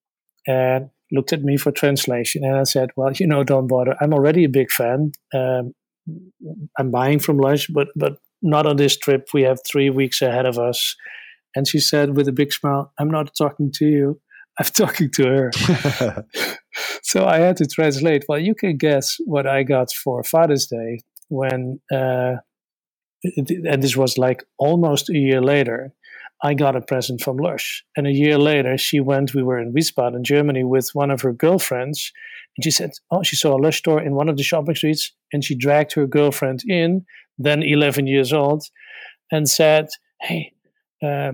and 0.46 0.88
looked 1.12 1.32
at 1.32 1.42
me 1.42 1.56
for 1.58 1.70
translation. 1.70 2.44
And 2.44 2.56
I 2.56 2.64
said, 2.64 2.90
"Well, 2.96 3.12
you 3.20 3.26
know, 3.26 3.44
don't 3.44 3.66
bother. 3.66 3.96
I'm 4.00 4.14
already 4.14 4.44
a 4.44 4.48
big 4.48 4.70
fan. 4.70 5.12
Um, 5.34 5.74
I'm 6.78 6.90
buying 6.90 7.18
from 7.18 7.38
Lush, 7.38 7.66
but 7.66 7.88
but 7.96 8.18
not 8.42 8.66
on 8.66 8.76
this 8.76 8.96
trip. 8.96 9.28
We 9.32 9.42
have 9.42 9.58
three 9.66 9.90
weeks 9.90 10.22
ahead 10.22 10.46
of 10.46 10.58
us." 10.58 10.96
And 11.56 11.68
she 11.68 11.78
said 11.78 12.16
with 12.16 12.26
a 12.26 12.32
big 12.32 12.52
smile, 12.52 12.92
"I'm 12.98 13.10
not 13.10 13.34
talking 13.36 13.70
to 13.72 13.86
you." 13.86 14.20
I'm 14.58 14.66
talking 14.66 15.10
to 15.10 15.26
her. 15.26 15.50
so 17.02 17.26
I 17.26 17.38
had 17.38 17.56
to 17.58 17.66
translate. 17.66 18.24
Well, 18.28 18.38
you 18.38 18.54
can 18.54 18.76
guess 18.76 19.16
what 19.24 19.46
I 19.46 19.62
got 19.62 19.92
for 19.92 20.22
Father's 20.22 20.66
Day 20.66 21.00
when, 21.28 21.80
uh, 21.92 22.36
and 23.36 23.82
this 23.82 23.96
was 23.96 24.18
like 24.18 24.44
almost 24.58 25.10
a 25.10 25.18
year 25.18 25.40
later. 25.40 25.92
I 26.42 26.52
got 26.52 26.76
a 26.76 26.82
present 26.82 27.22
from 27.22 27.38
Lush. 27.38 27.82
And 27.96 28.06
a 28.06 28.12
year 28.12 28.36
later, 28.36 28.76
she 28.76 29.00
went, 29.00 29.34
we 29.34 29.42
were 29.42 29.58
in 29.58 29.72
Wiesbaden, 29.72 30.22
Germany, 30.22 30.62
with 30.62 30.90
one 30.92 31.10
of 31.10 31.22
her 31.22 31.32
girlfriends. 31.32 32.12
And 32.56 32.64
she 32.64 32.70
said, 32.70 32.90
Oh, 33.10 33.22
she 33.22 33.36
saw 33.36 33.56
a 33.56 33.60
Lush 33.60 33.78
store 33.78 34.02
in 34.02 34.14
one 34.14 34.28
of 34.28 34.36
the 34.36 34.42
shopping 34.42 34.74
streets. 34.74 35.12
And 35.32 35.42
she 35.42 35.54
dragged 35.54 35.94
her 35.94 36.06
girlfriend 36.06 36.62
in, 36.68 37.06
then 37.38 37.62
11 37.62 38.06
years 38.06 38.32
old, 38.32 38.64
and 39.32 39.48
said, 39.48 39.88
Hey, 40.20 40.52
uh, 41.02 41.32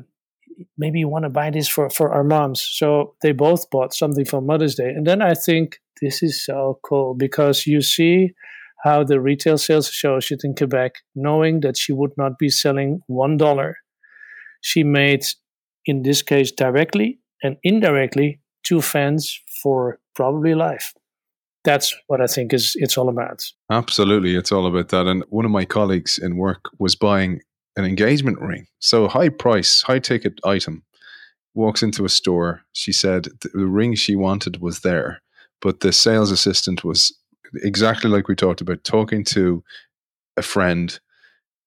maybe 0.78 0.98
you 0.98 1.08
want 1.08 1.24
to 1.24 1.30
buy 1.30 1.50
this 1.50 1.68
for, 1.68 1.90
for 1.90 2.12
our 2.12 2.24
moms. 2.24 2.66
So 2.72 3.14
they 3.22 3.32
both 3.32 3.70
bought 3.70 3.94
something 3.94 4.24
for 4.24 4.40
Mother's 4.40 4.74
Day. 4.74 4.88
And 4.88 5.06
then 5.06 5.22
I 5.22 5.34
think 5.34 5.78
this 6.00 6.22
is 6.22 6.44
so 6.44 6.78
cool 6.82 7.14
because 7.14 7.66
you 7.66 7.82
see 7.82 8.30
how 8.82 9.04
the 9.04 9.20
retail 9.20 9.58
sales 9.58 9.88
associate 9.88 10.40
in 10.42 10.54
Quebec, 10.54 10.92
knowing 11.14 11.60
that 11.60 11.76
she 11.76 11.92
would 11.92 12.12
not 12.16 12.38
be 12.38 12.48
selling 12.48 13.00
$1, 13.10 13.72
she 14.62 14.82
made, 14.82 15.24
in 15.84 16.02
this 16.02 16.22
case, 16.22 16.50
directly 16.50 17.18
and 17.42 17.56
indirectly, 17.62 18.40
two 18.64 18.80
fans 18.80 19.38
for 19.62 19.98
probably 20.14 20.54
life. 20.54 20.92
That's 21.64 21.94
what 22.06 22.22
I 22.22 22.26
think 22.26 22.54
is 22.54 22.72
it's 22.76 22.96
all 22.96 23.08
about. 23.08 23.42
Absolutely, 23.70 24.34
it's 24.34 24.52
all 24.52 24.66
about 24.66 24.88
that. 24.90 25.06
And 25.06 25.24
one 25.28 25.44
of 25.44 25.50
my 25.50 25.66
colleagues 25.66 26.18
in 26.18 26.36
work 26.36 26.70
was 26.78 26.96
buying 26.96 27.40
an 27.76 27.84
engagement 27.84 28.40
ring, 28.40 28.66
so 28.78 29.08
high 29.08 29.28
price, 29.28 29.82
high 29.82 29.98
ticket 29.98 30.40
item. 30.44 30.82
Walks 31.54 31.82
into 31.82 32.04
a 32.04 32.08
store. 32.08 32.62
She 32.72 32.92
said 32.92 33.26
the 33.40 33.66
ring 33.66 33.96
she 33.96 34.14
wanted 34.14 34.60
was 34.60 34.80
there, 34.80 35.20
but 35.60 35.80
the 35.80 35.92
sales 35.92 36.30
assistant 36.30 36.84
was 36.84 37.12
exactly 37.62 38.08
like 38.08 38.28
we 38.28 38.36
talked 38.36 38.60
about, 38.60 38.84
talking 38.84 39.24
to 39.24 39.62
a 40.36 40.42
friend, 40.42 41.00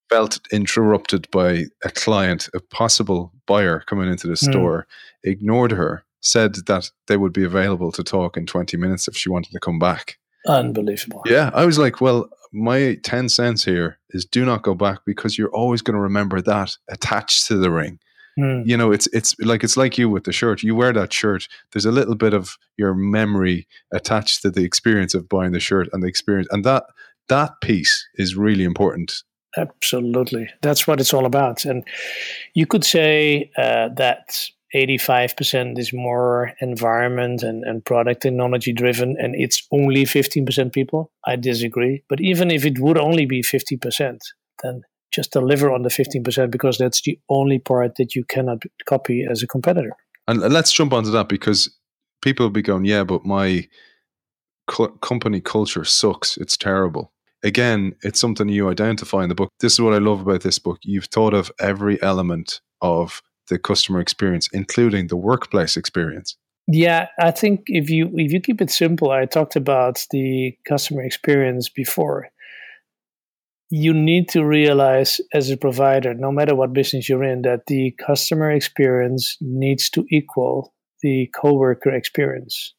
felt 0.09 0.39
interrupted 0.51 1.29
by 1.31 1.65
a 1.83 1.89
client, 1.89 2.49
a 2.53 2.59
possible 2.59 3.33
buyer 3.45 3.81
coming 3.81 4.09
into 4.09 4.27
the 4.27 4.33
mm. 4.33 4.49
store, 4.51 4.87
ignored 5.23 5.71
her, 5.71 6.05
said 6.21 6.55
that 6.67 6.89
they 7.07 7.17
would 7.17 7.33
be 7.33 7.43
available 7.43 7.91
to 7.91 8.03
talk 8.03 8.37
in 8.37 8.45
20 8.45 8.77
minutes 8.77 9.07
if 9.07 9.17
she 9.17 9.29
wanted 9.29 9.51
to 9.51 9.59
come 9.59 9.79
back. 9.79 10.17
Unbelievable. 10.47 11.21
Yeah, 11.25 11.51
I 11.53 11.65
was 11.65 11.77
like, 11.77 12.01
well, 12.01 12.29
my 12.53 12.97
10 13.03 13.29
cents 13.29 13.65
here 13.65 13.99
is 14.11 14.25
do 14.25 14.45
not 14.45 14.61
go 14.61 14.75
back 14.75 14.99
because 15.05 15.37
you're 15.37 15.49
always 15.49 15.81
going 15.81 15.95
to 15.95 16.01
remember 16.01 16.39
that 16.41 16.77
attached 16.87 17.47
to 17.47 17.57
the 17.57 17.71
ring. 17.71 17.99
Mm. 18.37 18.65
You 18.65 18.77
know, 18.77 18.91
it's 18.91 19.07
it's 19.07 19.35
like 19.39 19.63
it's 19.63 19.77
like 19.77 19.97
you 19.97 20.09
with 20.09 20.23
the 20.23 20.31
shirt. 20.31 20.63
You 20.63 20.75
wear 20.75 20.91
that 20.93 21.13
shirt. 21.13 21.47
There's 21.71 21.85
a 21.85 21.91
little 21.91 22.15
bit 22.15 22.33
of 22.33 22.57
your 22.77 22.93
memory 22.95 23.67
attached 23.91 24.41
to 24.41 24.49
the 24.49 24.63
experience 24.63 25.13
of 25.13 25.29
buying 25.29 25.51
the 25.51 25.59
shirt 25.59 25.87
and 25.93 26.01
the 26.01 26.07
experience, 26.07 26.47
and 26.51 26.63
that 26.65 26.85
that 27.29 27.61
piece 27.61 28.07
is 28.15 28.35
really 28.35 28.63
important. 28.63 29.23
Absolutely, 29.55 30.49
that's 30.63 30.87
what 30.87 30.99
it's 30.99 31.13
all 31.13 31.27
about. 31.27 31.63
And 31.65 31.83
you 32.55 32.65
could 32.65 32.83
say 32.83 33.51
uh, 33.55 33.89
that 33.97 34.47
85% 34.75 35.77
is 35.77 35.93
more 35.93 36.53
environment 36.59 37.43
and, 37.43 37.63
and 37.63 37.85
product 37.85 38.23
technology 38.23 38.73
driven, 38.73 39.15
and 39.19 39.35
it's 39.35 39.67
only 39.71 40.03
15% 40.03 40.73
people. 40.73 41.11
I 41.25 41.35
disagree. 41.35 42.03
But 42.09 42.21
even 42.21 42.49
if 42.49 42.65
it 42.65 42.79
would 42.79 42.97
only 42.97 43.25
be 43.25 43.41
50%, 43.41 44.19
then 44.63 44.81
just 45.11 45.31
deliver 45.31 45.71
on 45.71 45.83
the 45.83 45.89
15% 45.89 46.49
because 46.49 46.77
that's 46.77 47.01
the 47.03 47.19
only 47.29 47.59
part 47.59 47.95
that 47.97 48.15
you 48.15 48.25
cannot 48.25 48.63
copy 48.85 49.25
as 49.29 49.43
a 49.43 49.47
competitor. 49.47 49.95
And 50.27 50.39
let's 50.39 50.71
jump 50.71 50.93
onto 50.93 51.11
that 51.11 51.29
because 51.29 51.69
people 52.21 52.45
will 52.45 52.51
be 52.51 52.61
going, 52.61 52.85
yeah, 52.85 53.03
but 53.03 53.25
my 53.25 53.67
co- 54.67 54.87
company 54.87 55.39
culture 55.39 55.85
sucks. 55.85 56.37
It's 56.37 56.57
terrible. 56.57 57.11
Again, 57.43 57.93
it's 58.01 58.19
something 58.19 58.47
you 58.49 58.69
identify 58.69 59.21
in 59.21 59.29
the 59.29 59.35
book. 59.35 59.49
This 59.59 59.73
is 59.73 59.81
what 59.81 59.93
I 59.93 59.97
love 59.97 60.21
about 60.21 60.41
this 60.41 60.59
book. 60.59 60.79
You've 60.83 61.05
thought 61.05 61.33
of 61.33 61.51
every 61.59 62.01
element 62.01 62.61
of 62.81 63.21
the 63.49 63.59
customer 63.59 63.99
experience, 63.99 64.49
including 64.53 65.07
the 65.07 65.17
workplace 65.17 65.77
experience. 65.77 66.35
Yeah, 66.67 67.07
I 67.19 67.31
think 67.31 67.63
if 67.67 67.89
you 67.89 68.09
if 68.13 68.31
you 68.31 68.39
keep 68.39 68.61
it 68.61 68.71
simple, 68.71 69.11
I 69.11 69.25
talked 69.25 69.55
about 69.55 70.05
the 70.11 70.53
customer 70.65 71.03
experience 71.03 71.67
before 71.67 72.29
you 73.75 73.91
need 73.91 74.29
to 74.29 74.45
realize 74.45 75.19
as 75.33 75.49
a 75.49 75.57
provider, 75.57 76.13
no 76.13 76.31
matter 76.31 76.53
what 76.53 76.73
business 76.73 77.09
you're 77.09 77.23
in, 77.23 77.41
that 77.41 77.65
the 77.65 77.91
customer 78.05 78.51
experience 78.51 79.35
needs 79.41 79.89
to 79.89 80.05
equal 80.11 80.75
the 81.01 81.27
coworker 81.35 81.89
experience. 81.89 82.75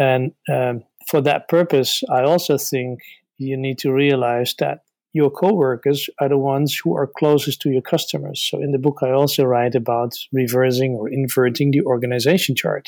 And 0.00 0.32
um, 0.52 0.82
for 1.06 1.20
that 1.20 1.46
purpose, 1.48 2.02
I 2.10 2.22
also 2.22 2.58
think 2.58 2.98
you 3.38 3.56
need 3.56 3.78
to 3.78 3.92
realize 3.92 4.52
that 4.58 4.80
your 5.16 5.30
coworkers 5.30 6.10
are 6.20 6.28
the 6.28 6.36
ones 6.54 6.78
who 6.78 6.94
are 6.94 7.10
closest 7.20 7.62
to 7.62 7.70
your 7.70 7.80
customers. 7.80 8.38
So 8.48 8.62
in 8.64 8.72
the 8.72 8.78
book, 8.86 8.98
I 9.02 9.12
also 9.12 9.44
write 9.44 9.74
about 9.74 10.12
reversing 10.30 10.92
or 10.92 11.08
inverting 11.08 11.70
the 11.70 11.80
organization 11.80 12.54
chart. 12.54 12.86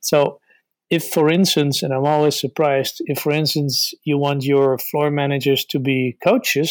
So 0.00 0.40
if, 0.88 1.02
for 1.16 1.30
instance, 1.30 1.82
and 1.82 1.92
I'm 1.92 2.06
always 2.06 2.40
surprised, 2.40 3.02
if, 3.12 3.18
for 3.18 3.32
instance, 3.32 3.92
you 4.04 4.16
want 4.16 4.44
your 4.44 4.78
floor 4.78 5.10
managers 5.10 5.66
to 5.66 5.78
be 5.78 6.16
coaches, 6.24 6.70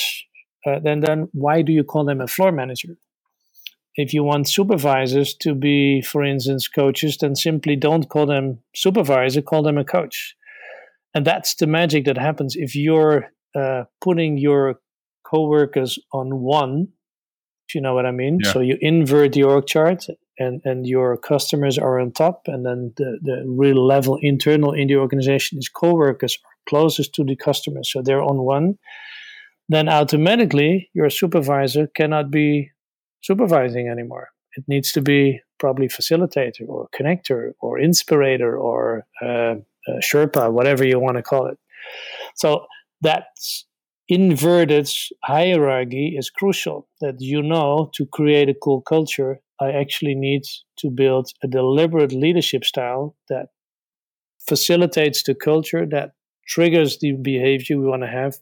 uh, 0.65 0.79
then 0.83 1.01
then 1.01 1.27
why 1.33 1.61
do 1.61 1.71
you 1.71 1.83
call 1.83 2.05
them 2.05 2.21
a 2.21 2.27
floor 2.27 2.51
manager? 2.51 2.97
If 3.95 4.11
you 4.11 4.23
want 4.23 4.49
supervisors 4.49 5.35
to 5.41 5.53
be, 5.53 6.01
for 6.01 6.23
instance, 6.23 6.67
coaches, 6.67 7.17
then 7.17 7.35
simply 7.35 7.75
don't 7.75 8.09
call 8.09 8.25
them 8.25 8.57
supervisor, 8.75 9.43
call 9.43 9.61
them 9.61 9.77
a 9.77 9.85
coach. 9.85 10.35
And 11.13 11.25
that's 11.27 11.53
the 11.55 11.67
magic 11.67 12.05
that 12.05 12.17
happens 12.17 12.55
if 12.55 12.75
you're 12.75 13.29
uh, 13.55 13.83
putting 14.01 14.37
your 14.37 14.79
coworkers 15.25 15.99
on 16.11 16.41
one. 16.41 16.87
Do 17.69 17.77
you 17.77 17.81
know 17.81 17.93
what 17.93 18.05
I 18.05 18.11
mean? 18.11 18.39
Yeah. 18.43 18.51
So 18.51 18.59
you 18.59 18.77
invert 18.81 19.33
the 19.33 19.43
org 19.43 19.67
chart 19.67 20.05
and 20.39 20.61
and 20.65 20.87
your 20.87 21.17
customers 21.17 21.77
are 21.77 21.99
on 21.99 22.11
top 22.11 22.43
and 22.47 22.65
then 22.65 22.93
the, 22.97 23.19
the 23.21 23.43
real 23.45 23.85
level 23.85 24.17
internal 24.21 24.73
in 24.73 24.87
the 24.87 24.95
organization 24.95 25.57
is 25.57 25.69
co-workers 25.69 26.37
are 26.43 26.69
closest 26.69 27.13
to 27.13 27.23
the 27.23 27.35
customers 27.35 27.91
so 27.91 28.01
they're 28.01 28.21
on 28.21 28.37
one 28.39 28.77
then 29.69 29.87
automatically 29.87 30.89
your 30.93 31.09
supervisor 31.09 31.87
cannot 31.95 32.31
be 32.31 32.71
supervising 33.21 33.87
anymore 33.87 34.29
it 34.55 34.63
needs 34.67 34.91
to 34.91 35.01
be 35.01 35.39
probably 35.59 35.87
facilitator 35.87 36.67
or 36.67 36.89
connector 36.97 37.51
or 37.61 37.79
inspirator 37.79 38.57
or 38.57 39.05
uh, 39.21 39.55
uh, 39.87 39.99
sherpa 40.01 40.51
whatever 40.51 40.85
you 40.85 40.99
want 40.99 41.17
to 41.17 41.23
call 41.23 41.47
it 41.47 41.57
so 42.35 42.65
that's 43.03 43.65
inverted 44.09 44.89
hierarchy 45.23 46.15
is 46.17 46.29
crucial 46.29 46.87
that 47.01 47.15
you 47.19 47.41
know 47.41 47.89
to 47.93 48.05
create 48.07 48.49
a 48.49 48.53
cool 48.53 48.81
culture 48.81 49.39
I 49.63 49.71
actually 49.71 50.15
need 50.15 50.43
to 50.77 50.89
build 50.89 51.31
a 51.41 51.47
deliberate 51.47 52.11
leadership 52.11 52.65
style 52.65 53.15
that 53.29 53.47
facilitates 54.39 55.23
the 55.23 55.35
culture, 55.35 55.85
that 55.85 56.13
triggers 56.47 56.99
the 56.99 57.13
behavior 57.13 57.79
we 57.79 57.85
want 57.85 58.03
to 58.03 58.09
have 58.09 58.37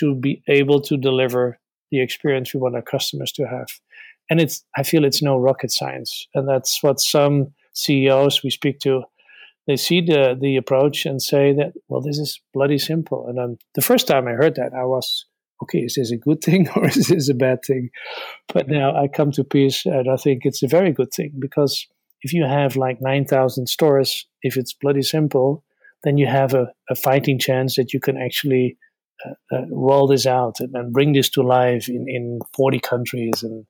to 0.00 0.14
be 0.14 0.42
able 0.48 0.80
to 0.80 0.96
deliver 0.96 1.58
the 1.90 2.00
experience 2.00 2.52
we 2.52 2.60
want 2.60 2.74
our 2.74 2.82
customers 2.82 3.32
to 3.32 3.46
have. 3.46 3.68
And 4.28 4.40
it's, 4.40 4.64
I 4.76 4.82
feel 4.82 5.04
it's 5.04 5.22
no 5.22 5.36
rocket 5.38 5.70
science. 5.70 6.26
And 6.34 6.48
that's 6.48 6.82
what 6.82 7.00
some 7.00 7.52
CEOs 7.74 8.42
we 8.42 8.50
speak 8.50 8.80
to, 8.80 9.02
they 9.70 9.76
see 9.76 10.00
the, 10.00 10.36
the 10.38 10.56
approach 10.56 11.06
and 11.06 11.22
say 11.22 11.52
that, 11.52 11.72
well, 11.88 12.00
this 12.00 12.18
is 12.18 12.40
bloody 12.52 12.78
simple. 12.78 13.26
And 13.28 13.38
um, 13.38 13.58
the 13.74 13.82
first 13.82 14.08
time 14.08 14.26
I 14.26 14.32
heard 14.32 14.56
that, 14.56 14.72
I 14.74 14.84
was 14.84 15.26
okay, 15.62 15.80
is 15.80 15.94
this 15.94 16.10
a 16.10 16.16
good 16.16 16.42
thing 16.42 16.68
or 16.76 16.88
is 16.88 17.06
this 17.06 17.28
a 17.28 17.34
bad 17.34 17.64
thing? 17.64 17.90
But 18.52 18.68
now 18.68 18.96
I 18.96 19.06
come 19.08 19.30
to 19.32 19.44
peace 19.44 19.86
and 19.86 20.10
I 20.10 20.16
think 20.16 20.42
it's 20.44 20.62
a 20.62 20.68
very 20.68 20.92
good 20.92 21.12
thing 21.12 21.32
because 21.38 21.86
if 22.22 22.32
you 22.32 22.44
have 22.44 22.76
like 22.76 23.00
9,000 23.00 23.68
stores, 23.68 24.26
if 24.42 24.56
it's 24.56 24.72
bloody 24.72 25.02
simple, 25.02 25.64
then 26.02 26.18
you 26.18 26.26
have 26.26 26.54
a, 26.54 26.72
a 26.88 26.94
fighting 26.94 27.38
chance 27.38 27.76
that 27.76 27.92
you 27.92 28.00
can 28.00 28.16
actually 28.16 28.76
uh, 29.24 29.56
uh, 29.56 29.66
roll 29.70 30.06
this 30.06 30.26
out 30.26 30.56
and, 30.60 30.74
and, 30.74 30.92
bring 30.92 31.12
this 31.12 31.28
to 31.28 31.42
life 31.42 31.88
in, 31.88 32.06
in 32.08 32.40
40 32.56 32.80
countries 32.80 33.42
and 33.42 33.66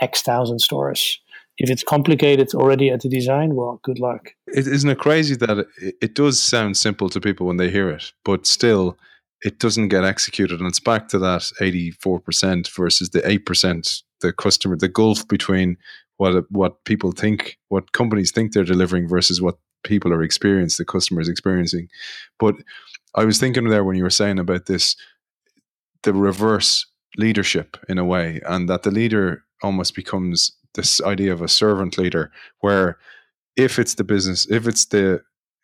X 0.00 0.22
thousand 0.22 0.60
stores. 0.60 1.18
If 1.58 1.70
it's 1.70 1.84
complicated 1.84 2.52
already 2.54 2.90
at 2.90 3.00
the 3.00 3.08
design, 3.08 3.54
well, 3.54 3.80
good 3.84 3.98
luck. 3.98 4.30
is 4.48 4.66
isn't 4.66 4.90
it 4.90 4.98
crazy 4.98 5.36
that 5.36 5.66
it, 5.78 5.94
it 6.00 6.14
does 6.14 6.40
sound 6.40 6.76
simple 6.76 7.08
to 7.10 7.20
people 7.20 7.46
when 7.46 7.58
they 7.58 7.70
hear 7.70 7.88
it, 7.90 8.12
but 8.24 8.46
still, 8.46 8.98
it 9.44 9.58
doesn't 9.60 9.88
get 9.88 10.04
executed. 10.04 10.58
And 10.58 10.68
it's 10.68 10.80
back 10.80 11.08
to 11.08 11.18
that 11.18 11.42
84% 11.60 12.74
versus 12.74 13.10
the 13.10 13.20
8%, 13.20 14.02
the 14.20 14.32
customer, 14.32 14.76
the 14.76 14.88
gulf 14.88 15.28
between 15.28 15.76
what 16.16 16.44
what 16.50 16.84
people 16.84 17.12
think, 17.12 17.58
what 17.68 17.92
companies 17.92 18.30
think 18.32 18.52
they're 18.52 18.64
delivering 18.64 19.08
versus 19.08 19.42
what 19.42 19.58
people 19.84 20.12
are 20.12 20.22
experiencing, 20.22 20.82
the 20.82 20.92
customer 20.92 21.20
is 21.20 21.28
experiencing. 21.28 21.88
But 22.38 22.56
I 23.14 23.24
was 23.24 23.38
thinking 23.38 23.68
there 23.68 23.84
when 23.84 23.96
you 23.96 24.02
were 24.02 24.10
saying 24.10 24.38
about 24.38 24.66
this, 24.66 24.96
the 26.02 26.14
reverse 26.14 26.86
leadership 27.16 27.76
in 27.88 27.98
a 27.98 28.04
way, 28.04 28.40
and 28.46 28.68
that 28.68 28.82
the 28.82 28.90
leader 28.90 29.44
almost 29.62 29.94
becomes 29.94 30.52
this 30.74 31.00
idea 31.02 31.32
of 31.32 31.42
a 31.42 31.48
servant 31.48 31.98
leader, 31.98 32.30
where 32.60 32.98
if 33.56 33.78
it's 33.78 33.94
the 33.94 34.04
business, 34.04 34.46
if 34.50 34.66
it's 34.66 34.86
the 34.86 35.22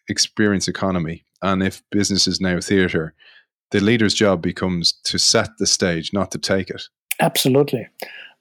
experience 0.08 0.68
economy, 0.68 1.24
and 1.42 1.62
if 1.62 1.82
business 1.90 2.26
is 2.26 2.40
now 2.40 2.61
theater, 2.61 3.14
the 3.70 3.80
leader's 3.80 4.14
job 4.14 4.42
becomes 4.42 4.92
to 5.04 5.18
set 5.18 5.50
the 5.58 5.66
stage, 5.66 6.12
not 6.12 6.30
to 6.32 6.38
take 6.38 6.70
it. 6.70 6.82
Absolutely. 7.20 7.88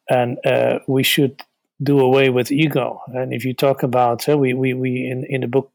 And 0.10 0.38
uh, 0.46 0.80
we 0.88 1.04
should 1.04 1.42
do 1.82 2.00
away 2.00 2.30
with 2.30 2.52
ego. 2.52 3.02
And 3.08 3.34
if 3.34 3.46
you 3.46 3.54
talk 3.54 3.84
about, 3.84 4.28
uh, 4.28 4.38
we, 4.38 4.54
we, 4.54 4.74
we 4.74 5.08
in, 5.10 5.26
in 5.30 5.42
the 5.42 5.48
book 5.48 5.72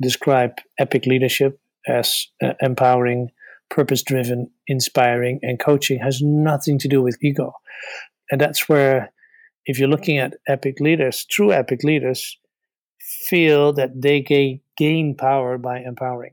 describe 0.00 0.54
epic 0.78 1.06
leadership 1.06 1.60
as 1.86 2.26
uh, 2.42 2.54
empowering, 2.60 3.30
purpose 3.70 4.02
driven, 4.02 4.50
inspiring, 4.66 5.38
and 5.42 5.60
coaching 5.60 5.98
has 5.98 6.20
nothing 6.22 6.78
to 6.78 6.88
do 6.88 7.02
with 7.02 7.18
ego. 7.22 7.52
And 8.30 8.40
that's 8.40 8.68
where 8.68 9.12
if 9.68 9.78
you're 9.78 9.86
looking 9.86 10.16
at 10.16 10.34
epic 10.48 10.80
leaders, 10.80 11.26
true 11.26 11.52
epic 11.52 11.84
leaders 11.84 12.38
feel 13.28 13.72
that 13.74 14.00
they 14.00 14.20
gain, 14.20 14.60
gain 14.78 15.14
power 15.14 15.58
by 15.58 15.80
empowering. 15.80 16.32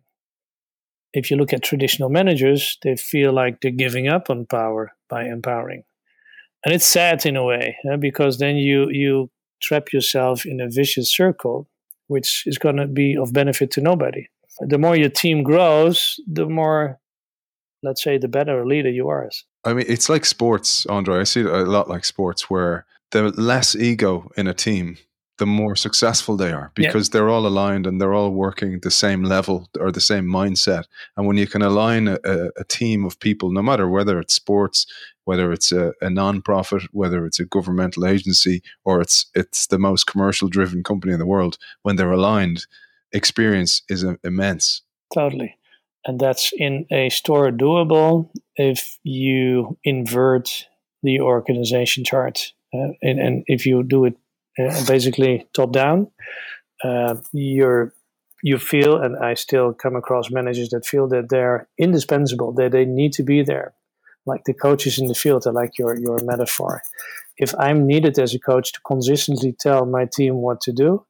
If 1.13 1.29
you 1.29 1.35
look 1.37 1.51
at 1.51 1.61
traditional 1.61 2.09
managers, 2.09 2.77
they 2.81 2.95
feel 2.95 3.33
like 3.33 3.59
they're 3.59 3.71
giving 3.71 4.07
up 4.07 4.29
on 4.29 4.45
power 4.45 4.93
by 5.09 5.25
empowering. 5.25 5.83
And 6.63 6.73
it's 6.73 6.85
sad 6.85 7.25
in 7.25 7.35
a 7.35 7.43
way 7.43 7.75
yeah, 7.83 7.97
because 7.97 8.39
then 8.39 8.55
you, 8.55 8.89
you 8.89 9.29
trap 9.61 9.91
yourself 9.91 10.45
in 10.45 10.61
a 10.61 10.69
vicious 10.69 11.13
circle, 11.13 11.67
which 12.07 12.43
is 12.45 12.57
going 12.57 12.77
to 12.77 12.87
be 12.87 13.17
of 13.17 13.33
benefit 13.33 13.69
to 13.71 13.81
nobody. 13.81 14.27
The 14.61 14.77
more 14.77 14.95
your 14.95 15.09
team 15.09 15.43
grows, 15.43 16.21
the 16.25 16.45
more, 16.45 16.99
let's 17.83 18.01
say, 18.01 18.17
the 18.17 18.29
better 18.29 18.65
leader 18.65 18.89
you 18.89 19.09
are. 19.09 19.29
I 19.65 19.73
mean, 19.73 19.85
it's 19.89 20.07
like 20.07 20.23
sports, 20.23 20.85
Andre. 20.85 21.19
I 21.19 21.23
see 21.25 21.41
it 21.41 21.47
a 21.47 21.63
lot 21.63 21.89
like 21.89 22.05
sports 22.05 22.49
where 22.49 22.85
the 23.15 23.41
less 23.41 23.75
ego 23.75 24.29
in 24.35 24.47
a 24.47 24.53
team, 24.53 24.97
the 25.37 25.45
more 25.45 25.75
successful 25.75 26.37
they 26.37 26.51
are 26.51 26.71
because 26.75 27.09
they're 27.09 27.29
all 27.29 27.45
aligned 27.45 27.87
and 27.87 27.99
they're 27.99 28.13
all 28.13 28.31
working 28.31 28.79
the 28.79 28.91
same 28.91 29.23
level 29.23 29.69
or 29.79 29.91
the 29.91 30.01
same 30.01 30.25
mindset. 30.25 30.85
And 31.15 31.27
when 31.27 31.37
you 31.37 31.47
can 31.47 31.61
align 31.61 32.07
a, 32.07 32.17
a 32.57 32.63
team 32.67 33.05
of 33.05 33.19
people, 33.19 33.51
no 33.51 33.61
matter 33.61 33.89
whether 33.89 34.19
it's 34.19 34.33
sports, 34.33 34.85
whether 35.25 35.51
it's 35.51 35.71
a, 35.71 35.93
a 36.01 36.09
non-profit, 36.09 36.83
whether 36.91 37.25
it's 37.25 37.39
a 37.39 37.45
governmental 37.45 38.05
agency, 38.05 38.61
or 38.83 39.01
it's 39.01 39.25
it's 39.33 39.67
the 39.67 39.79
most 39.79 40.07
commercial 40.07 40.47
driven 40.47 40.83
company 40.83 41.13
in 41.13 41.19
the 41.19 41.25
world, 41.25 41.57
when 41.83 41.95
they're 41.95 42.11
aligned, 42.11 42.65
experience 43.11 43.81
is 43.89 44.05
immense. 44.23 44.81
Totally. 45.13 45.57
And 46.05 46.19
that's 46.19 46.51
in 46.55 46.85
a 46.91 47.09
store 47.09 47.51
doable 47.51 48.29
if 48.55 48.99
you 49.03 49.77
invert 49.83 50.67
the 51.01 51.19
organization 51.19 52.03
chart. 52.03 52.53
Uh, 52.75 52.93
and, 53.01 53.19
and 53.19 53.43
if 53.47 53.65
you 53.65 53.83
do 53.83 54.05
it 54.05 54.17
uh, 54.59 54.85
basically 54.85 55.47
top 55.53 55.71
down, 55.71 56.11
uh, 56.83 57.15
you're 57.31 57.93
you 58.43 58.59
feel, 58.59 59.01
and 59.01 59.17
I 59.17 59.33
still 59.33 59.73
come 59.73 59.95
across 59.95 60.29
managers 60.29 60.69
that 60.69 60.85
feel 60.85 61.07
that 61.07 61.29
they're 61.29 61.67
indispensable, 61.79 62.51
that 62.53 62.73
they 62.73 62.85
need 62.85 63.11
to 63.13 63.23
be 63.23 63.41
there, 63.41 63.73
like 64.27 64.43
the 64.45 64.53
coaches 64.53 64.99
in 64.99 65.07
the 65.07 65.15
field. 65.15 65.47
I 65.47 65.51
like 65.51 65.79
your 65.79 65.97
your 65.97 66.19
metaphor. 66.23 66.81
If 67.37 67.53
I'm 67.57 67.87
needed 67.87 68.19
as 68.19 68.33
a 68.33 68.39
coach 68.39 68.71
to 68.73 68.79
consistently 68.81 69.55
tell 69.59 69.85
my 69.85 70.05
team 70.05 70.35
what 70.35 70.61
to 70.61 70.71
do, 70.71 71.05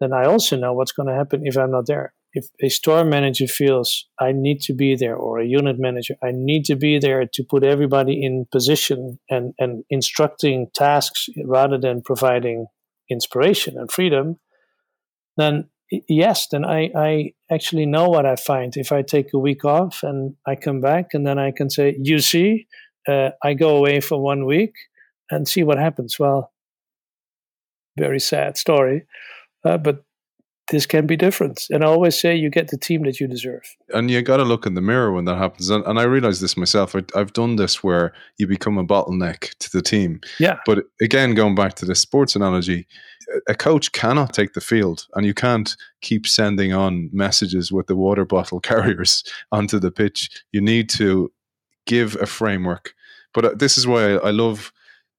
then 0.00 0.12
I 0.12 0.24
also 0.24 0.56
know 0.56 0.72
what's 0.72 0.92
going 0.92 1.08
to 1.08 1.14
happen 1.14 1.46
if 1.46 1.56
I'm 1.56 1.72
not 1.72 1.86
there. 1.86 2.14
If 2.34 2.46
a 2.62 2.68
store 2.68 3.04
manager 3.04 3.46
feels 3.46 4.06
I 4.18 4.32
need 4.32 4.60
to 4.62 4.72
be 4.72 4.96
there, 4.96 5.16
or 5.16 5.38
a 5.38 5.46
unit 5.46 5.76
manager, 5.78 6.14
I 6.22 6.30
need 6.32 6.64
to 6.66 6.76
be 6.76 6.98
there 6.98 7.26
to 7.26 7.44
put 7.44 7.62
everybody 7.62 8.24
in 8.24 8.46
position 8.50 9.18
and, 9.28 9.52
and 9.58 9.84
instructing 9.90 10.68
tasks 10.74 11.28
rather 11.44 11.78
than 11.78 12.02
providing 12.02 12.66
inspiration 13.10 13.76
and 13.76 13.90
freedom, 13.90 14.38
then 15.36 15.68
yes, 16.08 16.48
then 16.50 16.64
I, 16.64 16.90
I 16.96 17.32
actually 17.50 17.86
know 17.86 18.08
what 18.08 18.26
I 18.26 18.36
find. 18.36 18.76
If 18.76 18.92
I 18.92 19.02
take 19.02 19.32
a 19.34 19.38
week 19.38 19.64
off 19.64 20.02
and 20.02 20.34
I 20.46 20.56
come 20.56 20.80
back 20.80 21.08
and 21.12 21.26
then 21.26 21.38
I 21.38 21.50
can 21.50 21.70
say, 21.70 21.96
you 22.00 22.20
see, 22.20 22.66
uh, 23.06 23.30
I 23.42 23.54
go 23.54 23.76
away 23.76 24.00
for 24.00 24.20
one 24.22 24.46
week 24.46 24.72
and 25.30 25.46
see 25.46 25.62
what 25.62 25.78
happens. 25.78 26.18
Well, 26.18 26.52
very 27.98 28.20
sad 28.20 28.56
story. 28.56 29.06
Uh, 29.64 29.78
but 29.78 30.04
this 30.72 30.86
can 30.86 31.06
be 31.06 31.16
different. 31.16 31.66
And 31.70 31.84
I 31.84 31.86
always 31.86 32.18
say 32.18 32.34
you 32.34 32.50
get 32.50 32.68
the 32.68 32.78
team 32.78 33.02
that 33.02 33.20
you 33.20 33.28
deserve. 33.28 33.62
And 33.94 34.10
you 34.10 34.22
got 34.22 34.38
to 34.38 34.44
look 34.44 34.66
in 34.66 34.74
the 34.74 34.80
mirror 34.80 35.12
when 35.12 35.26
that 35.26 35.36
happens. 35.36 35.70
And, 35.70 35.84
and 35.86 36.00
I 36.00 36.04
realize 36.04 36.40
this 36.40 36.56
myself. 36.56 36.96
I, 36.96 37.02
have 37.14 37.34
done 37.34 37.56
this 37.56 37.84
where 37.84 38.12
you 38.38 38.46
become 38.46 38.78
a 38.78 38.84
bottleneck 38.84 39.56
to 39.58 39.70
the 39.70 39.82
team. 39.82 40.20
Yeah. 40.40 40.58
But 40.66 40.86
again, 41.00 41.34
going 41.34 41.54
back 41.54 41.74
to 41.74 41.84
the 41.84 41.94
sports 41.94 42.34
analogy, 42.34 42.86
a 43.48 43.54
coach 43.54 43.92
cannot 43.92 44.32
take 44.32 44.54
the 44.54 44.60
field 44.60 45.06
and 45.14 45.26
you 45.26 45.34
can't 45.34 45.76
keep 46.00 46.26
sending 46.26 46.72
on 46.72 47.10
messages 47.12 47.70
with 47.70 47.86
the 47.86 47.96
water 47.96 48.24
bottle 48.24 48.58
carriers 48.70 49.22
onto 49.52 49.78
the 49.78 49.92
pitch. 49.92 50.30
You 50.52 50.62
need 50.62 50.88
to 50.90 51.30
give 51.86 52.16
a 52.16 52.26
framework. 52.26 52.94
But 53.34 53.44
uh, 53.44 53.54
this 53.54 53.76
is 53.76 53.86
why 53.86 54.14
I 54.14 54.30
love 54.30 54.72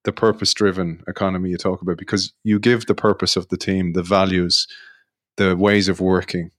the 0.03 0.11
purpose 0.11 0.53
driven 0.53 1.03
economy 1.07 1.51
you 1.51 1.57
talk 1.57 1.81
about 1.81 1.97
because 1.97 2.33
you 2.43 2.59
give 2.59 2.87
the 2.87 2.95
purpose 2.95 3.35
of 3.35 3.47
the 3.49 3.57
team, 3.57 3.93
the 3.93 4.03
values, 4.03 4.67
the 5.37 5.55
ways 5.55 5.89
of 5.89 5.99
working, 5.99 6.51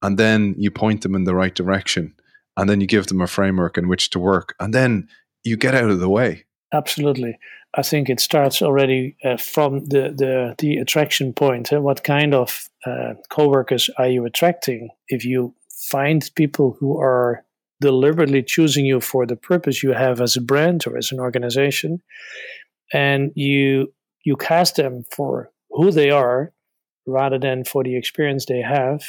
and 0.00 0.18
then 0.18 0.54
you 0.58 0.70
point 0.70 1.02
them 1.02 1.14
in 1.14 1.24
the 1.24 1.34
right 1.34 1.54
direction, 1.54 2.14
and 2.56 2.68
then 2.68 2.80
you 2.80 2.86
give 2.86 3.06
them 3.06 3.20
a 3.20 3.26
framework 3.26 3.78
in 3.78 3.88
which 3.88 4.10
to 4.10 4.18
work, 4.18 4.54
and 4.60 4.74
then 4.74 5.08
you 5.44 5.56
get 5.56 5.74
out 5.74 5.90
of 5.90 6.00
the 6.00 6.08
way. 6.08 6.44
Absolutely. 6.72 7.38
I 7.74 7.82
think 7.82 8.08
it 8.08 8.20
starts 8.20 8.62
already 8.62 9.16
uh, 9.24 9.36
from 9.36 9.86
the, 9.86 10.14
the, 10.14 10.54
the 10.58 10.76
attraction 10.76 11.32
point. 11.32 11.70
What 11.70 12.04
kind 12.04 12.34
of 12.34 12.68
uh, 12.86 13.14
coworkers 13.30 13.88
are 13.98 14.08
you 14.08 14.24
attracting? 14.26 14.90
If 15.08 15.24
you 15.24 15.54
find 15.90 16.28
people 16.34 16.76
who 16.78 16.98
are 17.00 17.44
deliberately 17.80 18.42
choosing 18.42 18.86
you 18.86 19.00
for 19.00 19.26
the 19.26 19.36
purpose 19.36 19.82
you 19.82 19.92
have 19.92 20.20
as 20.20 20.36
a 20.36 20.40
brand 20.40 20.86
or 20.86 20.96
as 20.96 21.12
an 21.12 21.20
organization, 21.20 22.02
and 22.92 23.32
you 23.34 23.92
you 24.24 24.36
cast 24.36 24.76
them 24.76 25.04
for 25.10 25.50
who 25.70 25.90
they 25.90 26.10
are 26.10 26.52
rather 27.06 27.38
than 27.38 27.64
for 27.64 27.82
the 27.84 27.96
experience 27.96 28.46
they 28.46 28.60
have. 28.60 29.02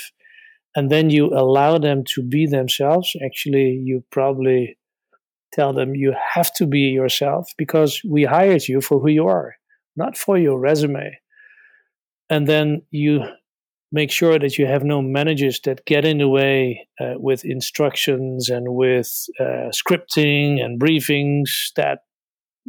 And 0.76 0.89
then 0.89 1.10
you 1.10 1.28
allow 1.28 1.78
them 1.78 2.04
to 2.16 2.24
be 2.24 2.48
themselves. 2.48 3.16
Actually 3.24 3.82
you 3.84 4.04
probably 4.12 4.78
tell 5.52 5.72
them 5.74 5.96
you 5.96 6.16
have 6.34 6.52
to 6.56 6.66
be 6.66 6.80
yourself 6.80 7.52
because 7.58 8.02
we 8.04 8.24
hired 8.24 8.68
you 8.68 8.82
for 8.82 9.00
who 9.00 9.10
you 9.10 9.28
are 9.28 9.56
not 9.96 10.18
for 10.18 10.38
your 10.38 10.60
resume. 10.60 11.18
And 12.30 12.48
then 12.48 12.82
you 12.91 13.24
make 13.91 14.12
sure 14.12 14.39
that 14.39 14.58
you 14.58 14.66
have 14.66 14.84
no 14.84 15.02
managers 15.02 15.60
that 15.66 15.86
get 15.86 16.04
in 16.04 16.18
the 16.18 16.28
way 16.28 16.88
uh, 17.00 17.14
with 17.18 17.46
instructions 17.46 18.50
and 18.50 18.74
with 18.74 19.28
uh, 19.39 19.70
scripting 19.70 20.64
and 20.64 20.82
briefings 20.82 21.50
that 21.76 22.00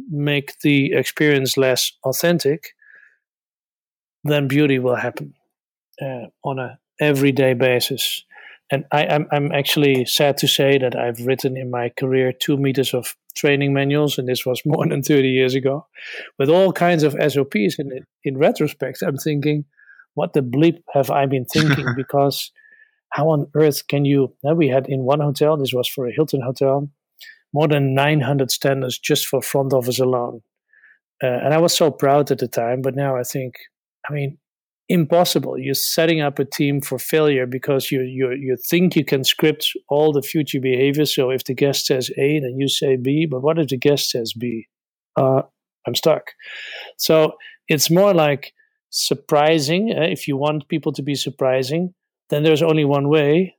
make 0.09 0.53
the 0.61 0.93
experience 0.93 1.57
less 1.57 1.91
authentic, 2.03 2.73
then 4.25 4.47
beauty 4.47 4.79
will 4.79 4.95
happen 4.95 5.33
uh, 6.01 6.27
on 6.43 6.59
a 6.59 6.79
everyday 6.99 7.53
basis. 7.53 8.23
And 8.71 8.85
I, 8.91 9.03
am 9.03 9.27
I'm, 9.31 9.45
I'm 9.45 9.51
actually 9.51 10.05
sad 10.05 10.37
to 10.37 10.47
say 10.47 10.79
that 10.79 10.95
I've 10.95 11.25
written 11.25 11.55
in 11.55 11.69
my 11.69 11.89
career 11.89 12.33
two 12.33 12.57
meters 12.57 12.93
of 12.93 13.15
training 13.35 13.73
manuals, 13.73 14.17
and 14.17 14.27
this 14.27 14.45
was 14.45 14.61
more 14.65 14.87
than 14.87 15.03
30 15.03 15.29
years 15.29 15.53
ago, 15.53 15.85
with 16.39 16.49
all 16.49 16.73
kinds 16.73 17.03
of 17.03 17.13
SOPs. 17.13 17.77
And 17.77 18.05
in 18.23 18.37
retrospect, 18.37 19.03
I'm 19.03 19.17
thinking, 19.17 19.65
what 20.15 20.33
the 20.33 20.41
bleep 20.41 20.81
have 20.93 21.11
I 21.11 21.25
been 21.27 21.45
thinking? 21.45 21.85
because 21.95 22.51
how 23.09 23.29
on 23.29 23.47
earth 23.53 23.87
can 23.87 24.05
you? 24.05 24.33
We 24.43 24.67
had 24.69 24.87
in 24.87 25.03
one 25.03 25.19
hotel, 25.19 25.57
this 25.57 25.73
was 25.73 25.87
for 25.87 26.07
a 26.07 26.11
Hilton 26.11 26.41
hotel, 26.41 26.89
more 27.53 27.67
than 27.67 27.93
900 27.93 28.49
standards 28.49 28.97
just 28.97 29.27
for 29.27 29.41
front 29.41 29.73
office 29.73 29.99
alone. 29.99 30.41
Uh, 31.23 31.27
and 31.27 31.53
I 31.53 31.59
was 31.59 31.73
so 31.73 31.91
proud 31.91 32.31
at 32.31 32.39
the 32.39 32.47
time, 32.47 32.81
but 32.81 32.95
now 32.95 33.15
I 33.15 33.23
think, 33.23 33.55
I 34.09 34.13
mean, 34.13 34.37
impossible. 34.89 35.57
You're 35.57 35.73
setting 35.73 36.21
up 36.21 36.39
a 36.39 36.45
team 36.45 36.81
for 36.81 36.99
failure 36.99 37.45
because 37.45 37.91
you 37.91 38.01
you 38.01 38.31
you 38.31 38.57
think 38.69 38.95
you 38.95 39.05
can 39.05 39.23
script 39.23 39.71
all 39.89 40.11
the 40.11 40.21
future 40.21 40.59
behavior. 40.59 41.05
So 41.05 41.29
if 41.29 41.43
the 41.43 41.53
guest 41.53 41.87
says 41.87 42.09
A, 42.17 42.39
then 42.39 42.55
you 42.57 42.67
say 42.67 42.95
B. 42.95 43.25
But 43.25 43.41
what 43.41 43.59
if 43.59 43.67
the 43.67 43.77
guest 43.77 44.11
says 44.11 44.33
B? 44.33 44.67
Uh, 45.15 45.43
I'm 45.87 45.95
stuck. 45.95 46.31
So 46.97 47.33
it's 47.67 47.89
more 47.89 48.13
like 48.13 48.53
surprising. 48.89 49.93
Uh, 49.97 50.01
if 50.03 50.27
you 50.27 50.37
want 50.37 50.67
people 50.67 50.91
to 50.93 51.01
be 51.01 51.15
surprising, 51.15 51.93
then 52.29 52.43
there's 52.43 52.61
only 52.61 52.85
one 52.85 53.07
way. 53.07 53.55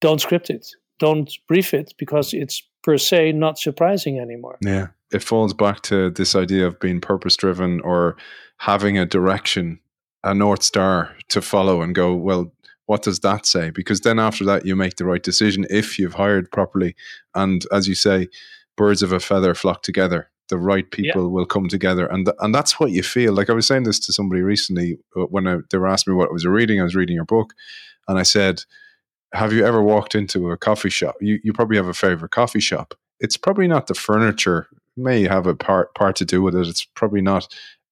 Don't 0.00 0.20
script 0.20 0.50
it 0.50 0.66
don't 0.98 1.32
brief 1.48 1.74
it 1.74 1.92
because 1.98 2.32
it's 2.32 2.62
per 2.82 2.96
se 2.96 3.32
not 3.32 3.58
surprising 3.58 4.18
anymore. 4.18 4.58
Yeah. 4.62 4.88
It 5.12 5.22
falls 5.22 5.54
back 5.54 5.82
to 5.82 6.10
this 6.10 6.34
idea 6.34 6.66
of 6.66 6.80
being 6.80 7.00
purpose 7.00 7.36
driven 7.36 7.80
or 7.80 8.16
having 8.58 8.98
a 8.98 9.06
direction, 9.06 9.80
a 10.24 10.34
North 10.34 10.62
Star 10.62 11.14
to 11.28 11.40
follow 11.40 11.82
and 11.82 11.94
go, 11.94 12.14
well, 12.14 12.52
what 12.86 13.02
does 13.02 13.20
that 13.20 13.46
say? 13.46 13.70
Because 13.70 14.00
then 14.00 14.18
after 14.18 14.44
that, 14.44 14.64
you 14.64 14.76
make 14.76 14.96
the 14.96 15.04
right 15.04 15.22
decision 15.22 15.66
if 15.70 15.98
you've 15.98 16.14
hired 16.14 16.50
properly. 16.50 16.94
And 17.34 17.64
as 17.72 17.88
you 17.88 17.94
say, 17.94 18.28
birds 18.76 19.02
of 19.02 19.12
a 19.12 19.20
feather 19.20 19.54
flock 19.54 19.82
together. 19.82 20.30
The 20.48 20.58
right 20.58 20.88
people 20.88 21.22
yeah. 21.22 21.28
will 21.28 21.46
come 21.46 21.66
together, 21.66 22.06
and 22.06 22.26
th- 22.26 22.36
and 22.38 22.54
that's 22.54 22.78
what 22.78 22.92
you 22.92 23.02
feel. 23.02 23.32
Like 23.32 23.50
I 23.50 23.52
was 23.52 23.66
saying 23.66 23.82
this 23.82 23.98
to 23.98 24.12
somebody 24.12 24.42
recently 24.42 24.96
uh, 25.16 25.22
when 25.22 25.48
I, 25.48 25.56
they 25.72 25.78
were 25.78 25.88
asking 25.88 26.12
me 26.12 26.18
what 26.18 26.28
I 26.28 26.32
was 26.32 26.46
reading. 26.46 26.78
I 26.80 26.84
was 26.84 26.94
reading 26.94 27.16
your 27.16 27.24
book, 27.24 27.52
and 28.06 28.16
I 28.16 28.22
said, 28.22 28.62
have 29.32 29.52
you 29.52 29.66
ever 29.66 29.82
walked 29.82 30.14
into 30.14 30.52
a 30.52 30.56
coffee 30.56 30.90
shop? 30.90 31.16
You 31.20 31.40
you 31.42 31.52
probably 31.52 31.76
have 31.76 31.88
a 31.88 31.94
favorite 31.94 32.30
coffee 32.30 32.60
shop. 32.60 32.94
It's 33.18 33.36
probably 33.36 33.66
not 33.66 33.88
the 33.88 33.94
furniture. 33.94 34.68
May 34.96 35.24
have 35.24 35.46
a 35.46 35.54
part 35.54 35.94
part 35.94 36.16
to 36.16 36.24
do 36.24 36.42
with 36.42 36.54
it. 36.54 36.66
It's 36.66 36.84
probably 36.84 37.20
not 37.20 37.48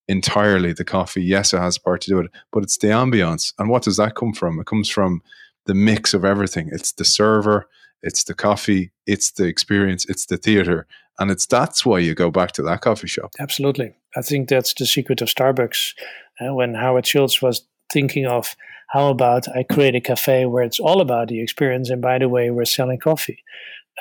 entirely 0.08 0.72
the 0.72 0.84
coffee. 0.84 1.22
Yes, 1.22 1.52
it 1.52 1.58
has 1.58 1.78
part 1.78 2.02
to 2.02 2.10
do 2.10 2.16
with 2.16 2.26
it, 2.26 2.32
but 2.52 2.62
it's 2.62 2.78
the 2.78 2.88
ambiance. 2.88 3.52
And 3.58 3.68
what 3.68 3.82
does 3.82 3.96
that 3.96 4.14
come 4.14 4.32
from? 4.32 4.58
It 4.60 4.66
comes 4.66 4.88
from 4.88 5.22
the 5.66 5.74
mix 5.74 6.14
of 6.14 6.24
everything. 6.24 6.68
It's 6.72 6.92
the 6.92 7.04
server, 7.04 7.66
it's 8.02 8.24
the 8.24 8.34
coffee, 8.34 8.92
it's 9.06 9.30
the 9.32 9.44
experience, 9.44 10.04
it's 10.06 10.26
the 10.26 10.36
theater, 10.36 10.86
and 11.18 11.30
it's 11.30 11.46
that's 11.46 11.86
why 11.86 11.98
you 11.98 12.14
go 12.14 12.30
back 12.30 12.52
to 12.52 12.62
that 12.62 12.82
coffee 12.82 13.08
shop. 13.08 13.32
Absolutely, 13.40 13.94
I 14.16 14.22
think 14.22 14.48
that's 14.48 14.74
the 14.74 14.86
secret 14.86 15.22
of 15.22 15.28
Starbucks. 15.28 15.94
Uh, 16.40 16.52
when 16.52 16.74
Howard 16.74 17.06
Schultz 17.06 17.40
was 17.40 17.66
thinking 17.92 18.26
of 18.26 18.56
how 18.88 19.08
about 19.08 19.48
I 19.56 19.62
create 19.62 19.94
a 19.94 20.00
cafe 20.00 20.46
where 20.46 20.62
it's 20.62 20.80
all 20.80 21.00
about 21.00 21.28
the 21.28 21.40
experience, 21.40 21.90
and 21.90 22.02
by 22.02 22.18
the 22.18 22.28
way, 22.28 22.50
we're 22.50 22.64
selling 22.64 22.98
coffee. 22.98 23.42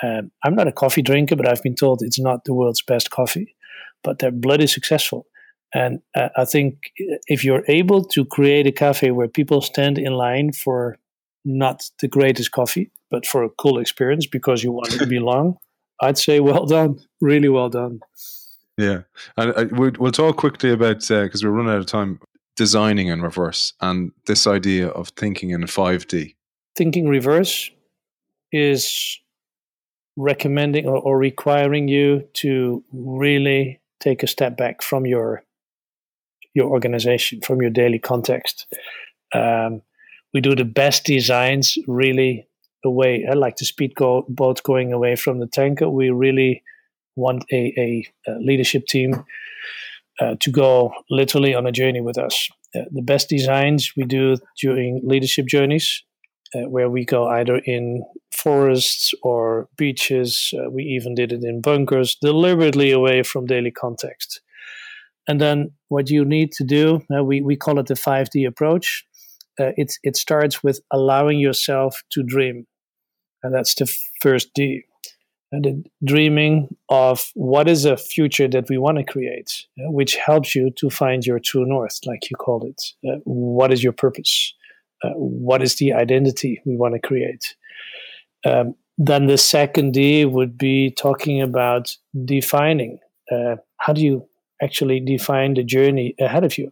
Um, 0.02 0.30
I'm 0.42 0.54
not 0.54 0.68
a 0.68 0.72
coffee 0.72 1.02
drinker, 1.02 1.36
but 1.36 1.48
I've 1.48 1.62
been 1.62 1.76
told 1.76 2.02
it's 2.02 2.18
not 2.18 2.44
the 2.44 2.54
world's 2.54 2.82
best 2.82 3.10
coffee, 3.10 3.54
but 4.02 4.18
they're 4.18 4.30
bloody 4.30 4.66
successful. 4.66 5.26
And 5.74 6.00
uh, 6.14 6.28
I 6.36 6.44
think 6.44 6.92
if 7.26 7.44
you're 7.44 7.64
able 7.66 8.04
to 8.04 8.24
create 8.24 8.66
a 8.66 8.72
cafe 8.72 9.10
where 9.10 9.28
people 9.28 9.60
stand 9.60 9.98
in 9.98 10.12
line 10.12 10.52
for 10.52 10.96
not 11.44 11.90
the 12.00 12.08
greatest 12.08 12.52
coffee, 12.52 12.90
but 13.10 13.26
for 13.26 13.42
a 13.42 13.50
cool 13.50 13.78
experience 13.78 14.26
because 14.26 14.62
you 14.62 14.72
want 14.72 14.92
to 14.92 15.06
belong, 15.06 15.56
I'd 16.00 16.18
say 16.18 16.40
well 16.40 16.66
done, 16.66 16.98
really 17.20 17.48
well 17.48 17.68
done. 17.68 18.00
Yeah, 18.76 19.02
and 19.36 19.52
uh, 19.54 19.66
we'll 19.72 20.12
talk 20.12 20.36
quickly 20.36 20.70
about 20.70 21.00
because 21.00 21.44
uh, 21.44 21.46
we're 21.46 21.52
running 21.52 21.72
out 21.72 21.78
of 21.78 21.86
time. 21.86 22.20
Designing 22.56 23.08
in 23.08 23.20
reverse 23.20 23.72
and 23.80 24.12
this 24.26 24.46
idea 24.46 24.86
of 24.86 25.08
thinking 25.08 25.50
in 25.50 25.62
5D. 25.62 26.36
Thinking 26.76 27.08
reverse 27.08 27.68
is 28.52 29.18
recommending 30.16 30.86
or, 30.86 30.98
or 30.98 31.18
requiring 31.18 31.88
you 31.88 32.28
to 32.34 32.84
really 32.92 33.80
take 34.00 34.22
a 34.22 34.28
step 34.28 34.56
back 34.56 34.82
from 34.82 35.06
your 35.06 35.42
your 36.54 36.70
organization, 36.70 37.40
from 37.40 37.60
your 37.60 37.70
daily 37.70 37.98
context. 37.98 38.66
Um, 39.34 39.82
we 40.32 40.40
do 40.40 40.54
the 40.54 40.64
best 40.64 41.04
designs 41.04 41.76
really 41.88 42.46
away, 42.84 43.26
uh, 43.28 43.36
like 43.36 43.56
the 43.56 43.64
speedboat 43.64 44.62
going 44.62 44.92
away 44.92 45.16
from 45.16 45.40
the 45.40 45.48
tanker. 45.48 45.88
We 45.88 46.10
really 46.10 46.62
want 47.16 47.44
a, 47.52 47.72
a, 47.76 48.30
a 48.30 48.38
leadership 48.38 48.86
team 48.86 49.24
uh, 50.20 50.36
to 50.40 50.50
go 50.50 50.92
literally 51.10 51.54
on 51.54 51.66
a 51.66 51.72
journey 51.72 52.00
with 52.00 52.18
us. 52.18 52.48
Uh, 52.74 52.82
the 52.92 53.02
best 53.02 53.28
designs 53.28 53.92
we 53.96 54.04
do 54.04 54.36
during 54.60 55.00
leadership 55.04 55.46
journeys, 55.46 56.04
uh, 56.54 56.68
where 56.68 56.90
we 56.90 57.04
go 57.04 57.26
either 57.28 57.56
in 57.64 58.04
forests 58.32 59.12
or 59.22 59.68
beaches. 59.76 60.52
Uh, 60.56 60.70
we 60.70 60.84
even 60.84 61.14
did 61.14 61.32
it 61.32 61.42
in 61.42 61.60
bunkers, 61.60 62.16
deliberately 62.20 62.90
away 62.90 63.22
from 63.22 63.46
daily 63.46 63.70
context. 63.70 64.40
And 65.26 65.40
then 65.40 65.72
what 65.88 66.10
you 66.10 66.24
need 66.24 66.52
to 66.52 66.64
do, 66.64 67.02
uh, 67.16 67.24
we, 67.24 67.40
we 67.40 67.56
call 67.56 67.78
it 67.78 67.86
the 67.86 67.94
5D 67.94 68.46
approach. 68.46 69.04
Uh, 69.58 69.70
it's, 69.76 69.98
it 70.02 70.16
starts 70.16 70.62
with 70.62 70.80
allowing 70.90 71.38
yourself 71.38 72.02
to 72.10 72.22
dream. 72.22 72.66
And 73.42 73.54
that's 73.54 73.74
the 73.74 73.92
first 74.20 74.52
D. 74.54 74.84
And 75.52 75.64
the 75.64 75.84
dreaming 76.04 76.68
of 76.88 77.30
what 77.34 77.68
is 77.68 77.84
a 77.84 77.96
future 77.96 78.48
that 78.48 78.68
we 78.68 78.76
want 78.76 78.98
to 78.98 79.04
create, 79.04 79.66
uh, 79.78 79.90
which 79.90 80.16
helps 80.16 80.54
you 80.54 80.70
to 80.78 80.90
find 80.90 81.24
your 81.24 81.38
true 81.38 81.64
north, 81.64 82.00
like 82.06 82.28
you 82.28 82.36
called 82.36 82.64
it. 82.64 82.82
Uh, 83.08 83.20
what 83.24 83.72
is 83.72 83.82
your 83.82 83.92
purpose? 83.92 84.52
Uh, 85.04 85.12
what 85.16 85.62
is 85.62 85.76
the 85.76 85.92
identity 85.92 86.60
we 86.64 86.76
want 86.76 86.94
to 86.94 87.00
create? 87.00 87.56
Um, 88.46 88.74
then 88.96 89.26
the 89.26 89.38
second 89.38 89.92
D 89.92 90.24
would 90.24 90.56
be 90.56 90.90
talking 90.90 91.42
about 91.42 91.94
defining. 92.24 92.98
Uh, 93.30 93.56
how 93.78 93.92
do 93.92 94.00
you 94.00 94.28
actually 94.62 95.00
define 95.00 95.54
the 95.54 95.64
journey 95.64 96.14
ahead 96.20 96.44
of 96.44 96.56
you. 96.58 96.70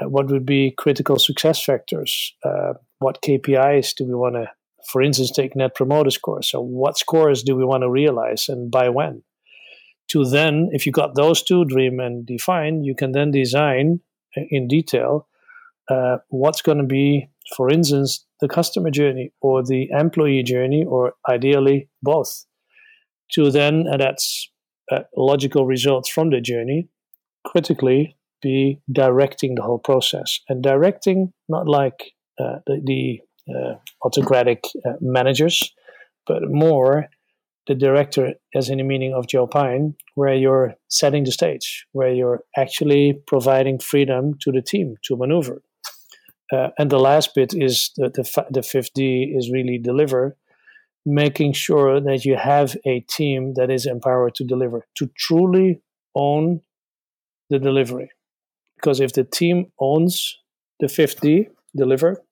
Uh, 0.00 0.08
what 0.08 0.28
would 0.28 0.46
be 0.46 0.74
critical 0.76 1.18
success 1.18 1.62
factors? 1.62 2.34
Uh, 2.44 2.74
what 2.98 3.22
KPIs 3.22 3.94
do 3.94 4.04
we 4.04 4.14
want 4.14 4.36
to, 4.36 4.46
for 4.90 5.02
instance, 5.02 5.30
take 5.30 5.54
Net 5.56 5.74
Promoter 5.74 6.10
Score? 6.10 6.42
So, 6.42 6.60
what 6.60 6.98
scores 6.98 7.42
do 7.42 7.54
we 7.56 7.64
want 7.64 7.82
to 7.82 7.90
realize 7.90 8.48
and 8.48 8.70
by 8.70 8.88
when? 8.88 9.22
To 10.08 10.24
then, 10.24 10.68
if 10.72 10.86
you 10.86 10.92
got 10.92 11.14
those 11.14 11.42
two, 11.42 11.64
dream 11.64 12.00
and 12.00 12.26
define, 12.26 12.84
you 12.84 12.94
can 12.94 13.12
then 13.12 13.30
design 13.30 14.00
uh, 14.36 14.42
in 14.50 14.68
detail 14.68 15.28
uh, 15.88 16.18
what's 16.28 16.62
going 16.62 16.78
to 16.78 16.84
be, 16.84 17.28
for 17.56 17.70
instance, 17.70 18.24
the 18.40 18.48
customer 18.48 18.90
journey 18.90 19.32
or 19.40 19.62
the 19.62 19.88
employee 19.90 20.42
journey, 20.42 20.84
or 20.84 21.14
ideally 21.28 21.88
both. 22.02 22.44
To 23.32 23.50
then, 23.50 23.86
and 23.90 24.00
that's 24.00 24.50
uh, 24.90 25.00
logical 25.16 25.66
results 25.66 26.08
from 26.08 26.30
the 26.30 26.40
journey, 26.40 26.88
critically 27.44 28.16
be 28.42 28.80
directing 28.90 29.54
the 29.54 29.62
whole 29.62 29.78
process 29.78 30.40
and 30.48 30.62
directing 30.62 31.32
not 31.48 31.68
like 31.68 32.12
uh, 32.38 32.56
the, 32.66 32.80
the 32.84 33.20
uh, 33.54 33.74
autocratic 34.04 34.64
uh, 34.84 34.92
managers 35.00 35.72
but 36.26 36.42
more 36.48 37.06
the 37.68 37.74
director 37.74 38.34
as 38.54 38.68
in 38.68 38.78
the 38.78 38.84
meaning 38.84 39.14
of 39.14 39.26
joe 39.28 39.46
pine 39.46 39.94
where 40.14 40.34
you're 40.34 40.74
setting 40.88 41.24
the 41.24 41.32
stage 41.32 41.86
where 41.92 42.12
you're 42.12 42.40
actually 42.56 43.14
providing 43.26 43.78
freedom 43.78 44.34
to 44.40 44.50
the 44.50 44.62
team 44.62 44.96
to 45.04 45.16
maneuver 45.16 45.62
uh, 46.52 46.68
and 46.78 46.90
the 46.90 46.98
last 46.98 47.34
bit 47.34 47.54
is 47.54 47.90
the, 47.96 48.10
the, 48.10 48.46
the 48.50 48.62
fifth 48.62 48.92
d 48.94 49.34
is 49.36 49.50
really 49.50 49.78
deliver 49.78 50.36
making 51.04 51.52
sure 51.52 52.00
that 52.00 52.24
you 52.24 52.36
have 52.36 52.76
a 52.84 53.00
team 53.00 53.54
that 53.54 53.70
is 53.70 53.86
empowered 53.86 54.34
to 54.36 54.44
deliver 54.44 54.86
to 54.96 55.10
truly 55.16 55.80
own 56.14 56.60
the 57.50 57.58
delivery. 57.58 58.10
Because 58.76 59.00
if 59.00 59.12
the 59.12 59.24
team 59.24 59.72
owns 59.80 60.38
the 60.80 60.88
50 60.88 61.48
deliver, 61.76 62.22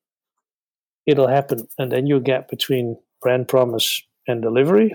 it'll 1.07 1.29
happen. 1.29 1.67
And 1.79 1.91
then 1.91 2.07
your 2.07 2.21
gap 2.21 2.49
between 2.49 2.97
brand 3.21 3.49
promise 3.49 4.03
and 4.27 4.43
delivery 4.43 4.95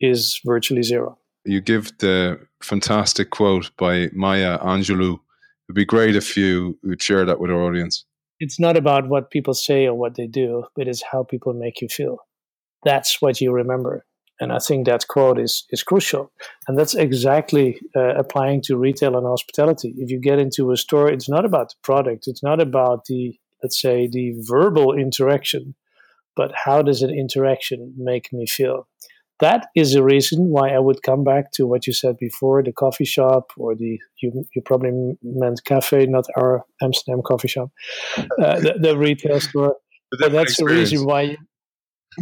is 0.00 0.40
virtually 0.44 0.82
zero. 0.82 1.18
You 1.44 1.60
give 1.60 1.96
the 1.98 2.40
fantastic 2.62 3.30
quote 3.30 3.70
by 3.76 4.08
Maya 4.12 4.58
Angelou. 4.58 5.20
It'd 5.68 5.74
be 5.74 5.84
great 5.84 6.16
if 6.16 6.36
you 6.36 6.78
would 6.82 7.02
share 7.02 7.24
that 7.24 7.40
with 7.40 7.50
our 7.50 7.62
audience. 7.62 8.04
It's 8.40 8.58
not 8.58 8.76
about 8.76 9.08
what 9.08 9.30
people 9.30 9.54
say 9.54 9.86
or 9.86 9.94
what 9.94 10.16
they 10.16 10.26
do, 10.26 10.64
but 10.74 10.88
it's 10.88 11.02
how 11.02 11.22
people 11.22 11.52
make 11.52 11.80
you 11.80 11.88
feel. 11.88 12.18
That's 12.84 13.22
what 13.22 13.40
you 13.40 13.52
remember. 13.52 14.04
And 14.40 14.52
I 14.52 14.58
think 14.58 14.86
that 14.86 15.06
quote 15.06 15.38
is, 15.38 15.64
is 15.70 15.82
crucial. 15.82 16.32
And 16.66 16.76
that's 16.76 16.94
exactly 16.94 17.80
uh, 17.94 18.14
applying 18.16 18.62
to 18.62 18.76
retail 18.76 19.16
and 19.16 19.26
hospitality. 19.26 19.94
If 19.98 20.10
you 20.10 20.20
get 20.20 20.40
into 20.40 20.72
a 20.72 20.76
store, 20.76 21.08
it's 21.08 21.28
not 21.28 21.44
about 21.44 21.68
the 21.70 21.76
product, 21.82 22.26
it's 22.26 22.42
not 22.42 22.60
about 22.60 23.04
the, 23.06 23.38
let's 23.62 23.80
say, 23.80 24.08
the 24.10 24.34
verbal 24.38 24.92
interaction, 24.92 25.74
but 26.34 26.52
how 26.64 26.82
does 26.82 27.02
an 27.02 27.10
interaction 27.10 27.94
make 27.96 28.32
me 28.32 28.46
feel? 28.46 28.88
That 29.40 29.66
is 29.74 29.94
a 29.94 30.02
reason 30.02 30.48
why 30.48 30.70
I 30.70 30.78
would 30.78 31.02
come 31.02 31.24
back 31.24 31.50
to 31.54 31.66
what 31.66 31.86
you 31.86 31.92
said 31.92 32.16
before 32.18 32.62
the 32.62 32.72
coffee 32.72 33.04
shop 33.04 33.50
or 33.56 33.74
the, 33.74 33.98
you, 34.22 34.44
you 34.54 34.62
probably 34.64 34.92
meant 35.22 35.64
cafe, 35.64 36.06
not 36.06 36.26
our 36.36 36.64
Amsterdam 36.82 37.20
coffee 37.22 37.48
shop, 37.48 37.70
uh, 38.16 38.60
the, 38.60 38.74
the 38.80 38.96
retail 38.96 39.40
store. 39.40 39.76
But 40.20 40.30
that's 40.30 40.56
the 40.58 40.66
reason 40.66 41.04
why 41.04 41.36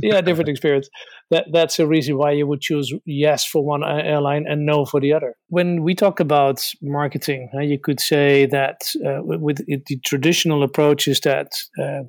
yeah, 0.00 0.20
different 0.20 0.48
experience. 0.48 0.88
That 1.30 1.46
that's 1.52 1.78
a 1.78 1.86
reason 1.86 2.16
why 2.16 2.32
you 2.32 2.46
would 2.46 2.60
choose 2.60 2.92
yes 3.04 3.44
for 3.44 3.64
one 3.64 3.82
airline 3.84 4.46
and 4.48 4.64
no 4.64 4.84
for 4.84 5.00
the 5.00 5.12
other. 5.12 5.34
When 5.48 5.82
we 5.82 5.94
talk 5.94 6.20
about 6.20 6.66
marketing, 6.82 7.50
uh, 7.54 7.60
you 7.60 7.78
could 7.78 8.00
say 8.00 8.46
that 8.46 8.82
uh, 9.04 9.22
with, 9.22 9.60
with 9.68 9.84
the 9.86 9.98
traditional 10.04 10.62
approach 10.62 11.08
is 11.08 11.20
that 11.20 11.52
uh, 11.82 12.02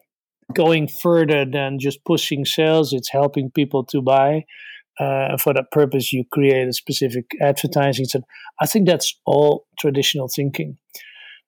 going 0.53 0.87
further 0.87 1.45
than 1.45 1.79
just 1.79 2.03
pushing 2.05 2.45
sales, 2.45 2.93
it's 2.93 3.09
helping 3.09 3.51
people 3.51 3.83
to 3.85 4.01
buy. 4.01 4.45
Uh, 4.99 5.37
for 5.37 5.53
that 5.53 5.71
purpose, 5.71 6.13
you 6.13 6.23
create 6.31 6.67
a 6.67 6.73
specific 6.73 7.25
advertising. 7.41 8.05
So 8.05 8.21
I 8.61 8.67
think 8.67 8.87
that's 8.87 9.15
all 9.25 9.65
traditional 9.79 10.27
thinking. 10.27 10.77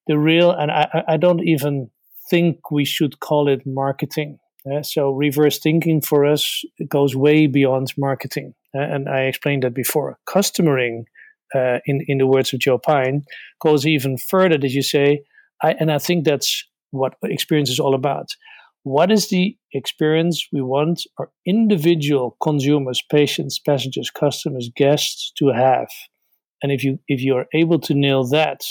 The 0.08 0.18
real, 0.18 0.52
and 0.52 0.72
I, 0.72 1.04
I 1.08 1.18
don't 1.18 1.48
even 1.48 1.90
think 2.30 2.72
we 2.72 2.86
should 2.86 3.20
call 3.20 3.48
it 3.48 3.62
marketing 3.66 4.40
uh, 4.72 4.82
so 4.82 5.12
reverse 5.12 5.60
thinking 5.60 6.02
for 6.02 6.26
us 6.26 6.64
goes 6.88 7.16
way 7.16 7.46
beyond 7.48 7.94
marketing, 7.98 8.54
uh, 8.76 8.82
and 8.82 9.08
I 9.08 9.22
explained 9.22 9.64
that 9.64 9.76
before. 9.76 10.18
Customering, 10.26 11.06
uh, 11.54 11.80
in 11.86 12.04
in 12.08 12.18
the 12.18 12.28
words 12.28 12.52
of 12.52 12.60
Joe 12.60 12.80
Pine, 12.80 13.24
goes 13.62 13.86
even 13.86 14.18
further. 14.18 14.58
Did 14.58 14.74
you 14.74 14.82
say? 14.82 15.22
I, 15.62 15.76
and 15.80 15.92
I 15.92 16.00
think 16.00 16.26
that's 16.26 16.64
what 16.92 17.14
experience 17.24 17.70
is 17.70 17.80
all 17.80 17.94
about. 17.94 18.28
What 18.86 19.12
is 19.12 19.30
the 19.30 19.58
experience 19.74 20.48
we 20.54 20.62
want 20.62 21.08
our 21.18 21.32
individual 21.44 22.38
consumers, 22.40 23.02
patients, 23.10 23.58
passengers, 23.58 24.12
customers, 24.12 24.70
guests 24.76 25.32
to 25.40 25.48
have? 25.48 25.88
And 26.62 26.72
if 26.72 26.84
you 26.84 27.00
if 27.08 27.20
you 27.20 27.36
are 27.36 27.48
able 27.52 27.80
to 27.80 27.96
nail 27.96 28.28
that, 28.28 28.62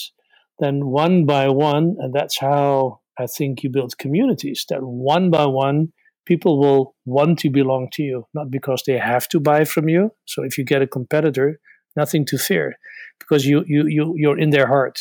then 0.60 0.86
one 0.86 1.26
by 1.26 1.48
one, 1.48 1.96
and 1.98 2.14
that's 2.14 2.38
how 2.38 3.00
I 3.18 3.26
think 3.26 3.64
you 3.64 3.70
build 3.70 3.98
communities 3.98 4.64
that 4.68 4.84
one 4.84 5.30
by 5.30 5.46
one 5.46 5.92
people 6.26 6.60
will 6.60 6.94
want 7.04 7.40
to 7.40 7.50
belong 7.50 7.88
to 7.94 8.04
you, 8.04 8.24
not 8.34 8.52
because 8.52 8.84
they 8.86 8.96
have 8.98 9.26
to 9.30 9.40
buy 9.40 9.64
from 9.64 9.88
you. 9.88 10.12
So 10.26 10.44
if 10.44 10.56
you 10.56 10.64
get 10.64 10.80
a 10.80 10.86
competitor, 10.86 11.58
nothing 11.96 12.24
to 12.26 12.38
fear 12.38 12.76
because 13.18 13.46
you 13.46 13.64
you 13.66 13.88
you 13.88 14.14
you're 14.16 14.38
in 14.38 14.50
their 14.50 14.68
heart. 14.68 15.00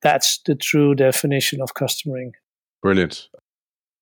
That's 0.00 0.38
the 0.46 0.54
true 0.54 0.94
definition 0.94 1.60
of 1.60 1.74
customering. 1.74 2.34
Brilliant. 2.80 3.28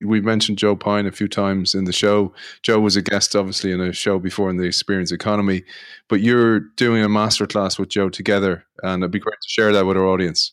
We've 0.04 0.24
mentioned 0.24 0.58
Joe 0.58 0.76
Pine 0.76 1.06
a 1.06 1.12
few 1.12 1.28
times 1.28 1.74
in 1.74 1.84
the 1.84 1.92
show. 1.92 2.32
Joe 2.62 2.80
was 2.80 2.96
a 2.96 3.02
guest, 3.02 3.34
obviously, 3.36 3.72
in 3.72 3.80
a 3.80 3.92
show 3.92 4.18
before 4.18 4.50
in 4.50 4.56
the 4.56 4.64
Experience 4.64 5.12
Economy, 5.12 5.64
but 6.08 6.20
you're 6.20 6.60
doing 6.60 7.02
a 7.02 7.08
masterclass 7.08 7.78
with 7.78 7.88
Joe 7.88 8.08
together, 8.08 8.64
and 8.82 9.02
it'd 9.02 9.10
be 9.10 9.18
great 9.18 9.40
to 9.40 9.48
share 9.48 9.72
that 9.72 9.86
with 9.86 9.96
our 9.96 10.06
audience. 10.06 10.52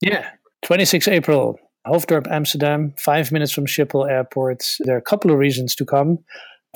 Yeah, 0.00 0.30
26 0.62 1.08
April, 1.08 1.58
Hoofddorp, 1.86 2.30
Amsterdam, 2.30 2.94
five 2.98 3.32
minutes 3.32 3.52
from 3.52 3.66
Schiphol 3.66 4.08
Airport. 4.08 4.64
There 4.80 4.94
are 4.94 4.98
a 4.98 5.02
couple 5.02 5.30
of 5.30 5.38
reasons 5.38 5.74
to 5.76 5.84
come. 5.84 6.18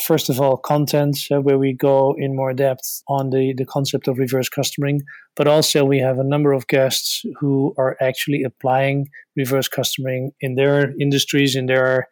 First 0.02 0.28
of 0.28 0.40
all, 0.40 0.56
content, 0.56 1.16
uh, 1.30 1.40
where 1.40 1.58
we 1.58 1.74
go 1.74 2.14
in 2.18 2.34
more 2.34 2.52
depth 2.52 3.02
on 3.08 3.30
the, 3.30 3.54
the 3.56 3.64
concept 3.64 4.08
of 4.08 4.18
reverse 4.18 4.48
customering, 4.48 5.02
but 5.36 5.46
also 5.46 5.84
we 5.84 5.98
have 5.98 6.18
a 6.18 6.24
number 6.24 6.52
of 6.52 6.66
guests 6.66 7.22
who 7.38 7.72
are 7.78 7.96
actually 8.00 8.42
applying 8.42 9.06
reverse 9.36 9.68
customering 9.68 10.32
in 10.40 10.56
their 10.56 10.92
industries, 11.00 11.54
in 11.54 11.66
their, 11.66 12.08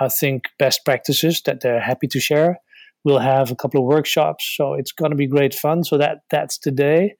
I 0.00 0.08
think, 0.08 0.44
best 0.58 0.84
practices 0.84 1.40
that 1.46 1.60
they're 1.60 1.80
happy 1.80 2.08
to 2.08 2.20
share. 2.20 2.58
We'll 3.04 3.20
have 3.20 3.50
a 3.50 3.56
couple 3.56 3.80
of 3.80 3.86
workshops, 3.86 4.52
so 4.56 4.74
it's 4.74 4.92
going 4.92 5.10
to 5.10 5.16
be 5.16 5.26
great 5.26 5.54
fun. 5.54 5.84
So 5.84 5.96
that 5.96 6.18
that's 6.30 6.58
today. 6.58 7.14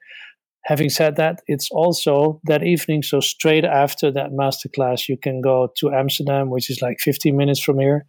Having 0.65 0.91
said 0.91 1.17
that, 1.17 1.41
it's 1.47 1.71
also 1.71 2.43
that 2.45 2.63
evening. 2.63 3.03
So 3.03 3.21
straight 3.21 3.65
after 3.65 4.13
that 4.13 4.33
masterclass, 4.33 5.09
you 5.09 5.17
can 5.17 5.41
go 5.41 5.73
to 5.79 5.91
Amsterdam, 5.91 6.51
which 6.51 6.69
is 6.69 6.83
like 6.83 6.99
15 7.01 7.35
minutes 7.35 7.61
from 7.61 7.79
here, 7.79 8.05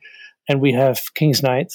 and 0.50 0.60
we 0.60 0.74
have 0.74 1.00
King's 1.16 1.42
Night, 1.42 1.72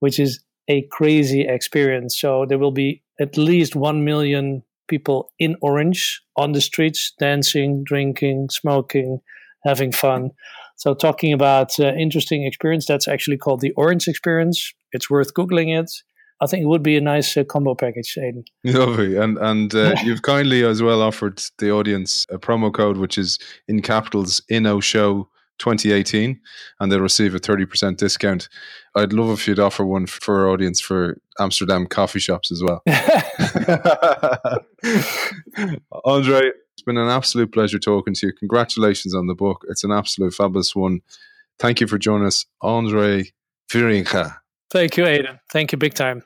which 0.00 0.18
is 0.18 0.40
a 0.68 0.82
crazy 0.90 1.42
experience. 1.42 2.18
So 2.18 2.44
there 2.46 2.58
will 2.58 2.72
be 2.72 3.02
at 3.20 3.36
least 3.36 3.76
1 3.76 4.04
million 4.04 4.62
people 4.88 5.30
in 5.38 5.56
orange 5.62 6.20
on 6.36 6.52
the 6.52 6.60
streets, 6.60 7.12
dancing, 7.18 7.84
drinking, 7.84 8.48
smoking, 8.50 9.20
having 9.64 9.92
fun. 9.92 10.30
So 10.76 10.94
talking 10.94 11.32
about 11.32 11.78
uh, 11.78 11.92
interesting 11.94 12.44
experience, 12.44 12.86
that's 12.86 13.06
actually 13.06 13.36
called 13.36 13.60
the 13.60 13.72
Orange 13.72 14.08
Experience. 14.08 14.72
It's 14.92 15.10
worth 15.10 15.34
googling 15.34 15.78
it. 15.78 15.90
I 16.42 16.46
think 16.46 16.62
it 16.62 16.66
would 16.66 16.82
be 16.82 16.96
a 16.96 17.02
nice 17.02 17.36
uh, 17.36 17.44
combo 17.44 17.74
package, 17.74 18.16
Aiden. 18.18 18.44
Lovely, 18.64 19.16
and 19.16 19.36
and 19.38 19.74
uh, 19.74 19.94
you've 20.02 20.22
kindly 20.22 20.64
as 20.64 20.82
well 20.82 21.02
offered 21.02 21.42
the 21.58 21.70
audience 21.70 22.26
a 22.30 22.38
promo 22.38 22.72
code 22.72 22.96
which 22.96 23.18
is 23.18 23.38
in 23.68 23.82
capitals 23.82 24.40
in 24.48 24.64
O 24.64 24.80
Show 24.80 25.28
2018, 25.60 26.40
and 26.80 26.90
they'll 26.90 27.00
receive 27.00 27.34
a 27.34 27.38
30% 27.38 27.96
discount. 27.96 28.48
I'd 28.96 29.12
love 29.12 29.30
if 29.30 29.46
you'd 29.46 29.60
offer 29.60 29.84
one 29.84 30.06
for 30.06 30.40
our 30.40 30.50
audience 30.50 30.80
for 30.80 31.18
Amsterdam 31.38 31.86
coffee 31.86 32.18
shops 32.18 32.50
as 32.50 32.62
well. 32.62 32.82
Andre, 36.04 36.50
it's 36.72 36.82
been 36.84 36.96
an 36.96 37.08
absolute 37.08 37.52
pleasure 37.52 37.78
talking 37.78 38.14
to 38.14 38.26
you. 38.26 38.32
Congratulations 38.32 39.14
on 39.14 39.26
the 39.26 39.34
book. 39.34 39.64
It's 39.68 39.84
an 39.84 39.92
absolute 39.92 40.34
fabulous 40.34 40.74
one. 40.74 41.00
Thank 41.58 41.80
you 41.80 41.86
for 41.86 41.98
joining 41.98 42.26
us, 42.26 42.46
Andre 42.62 43.30
Wiringa. 43.70 44.36
Thank 44.70 44.96
you, 44.96 45.04
Aiden. 45.04 45.38
Thank 45.50 45.72
you 45.72 45.78
big 45.78 45.94
time. 45.94 46.22